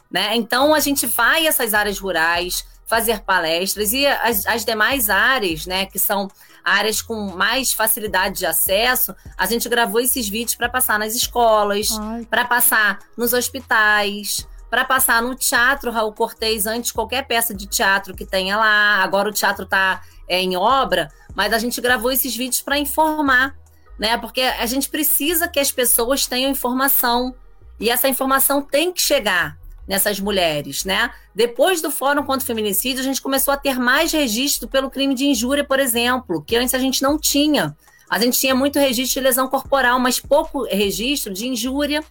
Né? 0.10 0.36
Então, 0.36 0.74
a 0.74 0.80
gente 0.80 1.06
vai 1.06 1.46
a 1.46 1.50
essas 1.50 1.74
áreas 1.74 2.00
rurais 2.00 2.66
fazer 2.88 3.20
palestras 3.20 3.92
e 3.92 4.08
as, 4.08 4.46
as 4.48 4.64
demais 4.64 5.10
áreas, 5.10 5.66
né, 5.66 5.86
que 5.86 6.00
são 6.00 6.30
áreas 6.64 7.02
com 7.02 7.36
mais 7.36 7.74
facilidade 7.74 8.40
de 8.40 8.46
acesso, 8.46 9.14
a 9.38 9.46
gente 9.46 9.68
gravou 9.68 10.00
esses 10.00 10.28
vídeos 10.30 10.56
para 10.56 10.70
passar 10.70 10.98
nas 10.98 11.14
escolas, 11.14 11.90
para 12.30 12.46
passar 12.46 13.00
nos 13.18 13.34
hospitais, 13.34 14.48
para 14.70 14.86
passar 14.86 15.22
no 15.22 15.36
teatro 15.36 15.92
Raul 15.92 16.14
Cortez, 16.14 16.66
antes 16.66 16.94
qualquer 16.94 17.28
peça 17.28 17.54
de 17.54 17.68
teatro 17.68 18.16
que 18.16 18.26
tenha 18.26 18.58
lá. 18.58 19.04
Agora 19.04 19.30
o 19.30 19.34
teatro 19.34 19.66
está 19.66 20.02
é, 20.28 20.42
em 20.42 20.56
obra, 20.56 21.10
mas 21.36 21.52
a 21.52 21.60
gente 21.60 21.80
gravou 21.82 22.12
esses 22.12 22.36
vídeos 22.36 22.62
para 22.62 22.78
informar, 22.78 23.54
né? 24.00 24.18
Porque 24.18 24.42
a 24.42 24.66
gente 24.66 24.90
precisa 24.90 25.48
que 25.48 25.60
as 25.60 25.72
pessoas 25.72 26.26
tenham 26.26 26.52
informação 26.52 27.36
e 27.80 27.90
essa 27.90 28.08
informação 28.08 28.62
tem 28.62 28.92
que 28.92 29.02
chegar 29.02 29.58
nessas 29.88 30.20
mulheres, 30.20 30.84
né? 30.84 31.12
Depois 31.34 31.82
do 31.82 31.90
Fórum 31.90 32.24
contra 32.24 32.44
o 32.44 32.46
Feminicídio, 32.46 33.00
a 33.00 33.04
gente 33.04 33.22
começou 33.22 33.54
a 33.54 33.58
ter 33.58 33.80
mais 33.80 34.12
registro 34.12 34.68
pelo 34.68 34.90
crime 34.90 35.16
de 35.16 35.26
injúria, 35.26 35.64
por 35.64 35.80
exemplo, 35.80 36.44
que 36.44 36.56
antes 36.56 36.74
a 36.74 36.80
gente 36.80 37.02
não 37.02 37.18
tinha. 37.18 37.76
A 38.10 38.20
gente 38.20 38.40
tinha 38.40 38.54
muito 38.54 38.80
registro 38.80 39.22
de 39.22 39.28
lesão 39.28 39.48
corporal, 39.48 40.00
mas 40.00 40.20
pouco 40.20 40.64
registro 40.64 41.34
de 41.34 41.48
injúria, 41.48 42.04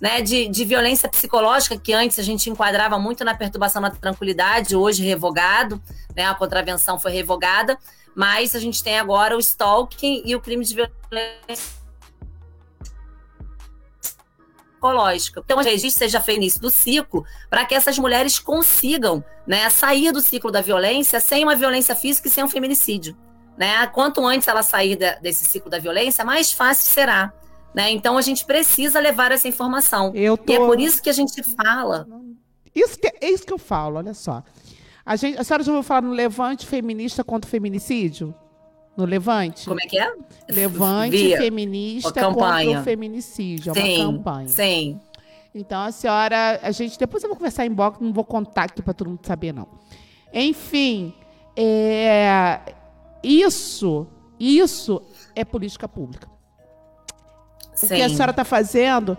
né? 0.00 0.20
De, 0.20 0.48
de 0.48 0.64
violência 0.64 1.08
psicológica, 1.08 1.78
que 1.78 1.92
antes 1.92 2.18
a 2.18 2.22
gente 2.22 2.50
enquadrava 2.50 2.98
muito 2.98 3.24
na 3.24 3.34
perturbação 3.34 3.80
da 3.80 3.90
tranquilidade, 3.90 4.76
hoje 4.76 5.02
revogado, 5.02 5.80
né? 6.14 6.26
A 6.26 6.34
contravenção 6.34 6.98
foi 6.98 7.12
revogada, 7.12 7.78
mas 8.14 8.54
a 8.54 8.58
gente 8.58 8.82
tem 8.82 8.98
agora 8.98 9.34
o 9.34 9.40
stalking 9.40 10.22
e 10.26 10.36
o 10.36 10.40
crime 10.40 10.64
de 10.64 10.74
violência 10.74 11.83
psicológica. 14.84 15.42
Então, 15.44 15.58
o 15.58 15.62
registro 15.62 15.98
seja 15.98 16.20
feito 16.20 16.38
início 16.38 16.60
do 16.60 16.70
ciclo 16.70 17.24
para 17.48 17.64
que 17.64 17.74
essas 17.74 17.98
mulheres 17.98 18.38
consigam 18.38 19.24
né, 19.46 19.68
sair 19.70 20.12
do 20.12 20.20
ciclo 20.20 20.50
da 20.50 20.60
violência 20.60 21.18
sem 21.20 21.42
uma 21.42 21.56
violência 21.56 21.94
física 21.94 22.28
e 22.28 22.30
sem 22.30 22.44
um 22.44 22.48
feminicídio. 22.48 23.16
Né? 23.56 23.86
Quanto 23.88 24.24
antes 24.26 24.46
ela 24.46 24.62
sair 24.62 24.96
de, 24.96 25.14
desse 25.20 25.44
ciclo 25.44 25.70
da 25.70 25.78
violência, 25.78 26.24
mais 26.24 26.52
fácil 26.52 26.92
será. 26.92 27.32
Né? 27.74 27.90
Então, 27.90 28.18
a 28.18 28.22
gente 28.22 28.44
precisa 28.44 29.00
levar 29.00 29.32
essa 29.32 29.48
informação. 29.48 30.12
Eu 30.14 30.36
tô... 30.36 30.52
E 30.52 30.56
é 30.56 30.58
por 30.58 30.78
isso 30.78 31.02
que 31.02 31.08
a 31.08 31.14
gente 31.14 31.42
fala. 31.42 32.06
Isso 32.74 32.98
que, 32.98 33.06
é 33.06 33.30
isso 33.30 33.46
que 33.46 33.52
eu 33.52 33.58
falo, 33.58 33.96
olha 33.96 34.14
só. 34.14 34.42
A, 35.06 35.16
gente, 35.16 35.38
a 35.38 35.44
senhora 35.44 35.62
já 35.62 35.72
ouviu 35.72 35.82
falar 35.82 36.02
no 36.02 36.12
Levante 36.12 36.66
Feminista 36.66 37.22
contra 37.22 37.46
o 37.46 37.50
Feminicídio? 37.50 38.34
No 38.96 39.04
Levante? 39.04 39.66
Como 39.66 39.80
é 39.80 39.86
que 39.86 39.98
é? 39.98 40.12
Levante 40.48 41.10
Via. 41.10 41.38
Feminista 41.38 42.12
contra 42.12 42.80
o 42.80 42.82
Feminicídio. 42.84 43.72
É 43.72 43.74
Sim, 43.74 44.04
uma 44.04 44.12
campanha. 44.12 44.48
sim. 44.48 45.00
Então, 45.56 45.82
a 45.82 45.92
senhora, 45.92 46.58
a 46.62 46.70
gente, 46.72 46.98
depois 46.98 47.22
eu 47.22 47.28
vou 47.28 47.36
conversar 47.36 47.64
em 47.64 47.70
bloco, 47.70 48.02
não 48.02 48.12
vou 48.12 48.24
contar 48.24 48.64
aqui 48.64 48.82
para 48.82 48.92
todo 48.92 49.08
mundo 49.10 49.20
saber, 49.24 49.52
não. 49.52 49.68
Enfim, 50.32 51.14
é, 51.56 52.58
isso, 53.22 54.04
isso 54.38 55.00
é 55.34 55.44
política 55.44 55.86
pública. 55.88 56.28
O 57.82 57.86
que 57.86 58.02
a 58.02 58.08
Sim. 58.08 58.14
senhora 58.16 58.30
está 58.32 58.44
fazendo 58.44 59.16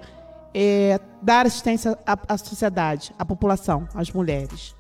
é 0.54 1.00
dar 1.22 1.46
assistência 1.46 1.98
à, 2.06 2.18
à 2.34 2.38
sociedade, 2.38 3.14
à 3.18 3.26
população, 3.26 3.88
às 3.94 4.12
mulheres. 4.12 4.76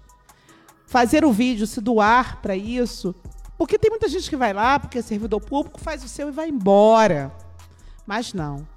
Fazer 0.87 1.23
o 1.23 1.31
vídeo, 1.31 1.65
se 1.65 1.79
doar 1.79 2.41
para 2.41 2.55
isso. 2.55 3.15
Porque 3.57 3.79
tem 3.79 3.89
muita 3.89 4.07
gente 4.07 4.29
que 4.29 4.35
vai 4.35 4.53
lá, 4.53 4.79
porque 4.79 4.97
é 4.97 5.01
servidor 5.01 5.41
público, 5.41 5.79
faz 5.79 6.03
o 6.03 6.09
seu 6.09 6.27
e 6.27 6.31
vai 6.31 6.49
embora. 6.49 7.31
Mas 8.05 8.33
não. 8.33 8.67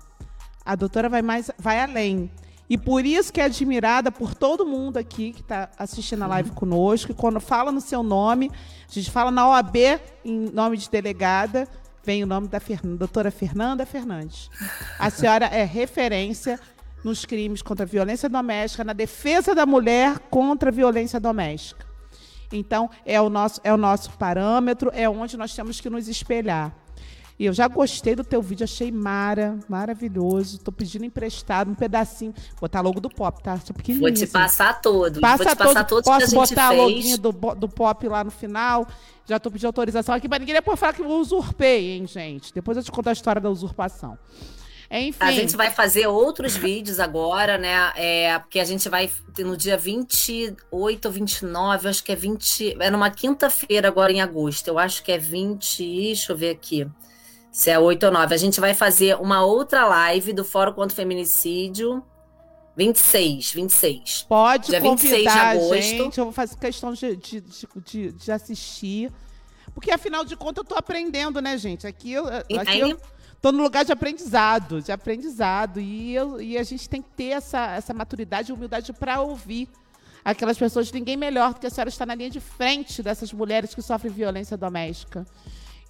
A 0.65 0.77
doutora 0.77 1.09
vai 1.09 1.23
mais, 1.23 1.51
vai 1.59 1.81
além. 1.81 2.31
E 2.71 2.77
por 2.77 3.07
isso 3.07 3.33
que 3.33 3.41
é 3.41 3.45
admirada 3.45 4.13
por 4.13 4.35
todo 4.35 4.67
mundo 4.67 4.99
aqui 4.99 5.33
que 5.33 5.41
está 5.41 5.71
assistindo 5.79 6.23
a 6.23 6.27
live 6.27 6.51
conosco. 6.51 7.11
E 7.11 7.15
quando 7.15 7.41
fala 7.41 7.73
no 7.73 7.81
seu 7.81 8.03
nome, 8.03 8.51
a 8.89 8.93
gente 8.93 9.11
fala 9.11 9.31
na 9.31 9.49
OAB 9.49 9.77
em 10.25 10.51
nome 10.53 10.77
de 10.77 10.91
delegada, 10.91 11.67
vem 12.05 12.23
o 12.23 12.27
nome 12.27 12.49
da 12.49 12.61
doutora 12.99 13.31
Fernanda 13.31 13.87
Fernandes. 13.87 14.51
A 14.99 15.09
senhora 15.09 15.47
é 15.47 15.65
referência 15.65 16.61
nos 17.03 17.25
crimes 17.25 17.63
contra 17.63 17.85
a 17.85 17.89
violência 17.89 18.29
doméstica, 18.29 18.85
na 18.85 18.93
defesa 18.93 19.55
da 19.55 19.65
mulher 19.65 20.19
contra 20.31 20.69
a 20.69 20.73
violência 20.73 21.19
doméstica. 21.19 21.88
Então, 22.53 22.89
é 23.05 23.21
o 23.21 23.29
nosso, 23.29 23.61
é 23.63 23.73
o 23.73 23.77
nosso 23.77 24.11
parâmetro, 24.13 24.91
é 24.95 25.09
onde 25.09 25.37
nós 25.37 25.55
temos 25.55 25.81
que 25.81 25.91
nos 25.91 26.09
espelhar. 26.09 26.75
E 27.39 27.47
eu 27.47 27.53
já 27.53 27.69
gostei 27.69 28.17
do 28.17 28.25
teu 28.25 28.43
vídeo, 28.43 28.65
achei 28.65 28.91
mara, 28.91 29.57
maravilhoso. 29.69 30.57
Estou 30.57 30.73
pedindo 30.73 31.05
emprestado 31.05 31.71
um 31.71 31.75
pedacinho. 31.75 32.35
Botar 32.61 32.81
logo 32.81 32.99
do 32.99 33.09
pop, 33.09 33.41
tá? 33.41 33.57
Só 33.59 33.67
Vou 33.67 33.75
pequenininho. 33.77 34.13
te 34.13 34.25
assim. 34.25 34.33
passar 34.33 34.81
todos. 34.81 35.21
Passa 35.21 35.45
Vou 35.45 35.55
te 35.55 35.57
passar 35.57 35.85
todo, 35.85 36.03
todos 36.03 36.05
que 36.05 36.11
a 36.11 36.15
posso 36.15 36.31
gente 36.31 36.51
botar 36.51 36.67
a 36.67 36.71
fez. 36.71 36.83
loginha 36.83 37.17
do, 37.17 37.31
do 37.31 37.69
pop 37.69 38.09
lá 38.09 38.25
no 38.25 38.31
final. 38.33 38.89
Já 39.25 39.37
estou 39.37 39.53
pedindo 39.53 39.67
autorização 39.69 40.17
aqui 40.17 40.29
para 40.29 40.41
ninguém 40.41 40.55
depois 40.55 40.81
falar 40.81 40.95
que 40.95 41.03
eu 41.03 41.07
usurpei, 41.09 41.91
hein, 41.93 42.09
gente? 42.09 42.53
Depois 42.53 42.77
eu 42.77 42.83
te 42.83 42.91
conto 42.91 43.09
a 43.09 43.13
história 43.13 43.41
da 43.41 43.49
usurpação. 43.51 44.19
Enfim. 44.91 45.17
A 45.21 45.31
gente 45.33 45.55
vai 45.55 45.71
fazer 45.71 46.07
outros 46.07 46.57
vídeos 46.57 46.99
agora, 46.99 47.59
né? 47.59 47.93
É, 47.95 48.39
porque 48.39 48.59
a 48.59 48.65
gente 48.65 48.89
vai 48.89 49.11
ter 49.35 49.45
no 49.45 49.55
dia 49.57 49.77
28 49.77 51.05
ou 51.07 51.13
29, 51.13 51.89
acho 51.89 52.03
que 52.03 52.11
é 52.13 52.17
20. 52.17 52.77
É 52.81 52.91
numa 52.91 53.11
quinta-feira 53.11 53.89
agora 53.89 54.11
em 54.13 54.21
agosto. 54.23 54.69
Eu 54.69 54.79
acho 54.79 55.03
que 55.03 55.13
é 55.13 55.19
20. 55.19 55.79
Deixa 55.85 56.33
eu 56.33 56.37
ver 56.37 56.51
aqui. 56.51 56.87
Se 57.53 57.71
é 57.71 57.79
8 57.79 58.07
ou 58.07 58.13
9. 58.13 58.35
A 58.35 58.39
gente 58.39 58.61
vai 58.61 58.73
fazer 58.73 59.17
uma 59.17 59.45
outra 59.45 59.87
live 59.87 60.33
do 60.33 60.45
Fórum 60.45 60.73
contra 60.73 60.93
o 60.93 60.97
Feminicídio. 60.97 62.03
26, 62.77 63.53
26. 63.53 64.27
Pode 64.29 64.69
Dia 64.69 64.81
26 64.81 65.11
de 65.11 65.17
convidar 65.25 65.51
agosto. 65.51 65.75
gente. 65.83 66.19
Eu 66.19 66.25
vou 66.25 66.33
fazer 66.33 66.57
questão 66.57 66.93
de, 66.93 67.17
de, 67.17 67.41
de, 67.85 68.13
de- 68.13 68.33
assistir. 68.33 69.11
Porque, 69.75 69.91
afinal 69.91 70.25
de 70.25 70.37
contas, 70.37 70.63
eu 70.63 70.69
tô 70.69 70.77
aprendendo, 70.77 71.41
né, 71.43 71.59
gente? 71.59 71.87
Aqui 71.87 72.15
aqui 72.17 72.79
eu 72.81 72.99
tô 73.41 73.53
no 73.53 73.63
lugar 73.63 73.85
de 73.85 73.93
aprendizado, 73.93 74.83
de 74.83 74.93
aprendizado. 74.93 75.81
E, 75.81 76.15
eu, 76.15 76.41
e 76.41 76.59
a 76.59 76.63
gente 76.63 76.89
tem 76.89 77.03
que 77.03 77.11
ter 77.11 77.31
essa, 77.31 77.73
essa 77.73 77.95
maturidade 77.95 78.51
e 78.51 78.55
humildade 78.55 78.93
para 78.93 79.21
ouvir 79.21 79.69
aquelas 80.25 80.59
pessoas. 80.59 80.91
Ninguém 80.93 81.17
melhor 81.17 81.55
do 81.55 81.61
que 81.61 81.67
a 81.67 81.71
senhora 81.71 81.89
está 81.89 82.05
na 82.05 82.15
linha 82.15 82.31
de 82.31 82.41
frente 82.41 83.03
dessas 83.03 83.33
mulheres 83.33 83.75
que 83.75 83.83
sofrem 83.83 84.13
violência 84.13 84.57
doméstica. 84.57 85.27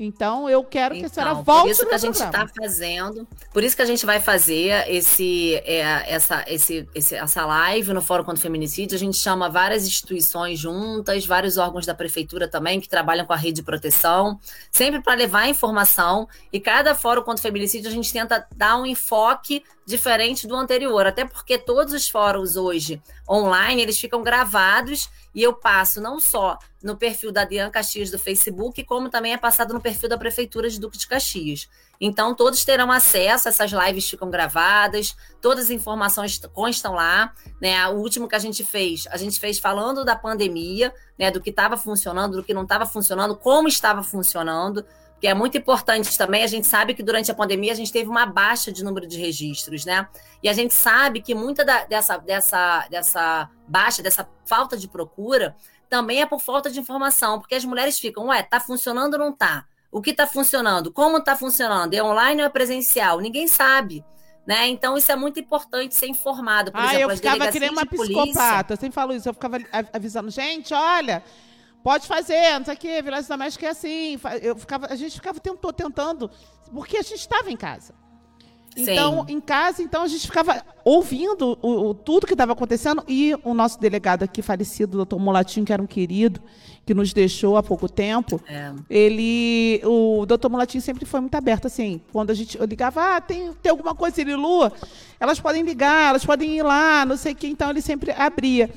Então, 0.00 0.48
eu 0.48 0.62
quero 0.62 0.94
que 0.94 1.04
a 1.04 1.08
senhora 1.08 1.32
Então, 1.32 1.42
volte 1.42 1.62
por 1.62 1.70
isso 1.70 1.82
no 1.82 1.88
que 1.88 1.94
a 1.94 1.98
gente 1.98 2.14
está 2.14 2.46
fazendo, 2.46 3.28
por 3.52 3.64
isso 3.64 3.74
que 3.74 3.82
a 3.82 3.86
gente 3.86 4.06
vai 4.06 4.20
fazer 4.20 4.88
esse, 4.88 5.56
é, 5.64 6.04
essa, 6.14 6.44
esse, 6.46 6.88
esse- 6.94 7.16
essa 7.16 7.44
live 7.44 7.92
no 7.92 8.00
Fórum 8.00 8.22
contra 8.22 8.38
o 8.38 8.42
Feminicídio. 8.42 8.94
A 8.94 8.98
gente 8.98 9.16
chama 9.16 9.48
várias 9.48 9.84
instituições 9.86 10.58
juntas, 10.58 11.26
vários 11.26 11.56
órgãos 11.58 11.84
da 11.84 11.94
prefeitura 11.94 12.46
também 12.46 12.80
que 12.80 12.88
trabalham 12.88 13.26
com 13.26 13.32
a 13.32 13.36
rede 13.36 13.56
de 13.56 13.62
proteção, 13.64 14.38
sempre 14.70 15.02
para 15.02 15.14
levar 15.14 15.48
informação. 15.48 16.28
E 16.52 16.60
cada 16.60 16.94
Fórum 16.94 17.22
contra 17.22 17.40
o 17.40 17.42
Feminicídio 17.42 17.88
a 17.90 17.92
gente 17.92 18.12
tenta 18.12 18.46
dar 18.56 18.76
um 18.80 18.86
enfoque 18.86 19.64
diferente 19.88 20.46
do 20.46 20.54
anterior, 20.54 21.06
até 21.06 21.24
porque 21.24 21.56
todos 21.56 21.94
os 21.94 22.08
fóruns 22.10 22.56
hoje 22.56 23.02
online 23.28 23.80
eles 23.80 23.98
ficam 23.98 24.22
gravados 24.22 25.08
e 25.34 25.42
eu 25.42 25.54
passo 25.54 25.98
não 25.98 26.20
só 26.20 26.58
no 26.82 26.94
perfil 26.94 27.32
da 27.32 27.44
Diana 27.44 27.70
Caxias 27.70 28.10
do 28.10 28.18
Facebook, 28.18 28.84
como 28.84 29.08
também 29.08 29.32
é 29.32 29.38
passado 29.38 29.72
no 29.72 29.80
perfil 29.80 30.08
da 30.08 30.18
Prefeitura 30.18 30.68
de 30.68 30.78
Duque 30.78 30.98
de 30.98 31.06
Caxias. 31.06 31.68
Então, 32.00 32.34
todos 32.34 32.64
terão 32.64 32.92
acesso, 32.92 33.48
essas 33.48 33.72
lives 33.72 34.08
ficam 34.08 34.30
gravadas, 34.30 35.16
todas 35.40 35.64
as 35.64 35.70
informações 35.70 36.38
constam 36.52 36.92
lá. 36.92 37.32
Né? 37.60 37.88
O 37.88 37.94
último 37.94 38.28
que 38.28 38.36
a 38.36 38.38
gente 38.38 38.62
fez, 38.62 39.06
a 39.10 39.16
gente 39.16 39.40
fez 39.40 39.58
falando 39.58 40.04
da 40.04 40.14
pandemia, 40.14 40.92
né? 41.18 41.30
do 41.30 41.40
que 41.40 41.50
estava 41.50 41.76
funcionando, 41.76 42.36
do 42.36 42.44
que 42.44 42.54
não 42.54 42.62
estava 42.62 42.84
funcionando, 42.86 43.34
como 43.34 43.66
estava 43.68 44.02
funcionando, 44.02 44.84
que 45.20 45.26
é 45.26 45.34
muito 45.34 45.56
importante 45.58 46.16
também. 46.16 46.42
A 46.42 46.46
gente 46.46 46.66
sabe 46.66 46.94
que 46.94 47.02
durante 47.02 47.30
a 47.30 47.34
pandemia 47.34 47.72
a 47.72 47.74
gente 47.76 47.92
teve 47.92 48.08
uma 48.08 48.24
baixa 48.26 48.70
de 48.72 48.84
número 48.84 49.06
de 49.06 49.18
registros, 49.18 49.84
né? 49.84 50.08
E 50.42 50.48
a 50.48 50.52
gente 50.52 50.72
sabe 50.74 51.20
que 51.20 51.34
muita 51.34 51.64
da- 51.64 51.84
dessa, 51.84 52.16
dessa, 52.18 52.86
dessa 52.88 53.50
baixa, 53.66 54.02
dessa 54.02 54.28
falta 54.44 54.76
de 54.76 54.86
procura, 54.88 55.56
também 55.90 56.20
é 56.20 56.26
por 56.26 56.40
falta 56.40 56.70
de 56.70 56.78
informação, 56.78 57.40
porque 57.40 57.54
as 57.54 57.64
mulheres 57.64 57.98
ficam, 57.98 58.26
ué, 58.26 58.42
tá 58.42 58.60
funcionando 58.60 59.14
ou 59.14 59.18
não 59.20 59.32
tá? 59.32 59.64
O 59.90 60.02
que 60.02 60.12
tá 60.12 60.26
funcionando? 60.26 60.92
Como 60.92 61.18
tá 61.20 61.34
funcionando? 61.34 61.94
É 61.94 62.02
online 62.02 62.42
ou 62.42 62.46
é 62.46 62.50
presencial? 62.50 63.18
Ninguém 63.20 63.48
sabe. 63.48 64.04
Né? 64.46 64.66
Então, 64.68 64.96
isso 64.96 65.10
é 65.12 65.16
muito 65.16 65.38
importante 65.40 65.94
ser 65.94 66.06
informado. 66.06 66.72
Por 66.72 66.80
Ah, 66.80 66.86
exemplo, 66.94 67.10
eu 67.12 67.16
ficava 67.16 67.36
que 67.36 67.60
nem 67.60 67.68
delegacias 67.68 67.72
uma 67.72 67.86
polícia- 67.86 68.22
psicopata. 68.22 68.72
Eu 68.72 68.76
sempre 68.78 68.94
falo 68.94 69.12
isso. 69.14 69.28
Eu 69.28 69.34
ficava 69.34 69.58
avisando, 69.92 70.30
gente, 70.30 70.72
olha, 70.72 71.22
pode 71.88 72.06
fazer, 72.06 72.58
não 72.58 72.66
sei 72.66 72.74
o 72.74 72.76
quê, 72.76 73.00
violência 73.00 73.34
doméstica 73.34 73.64
é 73.64 73.70
assim. 73.70 74.20
Eu 74.42 74.54
ficava, 74.56 74.88
a 74.90 74.94
gente 74.94 75.14
ficava 75.14 75.40
tentou, 75.40 75.72
tentando, 75.72 76.30
porque 76.70 76.98
a 76.98 77.02
gente 77.02 77.20
estava 77.20 77.50
em 77.50 77.56
casa. 77.56 77.94
Então, 78.76 79.24
em 79.26 79.40
casa, 79.40 79.82
então 79.82 80.02
a 80.02 80.06
gente 80.06 80.26
ficava 80.26 80.62
ouvindo 80.84 81.58
o, 81.62 81.88
o 81.88 81.94
tudo 81.94 82.26
que 82.26 82.34
estava 82.34 82.52
acontecendo 82.52 83.02
e 83.08 83.34
o 83.42 83.54
nosso 83.54 83.80
delegado 83.80 84.22
aqui 84.22 84.42
falecido, 84.42 84.92
o 84.92 84.96
doutor 84.98 85.18
Mulatinho, 85.18 85.64
que 85.64 85.72
era 85.72 85.82
um 85.82 85.86
querido, 85.86 86.42
que 86.84 86.92
nos 86.92 87.14
deixou 87.14 87.56
há 87.56 87.62
pouco 87.62 87.88
tempo, 87.88 88.38
É. 88.46 88.70
ele, 88.90 89.80
o 89.82 90.26
doutor 90.26 90.50
Mulatinho 90.50 90.82
sempre 90.82 91.06
foi 91.06 91.20
muito 91.20 91.34
aberto, 91.36 91.66
assim, 91.66 92.02
quando 92.12 92.30
a 92.30 92.34
gente 92.34 92.58
ligava, 92.66 93.16
ah, 93.16 93.20
tem, 93.20 93.50
tem 93.54 93.70
alguma 93.70 93.94
coisa, 93.94 94.20
ele, 94.20 94.36
Lua, 94.36 94.70
elas 95.18 95.40
podem 95.40 95.62
ligar, 95.62 96.10
elas 96.10 96.24
podem 96.24 96.58
ir 96.58 96.62
lá, 96.62 97.06
não 97.06 97.16
sei 97.16 97.32
o 97.32 97.36
que, 97.36 97.48
então 97.48 97.70
ele 97.70 97.80
sempre 97.80 98.12
abria 98.12 98.70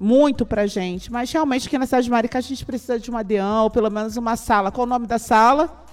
muito 0.00 0.46
pra 0.46 0.66
gente, 0.66 1.12
mas 1.12 1.30
realmente 1.30 1.68
aqui 1.68 1.76
na 1.76 1.84
cidade 1.84 2.04
de 2.04 2.10
Maricá 2.10 2.38
a 2.38 2.40
gente 2.42 2.64
precisa 2.64 2.98
de 2.98 3.10
uma 3.10 3.22
DEAN, 3.22 3.64
ou 3.64 3.70
pelo 3.70 3.90
menos 3.90 4.16
uma 4.16 4.34
sala. 4.34 4.72
Qual 4.72 4.86
o 4.86 4.88
nome 4.88 5.06
da 5.06 5.18
sala? 5.18 5.84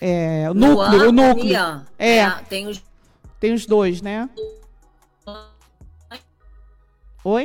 É, 0.00 0.48
o 0.48 0.54
núcleo, 0.54 0.76
Luan, 0.76 1.08
o 1.08 1.12
núcleo. 1.12 1.44
Nian. 1.44 1.86
É. 1.98 2.30
Tem 2.48 2.68
os 2.68 2.80
Tem 3.40 3.52
os 3.52 3.66
dois, 3.66 4.00
né? 4.00 4.30
Oi? 7.24 7.42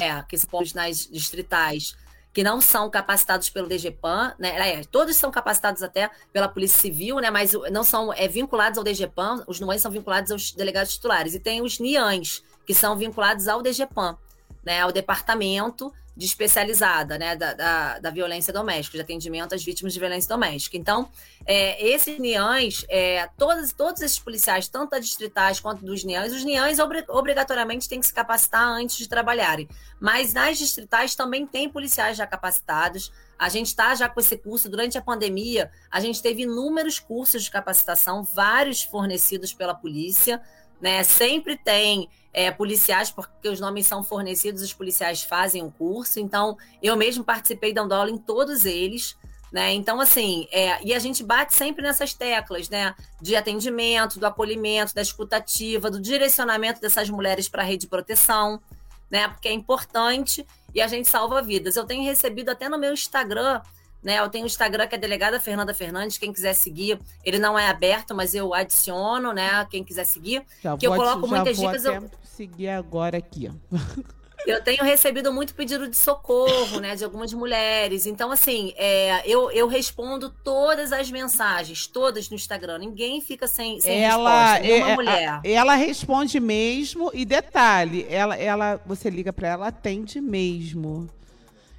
é, 0.00 0.22
que 0.28 0.36
são 0.36 0.60
nas 0.74 1.08
distritais 1.10 1.96
que 2.32 2.42
não 2.42 2.60
são 2.60 2.90
capacitados 2.90 3.48
pelo 3.48 3.68
DGPAN, 3.68 4.34
né? 4.40 4.80
É, 4.80 4.82
todos 4.82 5.14
são 5.14 5.30
capacitados 5.30 5.84
até 5.84 6.10
pela 6.32 6.48
Polícia 6.48 6.80
Civil, 6.80 7.20
né? 7.20 7.30
Mas 7.30 7.52
não 7.70 7.84
são 7.84 8.12
é, 8.12 8.26
vinculados 8.26 8.76
ao 8.76 8.82
DGPAN, 8.82 9.44
os 9.46 9.60
NUANs 9.60 9.80
são 9.80 9.90
vinculados 9.90 10.32
aos 10.32 10.50
delegados 10.50 10.94
titulares. 10.94 11.36
E 11.36 11.38
tem 11.38 11.62
os 11.62 11.78
NIANs, 11.78 12.42
que 12.66 12.74
são 12.74 12.96
vinculados 12.96 13.46
ao 13.46 13.62
DGPAN, 13.62 14.18
né? 14.64 14.80
Ao 14.80 14.92
departamento 14.92 15.92
de 16.16 16.26
especializada, 16.26 17.18
né? 17.18 17.34
Da, 17.34 17.54
da, 17.54 17.98
da 17.98 18.10
violência 18.10 18.52
doméstica, 18.52 18.96
de 18.96 19.02
atendimento 19.02 19.52
às 19.52 19.64
vítimas 19.64 19.92
de 19.92 19.98
violência 19.98 20.28
doméstica. 20.28 20.76
Então, 20.76 21.08
é, 21.44 21.84
esses 21.84 22.18
NIANs, 22.20 22.84
é, 22.88 23.28
todos, 23.36 23.72
todos 23.72 24.00
esses 24.00 24.18
policiais, 24.20 24.68
tanto 24.68 24.90
da 24.90 25.00
distritais 25.00 25.58
quanto 25.58 25.84
dos 25.84 26.04
NIANs, 26.04 26.32
os 26.32 26.44
NIANs 26.44 26.78
obri- 26.78 27.04
obrigatoriamente 27.08 27.88
têm 27.88 27.98
que 27.98 28.06
se 28.06 28.14
capacitar 28.14 28.64
antes 28.64 28.96
de 28.96 29.08
trabalharem. 29.08 29.68
Mas 30.00 30.32
nas 30.32 30.56
distritais 30.56 31.16
também 31.16 31.44
tem 31.46 31.68
policiais 31.68 32.16
já 32.16 32.26
capacitados. 32.26 33.12
A 33.36 33.48
gente 33.48 33.66
está 33.66 33.92
já 33.96 34.08
com 34.08 34.20
esse 34.20 34.38
curso. 34.38 34.68
Durante 34.68 34.96
a 34.96 35.02
pandemia, 35.02 35.68
a 35.90 35.98
gente 35.98 36.22
teve 36.22 36.42
inúmeros 36.42 37.00
cursos 37.00 37.42
de 37.42 37.50
capacitação, 37.50 38.22
vários 38.22 38.82
fornecidos 38.82 39.52
pela 39.52 39.74
polícia. 39.74 40.40
Né? 40.80 41.02
Sempre 41.02 41.56
tem 41.56 42.08
é, 42.34 42.50
policiais, 42.50 43.10
porque 43.10 43.48
os 43.48 43.60
nomes 43.60 43.86
são 43.86 44.02
fornecidos, 44.02 44.60
os 44.60 44.74
policiais 44.74 45.22
fazem 45.22 45.62
o 45.62 45.70
curso. 45.70 46.18
Então, 46.18 46.58
eu 46.82 46.96
mesmo 46.96 47.22
participei 47.22 47.72
dando 47.72 47.92
aula 47.92 48.10
em 48.10 48.18
todos 48.18 48.66
eles. 48.66 49.16
Né? 49.52 49.72
Então, 49.72 50.00
assim, 50.00 50.48
é, 50.50 50.84
e 50.84 50.92
a 50.92 50.98
gente 50.98 51.22
bate 51.22 51.54
sempre 51.54 51.80
nessas 51.80 52.12
teclas, 52.12 52.68
né? 52.68 52.92
De 53.22 53.36
atendimento, 53.36 54.18
do 54.18 54.26
acolhimento, 54.26 54.92
da 54.92 55.00
escutativa, 55.00 55.88
do 55.88 56.00
direcionamento 56.00 56.80
dessas 56.80 57.08
mulheres 57.08 57.48
para 57.48 57.62
a 57.62 57.64
rede 57.64 57.82
de 57.82 57.86
proteção, 57.86 58.60
né? 59.08 59.28
Porque 59.28 59.46
é 59.46 59.52
importante 59.52 60.44
e 60.74 60.80
a 60.80 60.88
gente 60.88 61.08
salva 61.08 61.40
vidas. 61.40 61.76
Eu 61.76 61.84
tenho 61.84 62.02
recebido 62.02 62.48
até 62.48 62.68
no 62.68 62.76
meu 62.76 62.92
Instagram, 62.92 63.60
né? 64.04 64.18
Eu 64.20 64.28
tenho 64.28 64.44
o 64.44 64.46
Instagram 64.46 64.86
que 64.86 64.94
é 64.94 64.98
delegada 64.98 65.40
Fernanda 65.40 65.74
Fernandes, 65.74 66.18
quem 66.18 66.32
quiser 66.32 66.52
seguir, 66.52 67.00
ele 67.24 67.38
não 67.38 67.58
é 67.58 67.68
aberto, 67.68 68.14
mas 68.14 68.34
eu 68.34 68.52
adiciono, 68.54 69.32
né? 69.32 69.66
Quem 69.70 69.82
quiser 69.82 70.04
seguir. 70.04 70.42
Já 70.62 70.76
que 70.76 70.86
eu 70.86 70.94
coloco 70.94 71.26
muitas 71.26 71.56
dicas, 71.56 71.86
até 71.86 71.96
eu- 71.98 72.10
seguir 72.22 72.68
agora 72.68 73.16
aqui, 73.18 73.50
ó. 73.50 73.76
Eu 74.46 74.62
tenho 74.62 74.84
recebido 74.84 75.32
muito 75.32 75.54
pedido 75.54 75.88
de 75.88 75.96
socorro, 75.96 76.78
né, 76.78 76.94
de 76.94 77.02
algumas 77.02 77.32
mulheres. 77.32 78.04
Então, 78.04 78.30
assim, 78.30 78.74
é, 78.76 79.22
eu, 79.26 79.50
eu 79.52 79.66
respondo 79.66 80.28
todas 80.28 80.92
as 80.92 81.10
mensagens, 81.10 81.86
todas 81.86 82.28
no 82.28 82.36
Instagram. 82.36 82.76
Ninguém 82.76 83.22
fica 83.22 83.46
sem, 83.48 83.80
sem 83.80 84.04
ela, 84.04 84.52
resposta, 84.52 84.60
nenhuma 84.68 84.88
é- 84.88 84.92
é- 84.92 84.94
mulher. 84.96 85.40
ela 85.44 85.74
responde 85.76 86.38
mesmo 86.40 87.10
e 87.14 87.24
detalhe, 87.24 88.04
ela, 88.10 88.36
ela, 88.36 88.78
você 88.84 89.08
liga 89.08 89.32
para 89.32 89.48
ela, 89.48 89.68
atende 89.68 90.20
mesmo. 90.20 91.08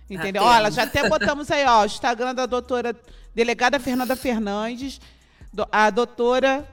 Entendeu? 0.10 0.44
Olha, 0.44 0.70
já 0.72 0.84
até 0.84 1.08
botamos 1.10 1.50
aí, 1.50 1.66
ó, 1.66 1.82
o 1.82 1.86
Instagram 1.86 2.36
da 2.36 2.46
doutora 2.46 2.96
delegada 3.34 3.80
Fernanda 3.80 4.16
Fernandes. 4.16 5.02
Do- 5.52 5.68
a 5.72 5.90
doutora 5.90 6.68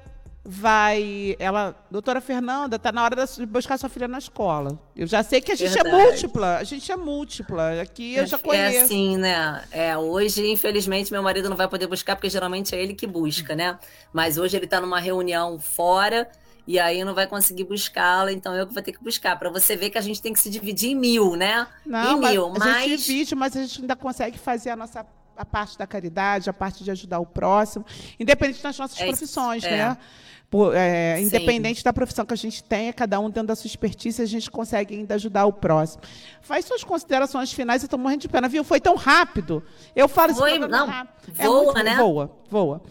vai, 0.45 1.37
ela, 1.39 1.75
doutora 1.91 2.21
Fernanda, 2.21 2.79
tá 2.79 2.91
na 2.93 3.05
hora 3.05 3.25
de 3.25 3.47
buscar 3.47 3.79
sua 3.79 3.89
filha 3.89 4.09
na 4.09 4.19
escola. 4.19 4.79
Eu 4.95 5.07
já 5.07 5.23
sei 5.23 5.41
que 5.41 5.53
a 5.53 5.55
gente 5.55 5.79
é 5.79 5.83
Verdade. 5.83 6.05
múltipla, 6.05 6.57
a 6.59 6.65
gente 6.65 6.91
é 6.91 6.97
múltipla. 6.97 7.81
Aqui 7.81 8.17
eu 8.17 8.27
já 8.27 8.37
É 8.37 8.41
conheço. 8.41 8.85
assim, 8.85 9.17
né? 9.17 9.63
É, 9.71 9.97
hoje, 9.97 10.51
infelizmente, 10.51 11.13
meu 11.13 11.23
marido 11.23 11.49
não 11.49 11.57
vai 11.57 11.69
poder 11.69 11.87
buscar, 11.87 12.17
porque 12.17 12.29
geralmente 12.29 12.75
é 12.75 12.83
ele 12.83 12.93
que 12.95 13.07
busca, 13.07 13.55
né? 13.55 13.79
Mas 14.13 14.37
hoje 14.37 14.57
ele 14.57 14.67
tá 14.67 14.81
numa 14.81 14.99
reunião 15.01 15.59
fora 15.59 16.29
e 16.67 16.79
aí 16.79 17.05
não 17.05 17.15
vai 17.15 17.27
conseguir 17.27 17.65
buscá-la, 17.65 18.33
então 18.33 18.55
eu 18.55 18.67
que 18.67 18.75
vou 18.75 18.83
ter 18.83 18.93
que 18.93 19.03
buscar. 19.03 19.39
Para 19.39 19.51
você 19.51 19.77
ver 19.77 19.91
que 19.91 19.99
a 19.99 20.03
gente 20.03 20.21
tem 20.23 20.33
que 20.33 20.41
se 20.41 20.49
dividir 20.51 20.91
em 20.91 20.95
mil, 20.95 21.35
né? 21.37 21.67
Não, 21.85 22.19
em 22.19 22.21
mas 22.21 22.33
mil. 22.33 22.47
a 22.47 22.49
gente 22.51 22.59
Mas 22.59 23.01
divide, 23.05 23.35
mas 23.35 23.57
a 23.57 23.61
gente 23.63 23.81
ainda 23.81 23.97
consegue 23.97 24.39
fazer 24.39 24.71
a 24.71 24.77
nossa 24.77 25.05
a 25.35 25.45
parte 25.47 25.79
da 25.79 25.87
caridade, 25.87 26.51
a 26.51 26.53
parte 26.53 26.85
de 26.85 26.91
ajudar 26.91 27.19
o 27.19 27.27
próximo, 27.27 27.85
independente 28.21 28.63
das 28.63 28.79
nossas 28.79 29.01
É 29.01 29.07
profissões, 29.07 29.65
é. 29.65 29.71
né? 29.71 29.99
Por- 30.51 30.75
é, 30.77 31.19
independente 31.19 31.83
da 31.83 31.95
profissão 31.95 32.27
que 32.27 32.35
a 32.35 32.37
gente 32.37 32.63
tenha, 32.63 32.93
cada 32.93 33.19
um 33.19 33.31
dentro 33.31 33.47
da 33.49 33.57
sua 33.57 33.67
expertise, 33.67 34.21
a 34.21 34.27
gente 34.27 34.51
consegue 34.51 34.95
ainda 34.95 35.15
ajudar 35.15 35.47
o 35.47 35.53
próximo. 35.55 36.03
Faz 36.43 36.67
suas 36.67 36.85
considerações 36.85 37.51
finais, 37.51 37.83
eu 37.83 37.87
estou 37.87 37.99
morrendo 37.99 38.21
de 38.21 38.29
pena, 38.29 38.47
viu? 38.51 38.63
Foi 38.63 38.79
tão 38.79 38.95
rápido. 38.95 39.65
Eu 39.97 40.07
falo 40.07 40.35
Foi, 40.35 40.59
não, 40.59 40.87
rápido. 40.87 41.33
voa, 41.35 41.83
né? 41.83 41.97
Voa, 41.97 42.31
voa. 42.51 42.83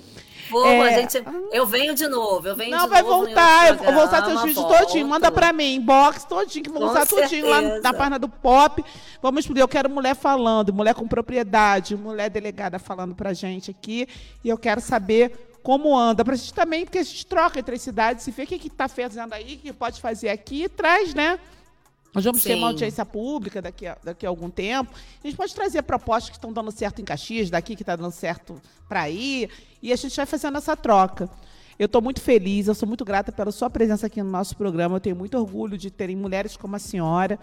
Pô, 0.49 0.65
É. 0.65 0.95
a 0.95 0.99
gente, 1.01 1.23
eu 1.51 1.65
venho 1.65 1.93
de 1.93 2.07
novo, 2.07 2.47
eu 2.47 2.55
venho 2.55 2.71
Não, 2.71 2.83
de 2.83 2.89
vai 2.89 3.01
novo. 3.01 3.25
voltar. 3.25 3.69
Eu 3.83 3.93
vou 3.93 4.03
usar 4.03 4.25
seus 4.25 4.43
vídeos 4.43 4.65
todinho. 4.65 5.07
Manda 5.07 5.31
pra 5.31 5.53
mim, 5.53 5.75
inbox 5.75 6.23
todinho, 6.25 6.63
que 6.63 6.69
vou 6.71 6.83
usar 6.89 7.05
todinho 7.05 7.47
lá 7.47 7.61
na 7.61 7.93
página 7.93 8.19
do 8.19 8.27
Pop. 8.27 8.83
Vamos 9.21 9.39
explodir. 9.41 9.61
Eu 9.63 9.67
quero 9.67 9.89
mulher 9.89 10.15
falando, 10.15 10.73
mulher 10.73 10.93
com 10.93 11.07
propriedade, 11.07 11.95
mulher 11.95 12.29
delegada 12.29 12.79
falando 12.79 13.15
pra 13.15 13.33
gente 13.33 13.71
aqui. 13.71 14.07
E 14.43 14.49
eu 14.49 14.57
quero 14.57 14.81
saber 14.81 15.49
como 15.63 15.95
anda. 15.97 16.25
Pra 16.25 16.35
gente 16.35 16.53
também, 16.53 16.85
porque 16.85 16.97
a 16.99 17.03
gente 17.03 17.25
troca 17.25 17.59
entre 17.59 17.75
as 17.75 17.81
cidades, 17.81 18.23
se 18.23 18.31
vê 18.31 18.43
o 18.43 18.47
que, 18.47 18.57
que 18.59 18.69
tá 18.69 18.87
fazendo 18.87 19.33
aí, 19.33 19.55
o 19.55 19.57
que 19.59 19.71
pode 19.73 20.01
fazer 20.01 20.29
aqui 20.29 20.63
e 20.63 20.69
traz, 20.69 21.13
né? 21.13 21.39
Nós 22.13 22.23
vamos 22.25 22.43
ter 22.43 22.55
uma 22.55 22.67
Sim. 22.67 22.73
audiência 22.73 23.05
pública 23.05 23.61
daqui 23.61 23.87
a, 23.87 23.97
daqui 24.03 24.25
a 24.25 24.29
algum 24.29 24.49
tempo. 24.49 24.91
A 25.23 25.27
gente 25.27 25.37
pode 25.37 25.55
trazer 25.55 25.81
propostas 25.83 26.29
que 26.29 26.35
estão 26.37 26.51
dando 26.51 26.69
certo 26.71 27.01
em 27.01 27.05
Caxias, 27.05 27.49
daqui 27.49 27.75
que 27.75 27.83
está 27.83 27.95
dando 27.95 28.11
certo 28.11 28.61
para 28.89 29.09
ir, 29.09 29.49
e 29.81 29.93
a 29.93 29.95
gente 29.95 30.15
vai 30.15 30.25
fazendo 30.25 30.57
essa 30.57 30.75
troca. 30.75 31.29
Eu 31.79 31.85
estou 31.85 32.01
muito 32.01 32.21
feliz, 32.21 32.67
eu 32.67 32.75
sou 32.75 32.87
muito 32.87 33.03
grata 33.05 33.31
pela 33.31 33.51
sua 33.51 33.69
presença 33.69 34.07
aqui 34.07 34.21
no 34.21 34.29
nosso 34.29 34.55
programa. 34.57 34.97
Eu 34.97 34.99
tenho 34.99 35.15
muito 35.15 35.35
orgulho 35.37 35.77
de 35.77 35.89
terem 35.89 36.15
mulheres 36.15 36.55
como 36.57 36.75
a 36.75 36.79
senhora 36.79 37.39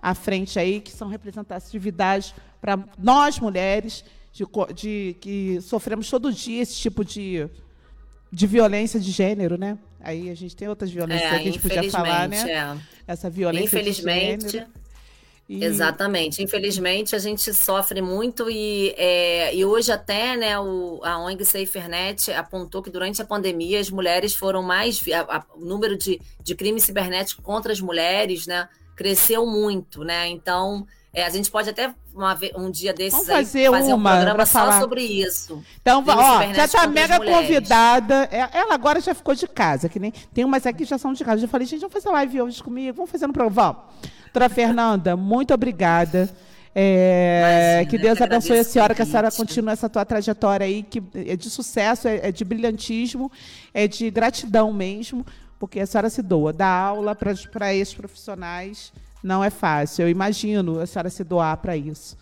à 0.00 0.14
frente 0.14 0.58
aí, 0.58 0.80
que 0.80 0.90
são 0.92 1.08
representatividades 1.08 2.32
para 2.60 2.78
nós 2.98 3.38
mulheres, 3.38 4.04
de, 4.32 4.44
de- 4.74 5.16
que 5.20 5.60
sofremos 5.60 6.08
todo 6.08 6.32
dia 6.32 6.62
esse 6.62 6.76
tipo 6.76 7.04
de, 7.04 7.46
de 8.32 8.46
violência 8.46 8.98
de 8.98 9.10
gênero, 9.10 9.58
né? 9.58 9.76
Aí 10.00 10.30
a 10.30 10.34
gente 10.34 10.56
tem 10.56 10.68
outras 10.68 10.90
violências 10.90 11.30
É, 11.30 11.34
que 11.34 11.48
a 11.48 11.52
gente 11.52 11.58
podia 11.60 11.90
falar, 11.90 12.28
né? 12.28 12.50
é. 12.50 12.76
Essa 13.06 13.28
violência 13.30 13.66
Infelizmente. 13.78 14.66
E- 15.48 15.64
Exatamente. 15.64 16.42
Infelizmente, 16.42 17.14
a 17.14 17.18
gente 17.18 17.52
sofre 17.52 18.00
muito 18.00 18.48
e, 18.48 18.94
é, 18.96 19.54
e 19.54 19.64
hoje 19.64 19.90
até, 19.92 20.36
né, 20.36 20.58
o, 20.58 21.00
a 21.02 21.18
ONG 21.18 21.44
SaferNet 21.44 22.30
apontou 22.32 22.80
que 22.82 22.88
durante 22.90 23.20
a 23.20 23.24
pandemia 23.24 23.80
as 23.80 23.90
mulheres 23.90 24.34
foram 24.34 24.62
mais, 24.62 25.02
a- 25.08 25.36
a- 25.38 25.44
o 25.54 25.64
número 25.64 25.96
de, 25.98 26.20
de 26.42 26.54
crimes 26.54 26.84
cibernéticos 26.84 27.44
contra 27.44 27.72
as 27.72 27.80
mulheres, 27.80 28.46
né, 28.46 28.68
cresceu 28.96 29.44
muito, 29.46 30.04
né, 30.04 30.28
então 30.28 30.86
é, 31.14 31.26
a 31.26 31.30
gente 31.30 31.50
pode 31.50 31.68
até 31.68 31.94
uma 32.14 32.38
um 32.56 32.70
dia 32.70 32.94
desses 32.94 33.12
Vamos 33.12 33.28
aí 33.28 33.44
fazer 33.44 33.94
um 33.94 34.02
programa 34.02 34.46
só 34.46 34.60
falar. 34.60 34.80
sobre 34.80 35.02
isso. 35.02 35.62
Então, 35.80 36.02
ó, 36.06 36.54
já 36.54 36.66
tá 36.66 36.86
mega 36.86 37.18
convidada. 37.20 38.28
É, 38.32 38.48
Ela 38.56 38.74
agora 38.74 38.98
já 38.98 39.14
ficou 39.14 39.34
de 39.34 39.46
casa, 39.46 39.90
que 39.90 40.00
nem 40.00 40.10
tem 40.32 40.42
umas 40.42 40.64
aqui 40.64 40.78
que 40.78 40.84
já 40.86 40.96
são 40.96 41.12
de 41.12 41.22
casa. 41.22 41.36
Eu 41.36 41.42
já 41.42 41.48
falei, 41.48 41.66
gente, 41.66 41.80
vamos 41.80 41.92
fazer 41.92 42.08
live 42.08 42.40
hoje 42.40 42.62
comigo, 42.62 42.96
vamos 42.96 43.10
fazer 43.10 43.26
no 43.26 43.32
programa. 43.34 43.54
Vamos. 43.54 43.82
Doutora 44.24 44.48
Fernanda, 44.48 45.14
muito 45.14 45.52
obrigada. 45.52 46.30
É, 46.74 47.80
Imagina, 47.82 47.90
que 47.90 47.98
Deus 47.98 48.20
abençoe 48.22 48.58
a 48.60 48.64
senhora, 48.64 48.94
que 48.94 49.02
a 49.02 49.04
senhora 49.04 49.30
continue 49.30 49.72
essa 49.72 49.90
tua 49.90 50.06
trajetória 50.06 50.64
aí, 50.64 50.82
que 50.82 51.02
é 51.14 51.36
de 51.36 51.50
sucesso, 51.50 52.08
é, 52.08 52.28
é 52.28 52.32
de 52.32 52.42
brilhantismo, 52.42 53.30
é 53.74 53.86
de 53.86 54.10
gratidão 54.10 54.72
mesmo, 54.72 55.26
porque 55.58 55.78
a 55.80 55.86
senhora 55.86 56.08
se 56.08 56.22
doa. 56.22 56.54
Dar 56.54 56.72
aula 56.72 57.14
para 57.14 57.74
esses 57.74 57.92
profissionais 57.92 58.90
não 59.22 59.42
é 59.44 59.50
fácil. 59.50 60.02
Eu 60.02 60.08
imagino 60.08 60.80
a 60.80 60.86
senhora 60.86 61.10
se 61.10 61.22
doar 61.24 61.56
para 61.58 61.76
isso. 61.76 62.16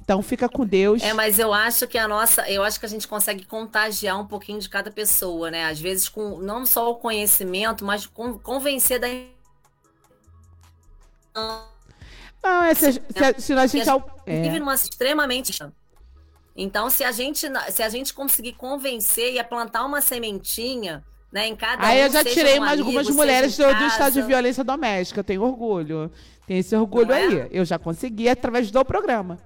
Então, 0.00 0.22
fica 0.22 0.48
com 0.48 0.64
Deus. 0.64 1.02
É, 1.02 1.12
mas 1.12 1.38
eu 1.38 1.52
acho 1.52 1.86
que 1.86 1.98
a 1.98 2.08
nossa, 2.08 2.48
eu 2.50 2.62
acho 2.62 2.80
que 2.80 2.86
a 2.86 2.88
gente 2.88 3.06
consegue 3.06 3.44
contagiar 3.44 4.18
um 4.18 4.26
pouquinho 4.26 4.58
de 4.58 4.68
cada 4.68 4.90
pessoa, 4.90 5.50
né? 5.50 5.66
Às 5.66 5.78
vezes 5.78 6.08
com 6.08 6.38
não 6.38 6.64
só 6.64 6.90
o 6.90 6.96
conhecimento, 6.96 7.84
mas 7.84 8.06
con- 8.06 8.38
convencer 8.38 8.98
da 8.98 9.06
Não, 12.42 12.62
é, 12.62 12.74
se, 12.74 12.92
se, 12.92 13.00
se 13.38 13.52
a 13.52 13.66
gente. 13.66 13.88
a 13.88 13.92
gente 13.92 14.04
vive 14.26 14.56
É. 14.56 14.58
numa 14.58 14.74
extremamente. 14.74 15.58
Então, 16.56 16.88
se 16.90 17.04
a 17.04 17.12
gente 17.12 17.46
se 17.70 17.82
a 17.82 17.88
gente 17.88 18.14
conseguir 18.14 18.54
convencer 18.54 19.34
e 19.34 19.44
plantar 19.44 19.84
uma 19.84 20.00
sementinha, 20.00 21.04
né? 21.32 21.46
Em 21.46 21.56
cada 21.56 21.86
Aí 21.86 22.00
um, 22.00 22.06
eu 22.06 22.10
já 22.10 22.24
tirei 22.24 22.58
um 22.58 22.60
mais 22.60 22.80
amigo, 22.80 22.88
algumas 22.88 23.14
mulheres 23.14 23.56
do, 23.56 23.64
do 23.74 23.84
estado 23.86 24.12
de 24.12 24.22
violência 24.22 24.64
doméstica. 24.64 25.22
Tenho 25.22 25.42
orgulho. 25.42 26.10
Tem 26.46 26.58
esse 26.58 26.74
orgulho 26.74 27.12
é? 27.12 27.22
aí. 27.22 27.48
Eu 27.50 27.64
já 27.64 27.78
consegui 27.78 28.28
através 28.28 28.70
do 28.70 28.84
programa. 28.84 29.38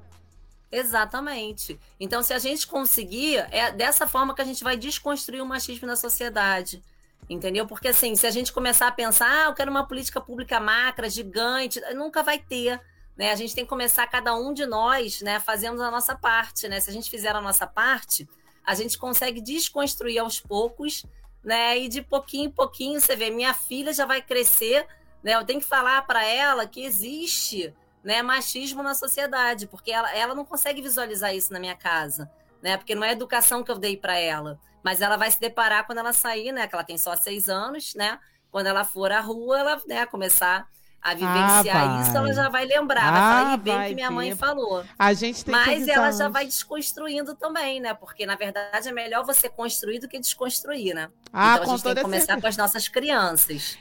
Exatamente. 0.70 1.78
Então, 2.00 2.22
se 2.22 2.32
a 2.32 2.38
gente 2.38 2.66
conseguir, 2.66 3.46
é 3.50 3.70
dessa 3.72 4.06
forma 4.06 4.34
que 4.34 4.40
a 4.40 4.44
gente 4.44 4.64
vai 4.64 4.76
desconstruir 4.76 5.42
o 5.42 5.46
machismo 5.46 5.86
na 5.86 5.96
sociedade. 5.96 6.82
Entendeu? 7.28 7.66
Porque 7.66 7.88
assim, 7.88 8.14
se 8.16 8.26
a 8.26 8.30
gente 8.30 8.52
começar 8.52 8.88
a 8.88 8.92
pensar, 8.92 9.28
ah, 9.28 9.44
eu 9.50 9.54
quero 9.54 9.70
uma 9.70 9.86
política 9.86 10.20
pública 10.20 10.58
macra, 10.58 11.08
gigante, 11.08 11.80
nunca 11.94 12.22
vai 12.22 12.38
ter. 12.38 12.80
Né? 13.16 13.30
A 13.30 13.36
gente 13.36 13.54
tem 13.54 13.64
que 13.64 13.70
começar, 13.70 14.06
cada 14.06 14.34
um 14.34 14.52
de 14.52 14.66
nós, 14.66 15.20
né, 15.20 15.38
fazendo 15.38 15.82
a 15.82 15.90
nossa 15.90 16.14
parte. 16.14 16.68
Né? 16.68 16.80
Se 16.80 16.90
a 16.90 16.92
gente 16.92 17.10
fizer 17.10 17.34
a 17.34 17.40
nossa 17.40 17.66
parte, 17.66 18.28
a 18.64 18.74
gente 18.74 18.96
consegue 18.98 19.40
desconstruir 19.40 20.18
aos 20.18 20.40
poucos, 20.40 21.04
né? 21.42 21.78
E 21.78 21.88
de 21.88 22.02
pouquinho 22.02 22.46
em 22.46 22.50
pouquinho, 22.50 23.00
você 23.00 23.16
vê, 23.16 23.30
minha 23.30 23.54
filha 23.54 23.92
já 23.92 24.06
vai 24.06 24.22
crescer, 24.22 24.86
né? 25.22 25.34
Eu 25.34 25.44
tenho 25.44 25.60
que 25.60 25.66
falar 25.66 26.02
para 26.02 26.24
ela 26.24 26.66
que 26.66 26.84
existe 26.84 27.74
né, 28.02 28.22
machismo 28.22 28.82
na 28.82 28.94
sociedade, 28.94 29.66
porque 29.66 29.92
ela, 29.92 30.12
ela 30.14 30.34
não 30.34 30.44
consegue 30.44 30.82
visualizar 30.82 31.34
isso 31.34 31.52
na 31.52 31.60
minha 31.60 31.76
casa, 31.76 32.30
né? 32.60 32.76
Porque 32.76 32.94
não 32.94 33.04
é 33.04 33.10
a 33.10 33.12
educação 33.12 33.62
que 33.62 33.70
eu 33.70 33.78
dei 33.78 33.96
para 33.96 34.18
ela, 34.18 34.58
mas 34.82 35.00
ela 35.00 35.16
vai 35.16 35.30
se 35.30 35.40
deparar 35.40 35.86
quando 35.86 35.98
ela 35.98 36.12
sair, 36.12 36.52
né? 36.52 36.66
Que 36.66 36.74
ela 36.74 36.84
tem 36.84 36.98
só 36.98 37.14
seis 37.16 37.48
anos, 37.48 37.94
né? 37.94 38.18
Quando 38.50 38.66
ela 38.66 38.84
for 38.84 39.10
à 39.12 39.20
rua, 39.20 39.58
ela 39.58 39.82
né, 39.86 40.04
começar 40.06 40.68
a 41.02 41.14
vivenciar 41.14 41.64
vai. 41.88 42.02
isso, 42.02 42.16
ela 42.16 42.32
já 42.32 42.48
vai 42.48 42.64
lembrar, 42.64 43.02
Ah, 43.02 43.10
vai 43.10 43.20
falar 43.20 43.54
"Ih, 43.54 43.56
bem 43.58 43.74
vai 43.74 43.88
que 43.88 43.94
minha 43.96 44.10
mãe 44.10 44.36
falou. 44.36 44.84
A 44.98 45.12
gente 45.12 45.44
tem 45.44 45.52
Mas 45.52 45.88
ela 45.88 46.12
já 46.12 46.28
vai 46.28 46.46
desconstruindo 46.46 47.34
também, 47.34 47.80
né? 47.80 47.92
Porque, 47.92 48.24
na 48.24 48.36
verdade, 48.36 48.88
é 48.88 48.92
melhor 48.92 49.24
você 49.24 49.48
construir 49.48 49.98
do 49.98 50.06
que 50.08 50.18
desconstruir, 50.20 50.94
né? 50.94 51.08
Ah, 51.32 51.56
então 51.60 51.72
a 51.72 51.76
gente 51.76 51.82
tem 51.82 51.94
que 51.96 52.00
começar 52.02 52.26
certeza. 52.26 52.40
com 52.40 52.46
as 52.46 52.56
nossas 52.56 52.86
crianças. 52.88 53.76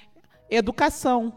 Educação. 0.50 1.34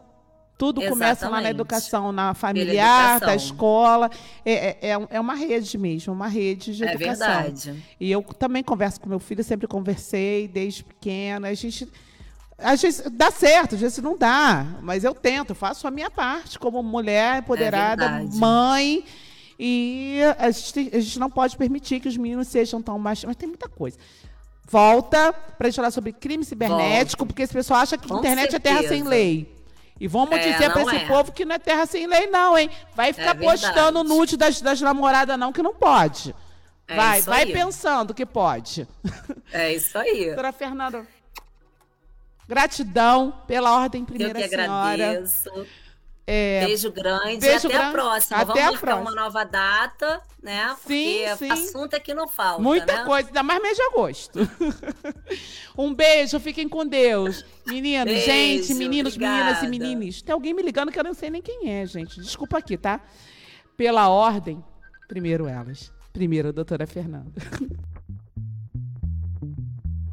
Tudo 0.57 0.81
começa 0.87 1.25
lá 1.25 1.31
na 1.41 1.49
Exatamente. 1.49 1.49
educação, 1.51 2.11
na 2.13 2.33
familiar, 2.33 3.17
educação. 3.17 3.27
da 3.27 3.35
escola. 3.35 4.09
É, 4.45 4.53
é, 4.53 4.91
é 4.93 5.07
é 5.09 5.19
uma 5.19 5.35
rede 5.35 5.77
mesmo, 5.77 6.13
uma 6.13 6.27
rede 6.29 6.73
de 6.77 6.83
É 6.85 6.93
educação. 6.93 7.27
verdade. 7.27 7.83
E 7.99 8.09
eu 8.09 8.23
também 8.23 8.63
converso 8.63 9.01
com 9.01 9.09
meu 9.09 9.19
filho, 9.19 9.43
sempre 9.43 9.67
conversei 9.67 10.47
desde 10.47 10.83
pequena. 10.85 11.49
A 11.49 11.53
gente. 11.53 11.91
Às 12.57 12.81
vezes 12.81 13.03
dá 13.11 13.29
certo, 13.31 13.75
às 13.75 13.81
vezes 13.81 13.97
não 13.99 14.17
dá, 14.17 14.65
mas 14.81 15.03
eu 15.03 15.13
tento, 15.13 15.53
faço 15.53 15.87
a 15.87 15.91
minha 15.91 16.09
parte 16.09 16.57
como 16.57 16.81
mulher 16.81 17.39
empoderada, 17.39 18.07
verdade. 18.07 18.37
mãe. 18.37 19.03
E 19.59 20.19
a 20.37 20.49
gente, 20.51 20.89
a 20.95 20.99
gente 20.99 21.19
não 21.19 21.29
pode 21.29 21.55
permitir 21.57 21.99
que 21.99 22.07
os 22.07 22.17
meninos 22.17 22.47
sejam 22.47 22.81
tão 22.81 22.97
machistas. 22.99 23.27
Mas 23.29 23.35
tem 23.37 23.47
muita 23.47 23.67
coisa. 23.69 23.97
Volta 24.67 25.31
para 25.31 25.67
gente 25.67 25.75
falar 25.75 25.91
sobre 25.91 26.11
crime 26.11 26.43
cibernético, 26.43 27.25
porque 27.25 27.43
esse 27.43 27.53
pessoal 27.53 27.81
acha 27.81 27.97
que 27.97 28.07
Com 28.07 28.17
internet 28.19 28.55
é 28.55 28.59
terra 28.59 28.79
sem 28.79 28.87
certeza. 28.89 29.09
lei. 29.09 29.55
E 29.99 30.07
vamos 30.07 30.35
É, 30.37 30.51
dizer 30.51 30.71
para 30.71 30.81
esse 30.81 30.95
é. 30.95 31.07
povo 31.07 31.31
que 31.31 31.45
não 31.45 31.55
é 31.55 31.59
terra 31.59 31.85
sem 31.85 32.05
lei, 32.07 32.27
não, 32.27 32.57
hein? 32.57 32.69
Vai 32.95 33.13
ficar 33.13 33.33
verdade. 33.33 33.61
postando 33.61 34.03
nude 34.03 34.35
das, 34.35 34.59
das 34.59 34.81
namoradas, 34.81 35.37
não, 35.39 35.53
que 35.53 35.61
não 35.61 35.73
pode. 35.73 36.35
É 36.87 36.95
vai, 36.95 37.21
vai 37.21 37.43
aí. 37.43 37.53
pensando 37.53 38.13
que 38.13 38.25
pode. 38.25 38.87
É 39.53 39.73
isso 39.73 39.97
aí. 39.97 40.25
Doutora 40.35 40.51
Fernanda, 40.51 41.07
gratidão 42.47 43.33
pela 43.47 43.75
ordem 43.75 44.01
Eu 44.01 44.07
primeira 44.07 44.41
que 44.41 44.49
senhora. 44.49 44.93
agradeço. 44.93 45.49
É, 46.27 46.65
Beijo 46.65 46.91
grande. 46.91 47.37
beijo 47.37 47.67
e 47.67 47.69
até 47.69 47.69
grande. 47.69 47.85
a 47.85 47.91
próxima. 47.91 48.37
Até 48.37 48.45
Vamos 48.45 48.63
a 48.63 48.71
marcar 48.71 48.95
uma 48.95 49.01
próxima. 49.03 49.21
nova 49.21 49.43
data, 49.43 50.21
né? 50.41 50.75
Porque 50.81 51.27
Sim, 51.29 51.35
sim. 51.37 51.51
assunto 51.51 51.93
é 51.93 51.99
que 51.99 52.15
não 52.15 52.27
falta. 52.27 52.63
Muita 52.63 52.97
né? 52.97 53.05
coisa, 53.05 53.27
ainda 53.29 53.43
mais 53.43 53.61
mês 53.61 53.77
de 53.77 53.83
agosto. 53.83 54.39
um 55.77 55.93
beijo, 55.93 56.39
fiquem 56.39 56.67
com 56.67 56.83
Deus. 56.83 57.45
Meninos, 57.67 58.05
Beijo, 58.05 58.25
gente, 58.25 58.73
meninos, 58.73 59.15
meninas 59.15 59.61
e 59.61 59.65
obrigada. 59.65 59.69
meninas. 59.69 60.21
Tem 60.23 60.33
alguém 60.33 60.55
me 60.55 60.63
ligando 60.63 60.91
que 60.91 60.99
eu 60.99 61.03
não 61.03 61.13
sei 61.13 61.29
nem 61.29 61.43
quem 61.43 61.69
é, 61.71 61.85
gente. 61.85 62.19
Desculpa 62.19 62.57
aqui, 62.57 62.75
tá? 62.75 63.01
Pela 63.77 64.09
ordem, 64.09 64.65
primeiro 65.07 65.45
elas. 65.47 65.93
Primeiro 66.11 66.49
a 66.49 66.51
doutora 66.51 66.87
Fernanda. 66.87 67.31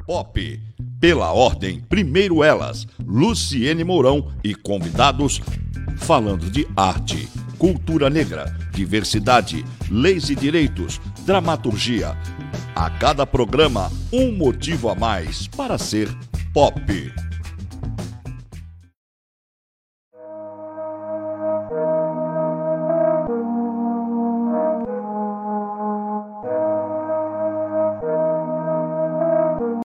Pop. 0.04 0.60
Pela 1.02 1.32
ordem, 1.32 1.80
primeiro 1.88 2.44
elas, 2.44 2.86
Luciene 3.04 3.82
Mourão 3.82 4.30
e 4.44 4.54
convidados 4.54 5.42
falando 5.96 6.48
de 6.48 6.64
arte, 6.76 7.28
cultura 7.58 8.08
negra, 8.08 8.56
diversidade, 8.72 9.64
leis 9.90 10.30
e 10.30 10.36
direitos, 10.36 11.00
dramaturgia. 11.26 12.16
A 12.72 12.88
cada 12.88 13.26
programa, 13.26 13.90
um 14.12 14.30
motivo 14.30 14.88
a 14.88 14.94
mais 14.94 15.48
para 15.48 15.76
ser 15.76 16.08
pop. 16.54 16.80